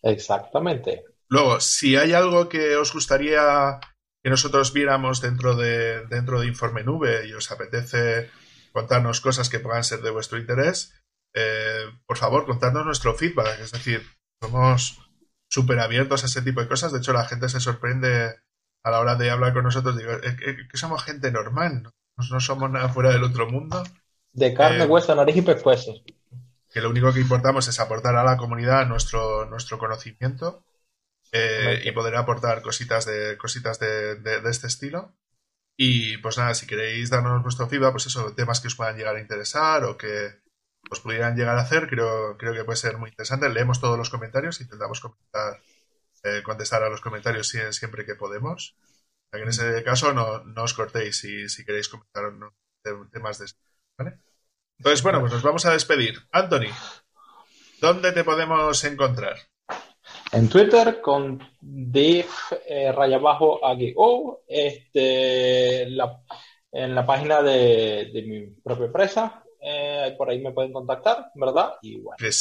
[0.05, 1.03] Exactamente.
[1.31, 3.81] Luego, si hay algo que os gustaría
[4.23, 8.31] que nosotros viéramos dentro de, dentro de Informe Nube y os apetece
[8.73, 10.95] contarnos cosas que puedan ser de vuestro interés,
[11.35, 13.61] eh, por favor, contadnos nuestro feedback.
[13.61, 14.03] Es decir,
[14.41, 14.99] somos
[15.49, 16.93] súper abiertos a ese tipo de cosas.
[16.93, 18.35] De hecho, la gente se sorprende
[18.83, 21.95] a la hora de hablar con nosotros, digo, que, somos gente normal, ¿no?
[22.31, 23.83] no somos nada fuera del otro mundo.
[24.33, 26.03] De carne, eh, hueso, nariz y pescuezos.
[26.71, 30.65] Que lo único que importamos es aportar a la comunidad nuestro, nuestro conocimiento
[31.33, 35.15] eh, y poder aportar cositas de cositas de, este estilo.
[35.77, 39.17] Y pues nada, si queréis darnos vuestro feedback, pues eso, temas que os puedan llegar
[39.17, 40.43] a interesar o que
[40.91, 43.49] os pudieran llegar a hacer, creo, creo que puede ser muy interesante.
[43.49, 45.61] Leemos todos los comentarios, intentamos comentar
[46.25, 48.77] eh, contestar a los comentarios siempre que podemos.
[49.33, 52.25] en ese caso no, os cortéis si, si queréis comentar
[53.11, 53.47] temas de
[53.99, 54.19] ¿vale?
[54.79, 56.27] Entonces, bueno, pues nos vamos a despedir.
[56.33, 56.73] Anthony,
[57.81, 59.37] ¿dónde te podemos encontrar?
[60.33, 62.27] En Twitter con Dave
[62.67, 63.61] eh, raya bajo
[63.97, 69.45] o este, en la página de, mi propia empresa.
[69.61, 71.75] Eh, por ahí me pueden contactar, ¿verdad?
[71.83, 72.17] Y bueno.
[72.27, 72.37] Es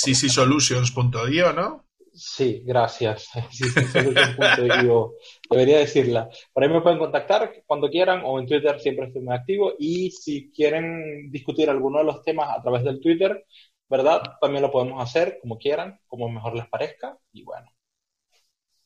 [1.54, 1.86] ¿no?
[2.14, 3.30] Sí, gracias.
[5.50, 6.30] Debería decirla.
[6.54, 9.74] Por ahí me pueden contactar cuando quieran o en Twitter siempre estoy muy activo.
[9.78, 13.46] Y si quieren discutir alguno de los temas a través del Twitter,
[13.90, 14.22] ¿verdad?
[14.40, 17.18] También lo podemos hacer como quieran, como mejor les parezca.
[17.34, 17.70] Y bueno,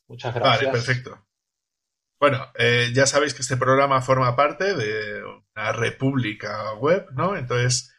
[0.08, 0.60] muchas gracias.
[0.60, 1.26] Vale, perfecto.
[2.18, 7.36] Bueno, eh, ya sabéis que este programa forma parte de una república web, ¿no?
[7.36, 7.94] Entonces,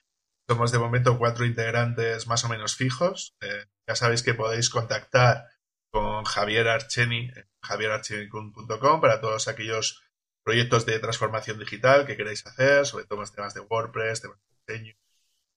[0.49, 3.35] somos de momento cuatro integrantes más o menos fijos.
[3.41, 5.45] Eh, ya sabéis que podéis contactar
[5.91, 10.03] con Javier Archeni en javierarcheni.com para todos aquellos
[10.43, 14.95] proyectos de transformación digital que queráis hacer, sobre todo temas de WordPress, temas de diseño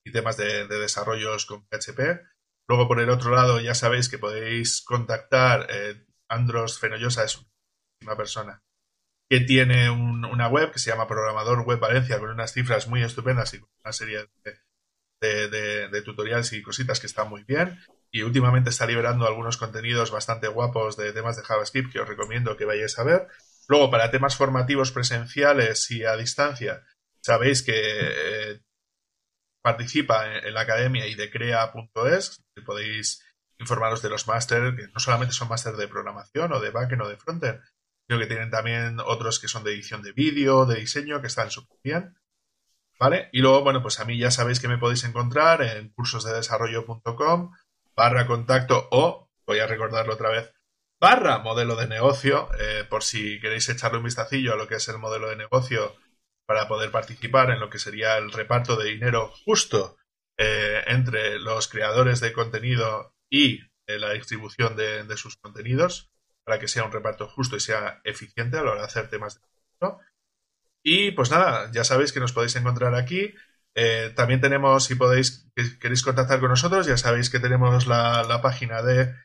[0.05, 2.21] y temas de, desarrollos con PHP.
[2.67, 5.67] Luego, por el otro lado, ya sabéis que podéis contactar.
[5.69, 7.45] Eh, Andros Fenollosa es
[8.01, 8.63] una persona
[9.29, 13.53] que tiene una web que se llama Programador Web Valencia con unas cifras muy estupendas
[13.53, 14.27] y con una serie
[15.21, 17.79] de, tutoriales y cositas que están muy bien
[18.11, 22.57] y últimamente está liberando algunos contenidos bastante guapos de temas de JavaScript que os recomiendo
[22.57, 23.27] que vayáis a ver.
[23.67, 26.83] Luego, para temas formativos presenciales y a distancia,
[27.21, 28.59] sabéis que eh,
[29.61, 33.23] participa en, la academia y de crea.es, podéis
[33.61, 37.09] informaros de los máster, que no solamente son máster de programación o de backend o
[37.09, 37.61] de frontend,
[38.07, 41.49] sino que tienen también otros que son de edición de vídeo, de diseño, que están
[41.49, 42.17] súper bien.
[42.99, 43.29] ¿Vale?
[43.31, 47.51] Y luego, bueno, pues a mí ya sabéis que me podéis encontrar en cursosdedesarrollo.com
[47.95, 50.53] barra contacto o, voy a recordarlo otra vez,
[50.99, 54.87] barra modelo de negocio, eh, por si queréis echarle un vistacillo a lo que es
[54.87, 55.95] el modelo de negocio
[56.45, 59.97] para poder participar en lo que sería el reparto de dinero justo
[60.37, 66.11] eh, entre los creadores de contenido y eh, la distribución de, sus contenidos,
[66.43, 69.41] para que sea un reparto justo y sea eficiente a la hora de hacer temas
[69.41, 69.87] de
[70.83, 73.33] Y pues nada, ya sabéis que nos podéis encontrar aquí.
[73.73, 75.49] Eh, también tenemos, si podéis,
[75.79, 79.15] queréis contactar con nosotros, ya sabéis que tenemos la, página de,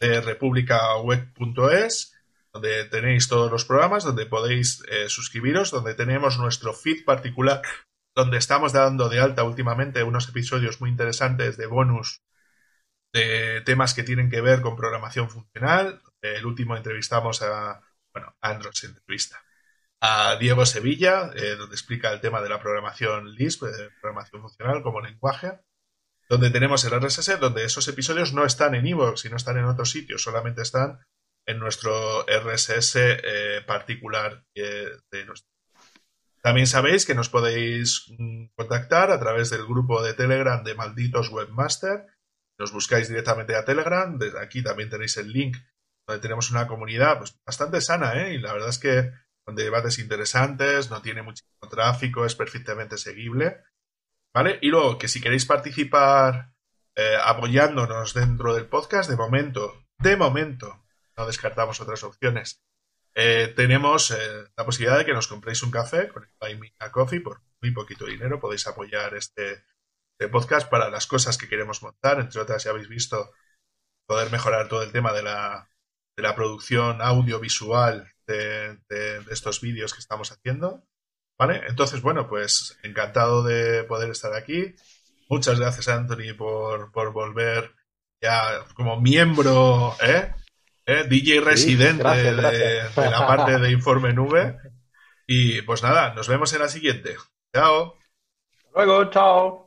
[0.00, 2.14] de republicaweb.es,
[2.52, 7.62] donde tenéis todos los programas, donde podéis eh, suscribiros, donde tenemos nuestro feed particular,
[8.14, 12.22] donde estamos dando de alta últimamente unos episodios muy interesantes de bonus
[13.16, 16.02] de temas que tienen que ver con programación funcional.
[16.20, 17.80] El último entrevistamos a,
[18.12, 19.42] bueno, Andros entrevista
[20.00, 24.82] a Diego Sevilla, eh, donde explica el tema de la programación Lisp, de programación funcional
[24.82, 25.58] como lenguaje,
[26.28, 29.64] donde tenemos el RSS, donde esos episodios no están en Evox y no están en
[29.64, 31.00] otros sitios, solamente están
[31.46, 35.50] en nuestro RSS eh, particular eh, de nuestro.
[36.42, 41.30] También sabéis que nos podéis mm, contactar a través del grupo de Telegram de Malditos
[41.30, 42.06] Webmaster.
[42.58, 44.18] Nos buscáis directamente a Telegram.
[44.18, 45.56] Desde aquí también tenéis el link
[46.06, 48.34] donde tenemos una comunidad pues, bastante sana, ¿eh?
[48.34, 49.12] Y la verdad es que
[49.44, 53.62] con debates interesantes, no tiene muchísimo tráfico, es perfectamente seguible.
[54.34, 54.58] ¿Vale?
[54.60, 56.52] Y luego, que si queréis participar
[56.96, 60.84] eh, apoyándonos dentro del podcast, de momento, de momento,
[61.16, 62.60] no descartamos otras opciones.
[63.14, 66.74] Eh, tenemos eh, la posibilidad de que nos compréis un café con el Buy Me
[66.80, 68.40] a Coffee por muy poquito dinero.
[68.40, 69.64] Podéis apoyar este,
[70.18, 72.20] este, podcast para las cosas que queremos montar.
[72.20, 73.32] Entre otras, ya habéis visto
[74.06, 75.68] poder mejorar todo el tema de la,
[76.16, 78.78] de la producción audiovisual de,
[79.30, 80.84] estos vídeos que estamos haciendo.
[81.38, 81.62] ¿Vale?
[81.68, 84.74] Entonces, bueno, pues encantado de poder estar aquí.
[85.28, 87.74] Muchas gracias, Anthony, por, volver
[88.22, 90.32] ya como miembro, ¿eh?
[90.86, 91.04] ¿Eh?
[91.06, 94.58] DJ residente De, de, la parte de Informe Nube.
[95.28, 97.16] Y pues nada, nos vemos en la siguiente.
[97.52, 97.98] Chao.
[98.54, 99.65] Hasta luego, chao.